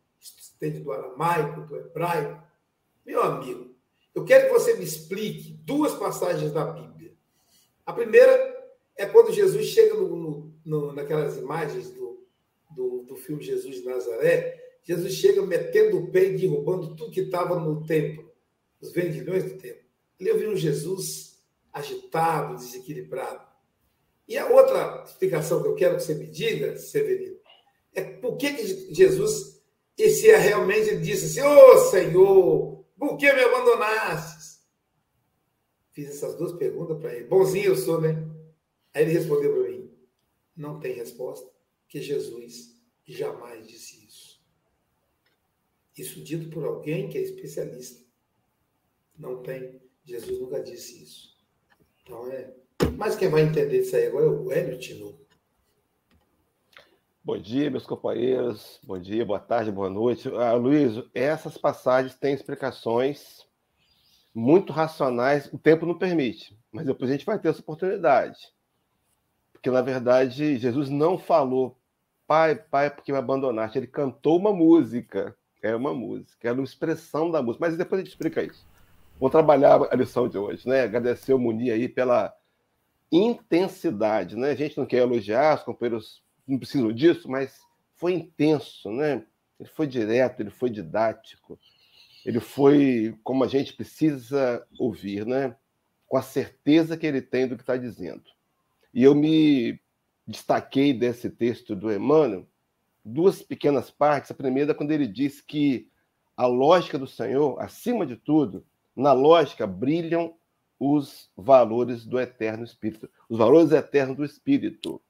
entende 0.55 0.79
do 0.79 0.91
aramaico, 0.91 1.61
do 1.61 1.75
hebraico? 1.75 2.41
Meu 3.05 3.21
amigo, 3.21 3.75
eu 4.13 4.23
quero 4.23 4.47
que 4.47 4.53
você 4.53 4.75
me 4.75 4.83
explique 4.83 5.53
duas 5.63 5.93
passagens 5.93 6.51
da 6.51 6.65
Bíblia. 6.65 7.13
A 7.85 7.91
primeira 7.93 8.57
é 8.95 9.05
quando 9.05 9.33
Jesus 9.33 9.67
chega 9.67 9.95
no, 9.95 10.15
no, 10.15 10.53
no, 10.63 10.93
naquelas 10.93 11.37
imagens 11.37 11.91
do, 11.91 12.27
do, 12.69 13.03
do, 13.03 13.15
filme 13.15 13.43
Jesus 13.43 13.77
de 13.77 13.85
Nazaré, 13.85 14.77
Jesus 14.83 15.13
chega 15.13 15.45
metendo 15.45 15.97
o 15.97 16.11
pé 16.11 16.25
e 16.25 16.37
derrubando 16.37 16.95
tudo 16.95 17.11
que 17.11 17.21
estava 17.21 17.59
no 17.59 17.83
templo, 17.85 18.31
os 18.79 18.91
vendilhões 18.91 19.43
do 19.43 19.57
templo. 19.57 19.83
Ali 20.19 20.29
eu 20.29 20.37
vi 20.37 20.47
um 20.47 20.55
Jesus 20.55 21.28
agitado, 21.79 22.55
desequilibrado. 22.55 23.47
E 24.27 24.37
a 24.37 24.47
outra 24.47 25.03
explicação 25.05 25.61
que 25.61 25.67
eu 25.67 25.75
quero 25.75 25.97
que 25.97 26.03
você 26.03 26.13
me 26.13 26.27
diga, 26.27 26.77
Severino, 26.77 27.39
é 27.93 28.03
por 28.03 28.37
que, 28.37 28.53
que 28.53 28.93
Jesus, 28.93 29.61
esse 29.97 30.29
é 30.29 30.37
realmente, 30.37 30.97
disse 30.97 31.39
assim, 31.39 31.41
ô 31.41 31.71
oh, 31.71 31.77
Senhor, 31.89 32.85
por 32.97 33.17
que 33.17 33.31
me 33.33 33.41
abandonastes? 33.41 34.59
Fiz 35.91 36.09
essas 36.09 36.35
duas 36.35 36.53
perguntas 36.53 36.97
para 36.99 37.15
ele. 37.15 37.25
Bonzinho 37.25 37.71
eu 37.71 37.75
sou, 37.75 37.99
né? 37.99 38.23
Aí 38.93 39.03
ele 39.03 39.11
respondeu 39.11 39.53
para 39.53 39.71
mim: 39.71 39.91
não 40.55 40.79
tem 40.79 40.93
resposta, 40.93 41.49
que 41.87 42.01
Jesus 42.01 42.75
jamais 43.05 43.67
disse 43.67 44.05
isso. 44.05 44.39
Isso 45.97 46.23
dito 46.23 46.49
por 46.49 46.63
alguém 46.65 47.09
que 47.09 47.17
é 47.17 47.21
especialista. 47.21 48.05
Não 49.17 49.41
tem. 49.41 49.81
Jesus 50.05 50.39
nunca 50.39 50.61
disse 50.61 51.03
isso. 51.03 51.38
Então 52.09 52.25
é. 52.31 52.49
Mas 52.97 53.15
quem 53.15 53.29
vai 53.29 53.43
entender 53.43 53.81
isso 53.81 53.95
aí 53.95 54.07
agora 54.07 54.25
é 54.25 54.29
o 54.29 54.51
Hélio 54.51 54.79
Tinoco. 54.79 55.19
Bom 57.23 57.37
dia, 57.37 57.69
meus 57.69 57.85
companheiros. 57.85 58.79
Bom 58.83 58.97
dia, 58.97 59.23
boa 59.23 59.39
tarde, 59.39 59.71
boa 59.71 59.91
noite. 59.91 60.27
Ah, 60.35 60.53
Luiz, 60.53 60.95
essas 61.13 61.55
passagens 61.55 62.15
têm 62.15 62.33
explicações 62.33 63.45
muito 64.33 64.73
racionais. 64.73 65.53
O 65.53 65.59
tempo 65.59 65.85
não 65.85 65.99
permite, 65.99 66.57
mas 66.71 66.87
depois 66.87 67.11
a 67.11 67.13
gente 67.13 67.27
vai 67.27 67.37
ter 67.37 67.49
essa 67.49 67.61
oportunidade. 67.61 68.39
Porque, 69.53 69.69
na 69.69 69.83
verdade, 69.83 70.57
Jesus 70.57 70.89
não 70.89 71.15
falou, 71.15 71.77
pai, 72.25 72.55
pai, 72.55 72.89
porque 72.89 73.11
me 73.11 73.19
abandonaste. 73.19 73.77
Ele 73.77 73.85
cantou 73.85 74.39
uma 74.39 74.51
música. 74.51 75.37
É 75.61 75.75
uma 75.75 75.93
música, 75.93 76.47
era 76.47 76.57
uma 76.57 76.63
expressão 76.63 77.29
da 77.29 77.43
música. 77.43 77.67
Mas 77.67 77.77
depois 77.77 78.01
a 78.01 78.03
gente 78.03 78.13
explica 78.13 78.41
isso. 78.41 78.65
Vou 79.19 79.29
trabalhar 79.29 79.81
a 79.91 79.95
lição 79.97 80.29
de 80.29 80.37
hoje, 80.37 80.65
né? 80.65 80.83
Agradecer 80.83 81.33
o 81.33 81.39
Muni 81.39 81.69
aí 81.69 81.89
pela 81.89 82.33
intensidade, 83.11 84.37
né? 84.37 84.51
A 84.51 84.55
gente 84.55 84.77
não 84.77 84.85
quer 84.85 84.99
elogiar, 84.99 85.57
os 85.57 85.63
companheiros 85.63 86.23
não 86.47 86.57
precisam 86.57 86.93
disso, 86.93 87.29
mas 87.29 87.59
foi 87.97 88.13
intenso, 88.13 88.89
né? 88.89 89.25
Ele 89.59 89.67
foi 89.67 89.87
direto, 89.87 90.39
ele 90.39 90.49
foi 90.49 90.69
didático, 90.69 91.59
ele 92.25 92.39
foi 92.39 93.13
como 93.21 93.43
a 93.43 93.47
gente 93.47 93.73
precisa 93.73 94.65
ouvir, 94.79 95.25
né? 95.25 95.53
Com 96.07 96.15
a 96.15 96.21
certeza 96.21 96.95
que 96.95 97.05
ele 97.05 97.21
tem 97.21 97.45
do 97.45 97.57
que 97.57 97.63
está 97.63 97.75
dizendo. 97.75 98.23
E 98.93 99.03
eu 99.03 99.13
me 99.13 99.81
destaquei 100.25 100.93
desse 100.93 101.29
texto 101.29 101.75
do 101.75 101.91
Emmanuel 101.91 102.47
duas 103.03 103.41
pequenas 103.41 103.91
partes. 103.91 104.31
A 104.31 104.33
primeira, 104.33 104.73
quando 104.73 104.91
ele 104.91 105.07
diz 105.07 105.41
que 105.41 105.89
a 106.37 106.45
lógica 106.45 106.97
do 106.97 107.05
Senhor, 107.05 107.59
acima 107.59 108.05
de 108.05 108.15
tudo, 108.15 108.65
na 108.99 109.13
lógica 109.13 109.65
brilham 109.65 110.35
os 110.79 111.29
valores 111.35 112.05
do 112.05 112.19
eterno 112.19 112.63
Espírito, 112.63 113.09
os 113.29 113.37
valores 113.37 113.71
eternos 113.71 114.17
do 114.17 114.25
Espírito. 114.25 115.01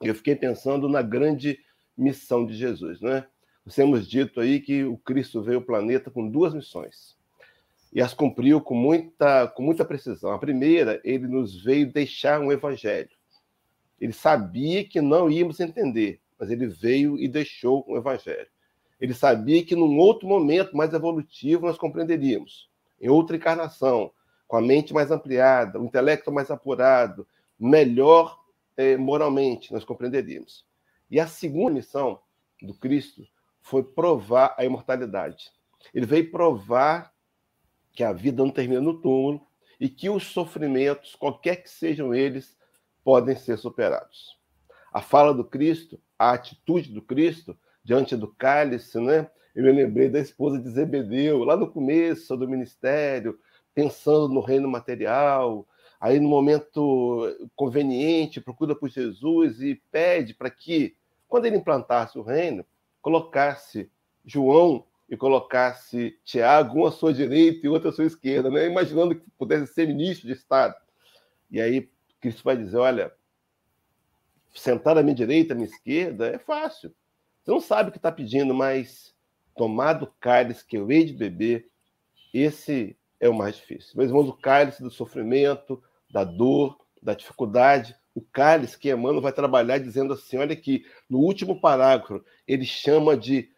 Eu 0.00 0.14
fiquei 0.14 0.36
pensando 0.36 0.88
na 0.88 1.02
grande 1.02 1.58
missão 1.96 2.46
de 2.46 2.54
Jesus, 2.54 3.00
né? 3.00 3.26
Nós 3.64 3.74
temos 3.74 4.08
dito 4.08 4.40
aí 4.40 4.60
que 4.60 4.84
o 4.84 4.96
Cristo 4.96 5.42
veio 5.42 5.58
ao 5.58 5.64
planeta 5.64 6.10
com 6.10 6.28
duas 6.28 6.54
missões 6.54 7.18
e 7.92 8.00
as 8.00 8.14
cumpriu 8.14 8.60
com 8.60 8.74
muita, 8.74 9.48
com 9.48 9.62
muita 9.62 9.84
precisão. 9.84 10.30
A 10.30 10.38
primeira, 10.38 11.00
ele 11.04 11.26
nos 11.26 11.62
veio 11.62 11.92
deixar 11.92 12.40
um 12.40 12.52
evangelho. 12.52 13.10
Ele 14.00 14.12
sabia 14.12 14.84
que 14.84 15.00
não 15.00 15.30
íamos 15.30 15.58
entender, 15.58 16.20
mas 16.38 16.50
ele 16.50 16.66
veio 16.66 17.18
e 17.18 17.26
deixou 17.26 17.84
um 17.88 17.96
evangelho. 17.96 18.46
Ele 19.00 19.14
sabia 19.14 19.64
que 19.64 19.74
num 19.74 19.98
outro 19.98 20.28
momento 20.28 20.76
mais 20.76 20.92
evolutivo 20.92 21.66
nós 21.66 21.78
compreenderíamos, 21.78 22.67
em 23.00 23.08
outra 23.08 23.36
encarnação, 23.36 24.12
com 24.46 24.56
a 24.56 24.60
mente 24.60 24.94
mais 24.94 25.10
ampliada, 25.10 25.78
o 25.78 25.84
intelecto 25.84 26.32
mais 26.32 26.50
apurado, 26.50 27.26
melhor 27.58 28.42
eh, 28.76 28.96
moralmente, 28.96 29.72
nós 29.72 29.84
compreenderíamos. 29.84 30.64
E 31.10 31.18
a 31.18 31.26
segunda 31.26 31.72
missão 31.72 32.20
do 32.62 32.74
Cristo 32.74 33.26
foi 33.60 33.82
provar 33.82 34.54
a 34.56 34.64
imortalidade. 34.64 35.50
Ele 35.92 36.06
veio 36.06 36.30
provar 36.30 37.12
que 37.92 38.02
a 38.02 38.12
vida 38.12 38.42
não 38.42 38.50
termina 38.50 38.80
no 38.80 39.00
túmulo 39.00 39.46
e 39.80 39.88
que 39.88 40.08
os 40.08 40.24
sofrimentos, 40.26 41.14
qualquer 41.14 41.56
que 41.56 41.70
sejam 41.70 42.14
eles, 42.14 42.56
podem 43.04 43.36
ser 43.36 43.56
superados. 43.58 44.38
A 44.92 45.00
fala 45.00 45.34
do 45.34 45.44
Cristo, 45.44 46.00
a 46.18 46.32
atitude 46.32 46.92
do 46.92 47.02
Cristo 47.02 47.56
diante 47.84 48.16
do 48.16 48.28
cálice, 48.28 48.98
né? 49.00 49.30
Eu 49.58 49.64
me 49.64 49.72
lembrei 49.72 50.08
da 50.08 50.20
esposa 50.20 50.56
de 50.56 50.70
Zebedeu, 50.70 51.42
lá 51.42 51.56
no 51.56 51.68
começo 51.68 52.36
do 52.36 52.46
ministério, 52.46 53.40
pensando 53.74 54.28
no 54.28 54.38
reino 54.38 54.68
material, 54.68 55.66
aí 56.00 56.20
no 56.20 56.28
momento 56.28 57.50
conveniente, 57.56 58.40
procura 58.40 58.72
por 58.72 58.88
Jesus 58.88 59.60
e 59.60 59.74
pede 59.90 60.32
para 60.32 60.48
que, 60.48 60.94
quando 61.26 61.46
ele 61.46 61.56
implantasse 61.56 62.16
o 62.16 62.22
reino, 62.22 62.64
colocasse 63.02 63.90
João 64.24 64.86
e 65.10 65.16
colocasse 65.16 66.16
Tiago, 66.24 66.78
um 66.78 66.86
à 66.86 66.92
sua 66.92 67.12
direita 67.12 67.66
e 67.66 67.68
outro 67.68 67.88
à 67.88 67.92
sua 67.92 68.04
esquerda, 68.04 68.48
né? 68.48 68.64
imaginando 68.64 69.16
que 69.16 69.28
pudesse 69.36 69.74
ser 69.74 69.88
ministro 69.88 70.28
de 70.28 70.34
Estado. 70.34 70.76
E 71.50 71.60
aí 71.60 71.90
Cristo 72.20 72.44
vai 72.44 72.56
dizer: 72.56 72.76
olha, 72.76 73.12
sentar 74.54 74.96
à 74.96 75.02
minha 75.02 75.16
direita, 75.16 75.52
à 75.52 75.56
minha 75.56 75.68
esquerda, 75.68 76.28
é 76.28 76.38
fácil. 76.38 76.94
Você 77.42 77.50
não 77.50 77.60
sabe 77.60 77.88
o 77.88 77.92
que 77.92 77.98
está 77.98 78.12
pedindo, 78.12 78.54
mas 78.54 79.17
tomar 79.58 79.94
do 79.94 80.06
cálice 80.20 80.64
que 80.64 80.78
eu 80.78 80.90
hei 80.90 81.04
de 81.04 81.12
beber, 81.12 81.68
esse 82.32 82.96
é 83.20 83.28
o 83.28 83.34
mais 83.34 83.56
difícil. 83.56 83.94
Meus 83.96 84.08
irmãos, 84.08 84.28
o 84.28 84.32
cálice 84.32 84.82
do 84.82 84.90
sofrimento, 84.90 85.82
da 86.08 86.22
dor, 86.22 86.78
da 87.02 87.12
dificuldade, 87.12 87.96
o 88.14 88.20
cálice 88.20 88.78
que 88.78 88.90
Emmanuel 88.90 89.20
vai 89.20 89.32
trabalhar 89.32 89.78
dizendo 89.78 90.12
assim: 90.12 90.38
olha 90.38 90.52
aqui, 90.52 90.86
no 91.10 91.18
último 91.18 91.60
parágrafo, 91.60 92.24
ele 92.46 92.64
chama 92.64 93.16
de 93.16 93.50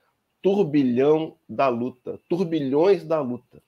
turbilhão 0.42 1.36
da 1.46 1.68
luta, 1.68 2.18
turbilhões 2.28 3.04
da 3.04 3.20
luta. 3.20 3.62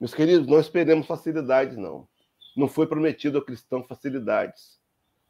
Meus 0.00 0.12
queridos, 0.12 0.48
não 0.48 0.58
esperemos 0.58 1.06
facilidades, 1.06 1.76
não. 1.76 2.08
Não 2.56 2.66
foi 2.66 2.88
prometido 2.88 3.38
ao 3.38 3.44
cristão 3.44 3.84
facilidades, 3.84 4.80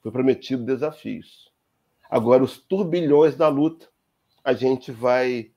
foi 0.00 0.10
prometido 0.10 0.64
desafios. 0.64 1.52
Agora, 2.10 2.42
os 2.42 2.58
turbilhões 2.58 3.36
da 3.36 3.48
luta, 3.48 3.88
a 4.42 4.54
gente 4.54 4.90
vai 4.90 5.52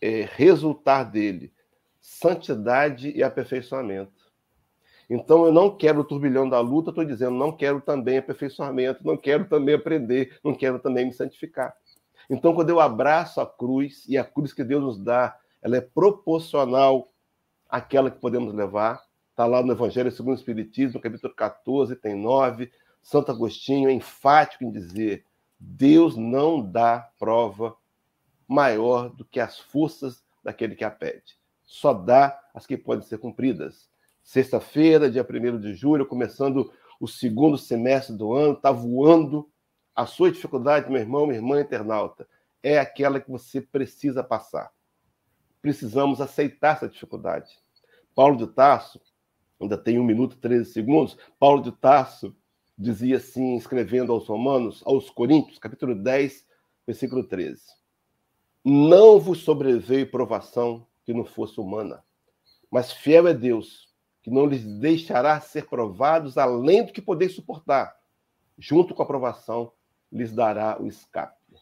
é, 0.00 0.28
resultar 0.34 1.04
dele 1.04 1.52
santidade 2.00 3.10
e 3.10 3.22
aperfeiçoamento. 3.22 4.26
Então, 5.10 5.44
eu 5.46 5.52
não 5.52 5.76
quero 5.76 6.00
o 6.00 6.04
turbilhão 6.04 6.48
da 6.48 6.60
luta, 6.60 6.90
estou 6.90 7.04
dizendo, 7.04 7.36
não 7.36 7.52
quero 7.52 7.80
também 7.80 8.18
aperfeiçoamento, 8.18 9.04
não 9.04 9.16
quero 9.16 9.44
também 9.46 9.74
aprender, 9.74 10.38
não 10.42 10.54
quero 10.54 10.78
também 10.78 11.06
me 11.06 11.12
santificar. 11.12 11.74
Então, 12.28 12.54
quando 12.54 12.70
eu 12.70 12.80
abraço 12.80 13.40
a 13.40 13.46
cruz, 13.46 14.04
e 14.08 14.16
a 14.16 14.24
cruz 14.24 14.52
que 14.52 14.64
Deus 14.64 14.82
nos 14.82 14.98
dá, 14.98 15.36
ela 15.62 15.76
é 15.76 15.80
proporcional 15.80 17.08
àquela 17.68 18.10
que 18.10 18.20
podemos 18.20 18.52
levar. 18.54 19.04
Está 19.30 19.46
lá 19.46 19.62
no 19.62 19.72
Evangelho 19.72 20.10
segundo 20.10 20.34
o 20.34 20.38
Espiritismo, 20.38 21.00
capítulo 21.00 21.34
14, 21.34 21.94
tem 21.96 22.14
9. 22.14 22.70
Santo 23.02 23.30
Agostinho 23.30 23.88
é 23.88 23.92
enfático 23.92 24.64
em 24.64 24.70
dizer: 24.70 25.24
Deus 25.58 26.16
não 26.16 26.60
dá 26.60 27.10
prova 27.18 27.76
maior 28.46 29.08
do 29.08 29.24
que 29.24 29.40
as 29.40 29.58
forças 29.58 30.24
daquele 30.42 30.74
que 30.74 30.84
a 30.84 30.90
pede. 30.90 31.36
Só 31.64 31.92
dá 31.92 32.38
as 32.54 32.66
que 32.66 32.76
podem 32.76 33.06
ser 33.06 33.18
cumpridas. 33.18 33.88
Sexta-feira, 34.22 35.10
dia 35.10 35.26
1 35.28 35.60
de 35.60 35.74
julho, 35.74 36.06
começando 36.06 36.72
o 37.00 37.06
segundo 37.06 37.58
semestre 37.58 38.16
do 38.16 38.32
ano, 38.32 38.54
está 38.54 38.70
voando 38.70 39.50
a 39.94 40.06
sua 40.06 40.30
dificuldade, 40.30 40.90
meu 40.90 41.00
irmão, 41.00 41.26
minha 41.26 41.38
irmã 41.38 41.60
internauta, 41.60 42.28
é 42.62 42.78
aquela 42.78 43.20
que 43.20 43.30
você 43.30 43.60
precisa 43.60 44.22
passar. 44.22 44.70
Precisamos 45.62 46.20
aceitar 46.20 46.76
essa 46.76 46.88
dificuldade. 46.88 47.58
Paulo 48.14 48.36
de 48.36 48.46
Tarso, 48.46 49.00
ainda 49.60 49.76
tem 49.76 49.98
um 49.98 50.04
minuto 50.04 50.36
e 50.36 50.40
13 50.40 50.72
segundos, 50.72 51.16
Paulo 51.38 51.62
de 51.62 51.72
Tarso 51.72 52.36
dizia 52.78 53.16
assim, 53.16 53.56
escrevendo 53.56 54.12
aos 54.12 54.26
Romanos, 54.26 54.82
aos 54.84 55.08
Coríntios, 55.08 55.58
capítulo 55.58 55.94
10, 55.94 56.46
versículo 56.86 57.24
13: 57.24 57.62
Não 58.68 59.20
vos 59.20 59.42
sobreveio 59.42 60.10
provação 60.10 60.84
que 61.04 61.14
não 61.14 61.24
fosse 61.24 61.60
humana, 61.60 62.02
mas 62.68 62.90
fiel 62.90 63.28
é 63.28 63.32
Deus, 63.32 63.94
que 64.24 64.28
não 64.28 64.44
lhes 64.44 64.64
deixará 64.80 65.40
ser 65.40 65.68
provados 65.68 66.36
além 66.36 66.84
do 66.84 66.92
que 66.92 67.00
podeis 67.00 67.32
suportar, 67.32 67.96
junto 68.58 68.92
com 68.92 69.04
a 69.04 69.06
provação 69.06 69.70
lhes 70.10 70.32
dará 70.32 70.82
o 70.82 70.88
escape. 70.88 71.54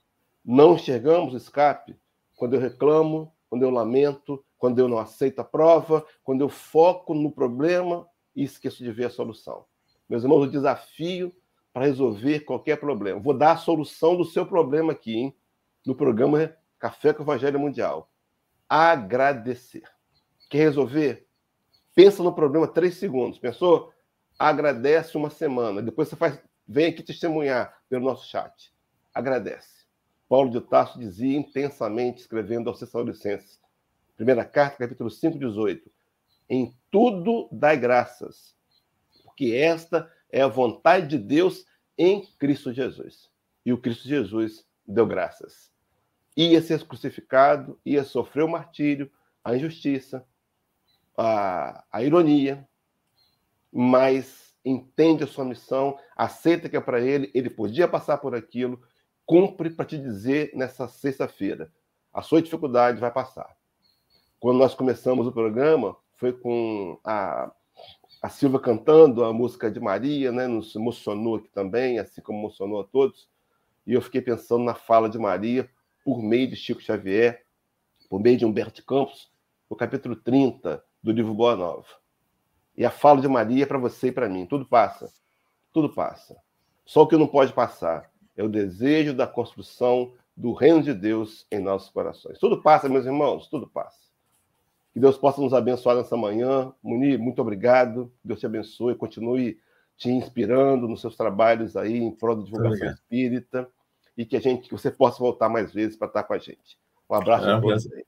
Não 0.42 0.76
enxergamos 0.76 1.34
o 1.34 1.36
escape 1.36 1.94
quando 2.36 2.54
eu 2.54 2.60
reclamo, 2.60 3.30
quando 3.50 3.64
eu 3.64 3.70
lamento, 3.70 4.42
quando 4.56 4.78
eu 4.78 4.88
não 4.88 4.98
aceito 4.98 5.40
a 5.40 5.44
prova, 5.44 6.06
quando 6.22 6.40
eu 6.40 6.48
foco 6.48 7.12
no 7.12 7.30
problema 7.30 8.08
e 8.34 8.44
esqueço 8.44 8.82
de 8.82 8.90
ver 8.90 9.04
a 9.04 9.10
solução. 9.10 9.66
Meus 10.08 10.22
irmãos, 10.22 10.44
o 10.44 10.50
desafio 10.50 11.30
para 11.70 11.84
resolver 11.84 12.40
qualquer 12.46 12.80
problema. 12.80 13.20
Vou 13.20 13.34
dar 13.34 13.52
a 13.52 13.58
solução 13.58 14.16
do 14.16 14.24
seu 14.24 14.46
problema 14.46 14.92
aqui, 14.92 15.16
hein? 15.16 15.36
no 15.84 15.94
programa 15.94 16.56
Café 16.78 17.12
com 17.12 17.22
o 17.22 17.24
Evangelho 17.24 17.58
Mundial. 17.58 18.10
Agradecer. 18.68 19.84
Quer 20.48 20.58
resolver? 20.58 21.26
Pensa 21.94 22.22
no 22.22 22.34
problema 22.34 22.66
três 22.66 22.96
segundos. 22.96 23.38
Pensou? 23.38 23.92
Agradece 24.38 25.16
uma 25.16 25.30
semana. 25.30 25.80
Depois 25.80 26.08
você 26.08 26.16
faz 26.16 26.38
Vem 26.66 26.86
aqui 26.86 27.02
testemunhar 27.02 27.78
pelo 27.90 28.06
nosso 28.06 28.26
chat. 28.26 28.72
Agradece. 29.12 29.84
Paulo 30.26 30.50
de 30.50 30.62
Tarso 30.62 30.98
dizia 30.98 31.36
intensamente, 31.36 32.22
escrevendo 32.22 32.70
aos 32.70 32.78
Tessalonicenses, 32.78 33.60
primeira 34.16 34.46
carta, 34.46 34.78
capítulo 34.78 35.10
5, 35.10 35.38
18: 35.38 35.90
Em 36.48 36.74
tudo 36.90 37.48
dai 37.52 37.76
graças, 37.76 38.56
porque 39.22 39.52
esta 39.52 40.10
é 40.32 40.40
a 40.40 40.48
vontade 40.48 41.06
de 41.06 41.18
Deus 41.18 41.66
em 41.98 42.26
Cristo 42.38 42.72
Jesus. 42.72 43.30
E 43.64 43.72
o 43.72 43.78
Cristo 43.78 44.08
Jesus 44.08 44.66
deu 44.86 45.06
graças. 45.06 45.70
Ia 46.36 46.60
ser 46.60 46.84
crucificado, 46.86 47.78
ia 47.84 48.02
sofrer 48.04 48.42
o 48.42 48.48
martírio, 48.48 49.10
a 49.42 49.54
injustiça, 49.54 50.26
a, 51.16 51.84
a 51.92 52.02
ironia, 52.02 52.66
mas 53.72 54.54
entende 54.64 55.24
a 55.24 55.26
sua 55.26 55.44
missão, 55.44 55.98
aceita 56.16 56.68
que 56.68 56.76
é 56.76 56.80
para 56.80 57.00
ele, 57.00 57.30
ele 57.34 57.50
podia 57.50 57.86
passar 57.86 58.18
por 58.18 58.34
aquilo, 58.34 58.80
cumpre 59.26 59.70
para 59.70 59.84
te 59.84 59.98
dizer 59.98 60.50
nessa 60.54 60.88
sexta-feira: 60.88 61.70
a 62.12 62.22
sua 62.22 62.40
dificuldade 62.42 63.00
vai 63.00 63.10
passar. 63.10 63.54
Quando 64.40 64.58
nós 64.58 64.74
começamos 64.74 65.26
o 65.26 65.32
programa, 65.32 65.96
foi 66.16 66.32
com 66.32 66.98
a, 67.04 67.50
a 68.22 68.28
Silva 68.28 68.60
cantando 68.60 69.24
a 69.24 69.32
música 69.32 69.70
de 69.70 69.80
Maria, 69.80 70.30
né? 70.32 70.46
nos 70.46 70.74
emocionou 70.74 71.36
aqui 71.36 71.48
também, 71.48 71.98
assim 71.98 72.20
como 72.20 72.38
emocionou 72.38 72.80
a 72.80 72.84
todos. 72.84 73.28
E 73.86 73.92
eu 73.92 74.00
fiquei 74.00 74.20
pensando 74.20 74.64
na 74.64 74.74
fala 74.74 75.08
de 75.08 75.18
Maria 75.18 75.68
por 76.04 76.22
meio 76.22 76.48
de 76.48 76.54
Chico 76.54 76.82
Xavier, 76.82 77.44
por 78.10 78.20
meio 78.20 78.36
de 78.36 78.44
Humberto 78.44 78.84
Campos, 78.84 79.30
no 79.68 79.74
capítulo 79.74 80.14
30 80.14 80.84
do 81.02 81.10
livro 81.10 81.32
Boa 81.32 81.56
Nova. 81.56 81.86
E 82.76 82.84
a 82.84 82.90
fala 82.90 83.20
de 83.20 83.28
Maria 83.28 83.62
é 83.62 83.66
para 83.66 83.78
você 83.78 84.08
e 84.08 84.12
para 84.12 84.28
mim. 84.28 84.44
Tudo 84.44 84.66
passa. 84.66 85.10
Tudo 85.72 85.88
passa. 85.88 86.36
Só 86.84 87.02
o 87.02 87.06
que 87.06 87.16
não 87.16 87.26
pode 87.26 87.52
passar 87.52 88.10
é 88.36 88.42
o 88.42 88.48
desejo 88.48 89.14
da 89.14 89.26
construção 89.26 90.12
do 90.36 90.52
reino 90.52 90.82
de 90.82 90.92
Deus 90.92 91.46
em 91.50 91.58
nossos 91.58 91.88
corações. 91.88 92.38
Tudo 92.38 92.60
passa, 92.60 92.88
meus 92.88 93.06
irmãos, 93.06 93.48
tudo 93.48 93.66
passa. 93.66 94.04
Que 94.92 95.00
Deus 95.00 95.16
possa 95.16 95.40
nos 95.40 95.54
abençoar 95.54 95.96
nessa 95.96 96.16
manhã. 96.16 96.72
Munir, 96.82 97.18
muito 97.18 97.40
obrigado. 97.40 98.12
Deus 98.22 98.38
te 98.38 98.46
abençoe, 98.46 98.94
continue 98.94 99.58
te 99.96 100.10
inspirando 100.10 100.86
nos 100.86 101.00
seus 101.00 101.16
trabalhos 101.16 101.76
aí 101.76 101.96
em 101.96 102.10
prol 102.10 102.36
da 102.36 102.44
divulgação 102.44 102.90
espírita 102.90 103.68
e 104.16 104.24
que 104.24 104.36
a 104.36 104.40
gente, 104.40 104.68
que 104.68 104.72
você 104.72 104.90
possa 104.90 105.18
voltar 105.18 105.48
mais 105.48 105.72
vezes 105.72 105.96
para 105.96 106.08
estar 106.08 106.22
com 106.22 106.34
a 106.34 106.38
gente. 106.38 106.78
Um 107.08 107.14
abraço 107.14 107.46
é, 107.46 107.52
a 107.52 107.60
todos 107.60 107.92
aí. 107.92 108.04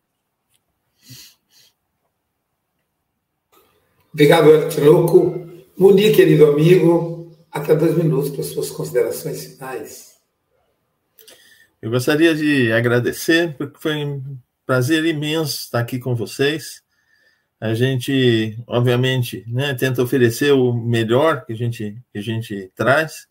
Obrigado, 4.13 4.69
Tinoco. 4.69 5.47
Munir, 5.77 6.15
querido 6.15 6.47
amigo, 6.47 7.37
até 7.51 7.75
dois 7.75 7.97
minutos 7.97 8.31
para 8.31 8.43
suas 8.43 8.71
considerações 8.71 9.45
finais. 9.45 10.17
Eu 11.83 11.91
gostaria 11.91 12.35
de 12.35 12.73
agradecer, 12.73 13.55
porque 13.57 13.79
foi 13.79 14.05
um 14.05 14.39
prazer 14.65 15.05
imenso 15.05 15.57
estar 15.57 15.81
aqui 15.81 15.99
com 15.99 16.15
vocês. 16.15 16.83
A 17.61 17.75
gente, 17.75 18.59
obviamente, 18.67 19.45
né, 19.47 19.75
tenta 19.75 20.03
oferecer 20.03 20.53
o 20.53 20.73
melhor 20.73 21.45
que 21.45 21.53
a 21.53 21.57
gente, 21.57 21.97
que 22.11 22.19
a 22.19 22.23
gente 22.23 22.71
traz 22.75 23.29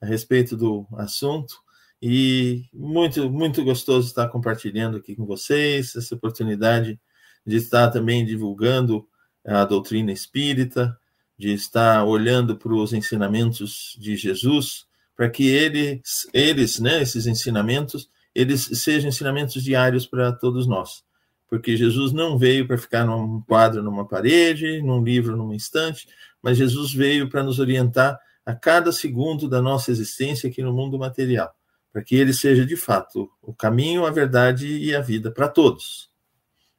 a 0.00 0.06
respeito 0.06 0.56
do 0.56 0.86
assunto. 0.96 1.56
E 2.02 2.64
muito, 2.72 3.30
muito 3.30 3.62
gostoso 3.62 4.08
estar 4.08 4.28
compartilhando 4.28 4.96
aqui 4.96 5.14
com 5.14 5.26
vocês 5.26 5.94
essa 5.94 6.14
oportunidade 6.14 6.98
de 7.46 7.56
estar 7.56 7.90
também 7.90 8.24
divulgando 8.24 9.06
a 9.44 9.64
doutrina 9.64 10.12
espírita, 10.12 10.96
de 11.38 11.52
estar 11.52 12.04
olhando 12.04 12.56
para 12.56 12.72
os 12.72 12.92
ensinamentos 12.92 13.96
de 13.98 14.16
Jesus, 14.16 14.86
para 15.16 15.28
que 15.28 15.48
eles, 15.48 16.28
eles, 16.32 16.78
né, 16.78 17.02
esses 17.02 17.26
ensinamentos, 17.26 18.08
eles 18.34 18.62
sejam 18.74 19.08
ensinamentos 19.08 19.62
diários 19.62 20.06
para 20.06 20.32
todos 20.32 20.66
nós. 20.66 21.02
Porque 21.48 21.76
Jesus 21.76 22.12
não 22.12 22.38
veio 22.38 22.66
para 22.66 22.78
ficar 22.78 23.04
num 23.04 23.42
quadro 23.42 23.82
numa 23.82 24.06
parede, 24.06 24.80
num 24.82 25.02
livro 25.02 25.36
numa 25.36 25.56
estante, 25.56 26.06
mas 26.42 26.56
Jesus 26.56 26.94
veio 26.94 27.28
para 27.28 27.42
nos 27.42 27.58
orientar 27.58 28.18
a 28.46 28.54
cada 28.54 28.92
segundo 28.92 29.48
da 29.48 29.60
nossa 29.60 29.90
existência 29.90 30.48
aqui 30.48 30.62
no 30.62 30.72
mundo 30.72 30.98
material, 30.98 31.54
para 31.92 32.02
que 32.02 32.16
ele 32.16 32.32
seja 32.32 32.64
de 32.64 32.76
fato 32.76 33.30
o 33.42 33.52
caminho, 33.52 34.06
a 34.06 34.10
verdade 34.10 34.66
e 34.66 34.94
a 34.94 35.00
vida 35.00 35.30
para 35.30 35.48
todos. 35.48 36.10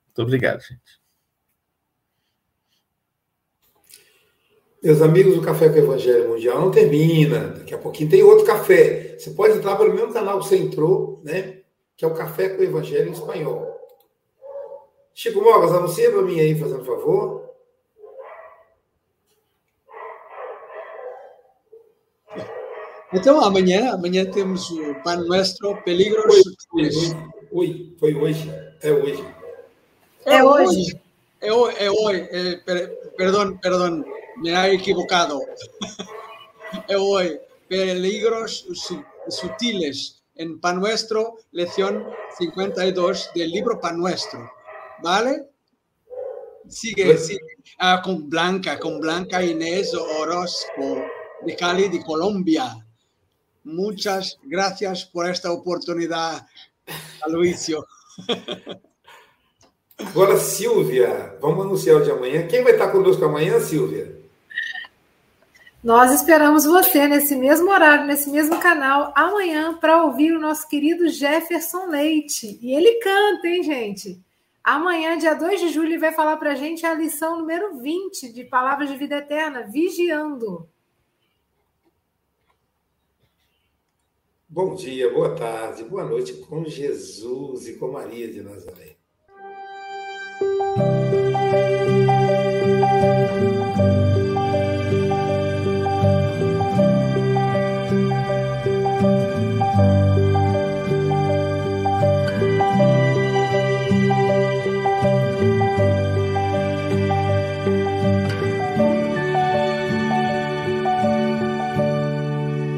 Muito 0.08 0.22
obrigado, 0.22 0.62
gente. 0.62 1.02
Meus 4.82 5.00
amigos, 5.02 5.38
o 5.38 5.42
Café 5.42 5.70
com 5.70 5.76
o 5.76 5.84
Evangelho 5.84 6.30
Mundial 6.30 6.60
não 6.60 6.72
termina. 6.72 7.50
Daqui 7.50 7.74
a 7.74 7.78
pouquinho 7.78 8.10
tem 8.10 8.24
outro 8.24 8.46
café. 8.46 9.16
Você 9.16 9.30
pode 9.30 9.56
entrar 9.56 9.76
pelo 9.76 9.94
mesmo 9.94 10.12
canal 10.12 10.40
que 10.40 10.48
você 10.48 10.58
entrou, 10.58 11.22
né? 11.24 11.60
Que 11.96 12.04
é 12.04 12.08
o 12.08 12.16
Café 12.16 12.50
com 12.50 12.62
o 12.62 12.64
Evangelho 12.64 13.10
em 13.10 13.12
Espanhol. 13.12 13.80
Chico 15.14 15.40
Mogas, 15.40 15.72
anuncia 15.72 16.10
para 16.10 16.24
mim 16.24 16.40
aí, 16.40 16.58
fazendo 16.58 16.84
favor. 16.84 17.51
Então, 23.14 23.42
amanhã, 23.42 23.92
amanhã 23.92 24.24
temos 24.26 24.72
o 24.72 24.96
Pan 25.04 25.18
Nuestro 25.18 25.76
Peligros. 25.84 26.44
Oi, 26.74 26.90
oi, 27.52 27.96
foi 28.00 28.16
hoje. 28.16 28.50
É 28.82 28.92
hoje. 28.94 29.26
É 30.26 30.42
hoje. 30.42 31.00
É 31.42 31.52
hoje. 31.52 31.78
É 31.78 31.92
hoje. 31.92 32.28
É, 32.32 32.56
per, 32.56 32.90
perdão, 33.18 33.58
perdão, 33.58 34.06
me 34.38 34.54
ha 34.54 34.74
equivocado. 34.74 35.40
É 36.88 36.98
hoje. 36.98 37.38
Peligros 37.68 38.66
sutiles 39.28 40.24
en 40.36 40.62
Pan 40.62 40.80
Nuestro, 40.80 41.40
lección 41.52 42.08
52 42.38 43.32
del 43.36 43.52
libro 43.52 43.78
Pan 43.82 43.98
Nuestro. 43.98 44.50
¿Vale? 45.04 45.50
Sigue, 46.70 47.18
sigue. 47.18 47.42
Ah, 47.78 48.02
con 48.02 48.30
Blanca, 48.30 48.80
con 48.80 49.02
Blanca 49.02 49.44
Inés 49.44 49.94
Orozco, 49.94 51.04
de 51.46 51.56
Cali, 51.58 51.90
de 51.90 52.02
Colombia. 52.02 52.74
Muchas 53.64 54.38
gracias 54.44 55.04
por 55.04 55.30
esta 55.30 55.52
oportunidad, 55.52 56.46
Aloysio. 57.22 57.86
Agora, 59.98 60.38
Silvia, 60.38 61.38
vamos 61.40 61.66
anunciar 61.66 61.98
o 61.98 62.04
de 62.04 62.12
amanhã. 62.12 62.48
Quem 62.48 62.64
vai 62.64 62.74
estar 62.74 62.92
conosco 62.92 63.24
amanhã, 63.24 63.60
Silvia? 63.60 64.20
Nós 65.84 66.12
esperamos 66.12 66.66
você 66.66 67.08
nesse 67.08 67.36
mesmo 67.36 67.72
horário, 67.72 68.06
nesse 68.06 68.30
mesmo 68.30 68.60
canal, 68.60 69.12
amanhã, 69.16 69.76
para 69.78 70.04
ouvir 70.04 70.32
o 70.32 70.40
nosso 70.40 70.68
querido 70.68 71.10
Jefferson 71.10 71.88
Leite. 71.88 72.60
E 72.62 72.74
ele 72.74 73.00
canta, 73.00 73.48
hein, 73.48 73.64
gente? 73.64 74.20
Amanhã, 74.64 75.18
dia 75.18 75.34
2 75.34 75.60
de 75.60 75.70
julho, 75.70 75.90
ele 75.90 75.98
vai 75.98 76.12
falar 76.12 76.38
para 76.38 76.52
a 76.52 76.56
gente 76.56 76.86
a 76.86 76.94
lição 76.94 77.40
número 77.40 77.80
20 77.80 78.32
de 78.32 78.44
Palavras 78.44 78.90
de 78.90 78.98
Vida 78.98 79.18
Eterna, 79.18 79.64
Vigiando. 79.64 80.70
Bom 84.54 84.76
dia, 84.76 85.10
boa 85.10 85.34
tarde, 85.34 85.82
boa 85.86 86.04
noite 86.04 86.34
com 86.34 86.66
Jesus 86.66 87.70
e 87.70 87.78
com 87.78 87.90
Maria 87.90 88.30
de 88.30 88.42
Nazaré. 88.44 88.98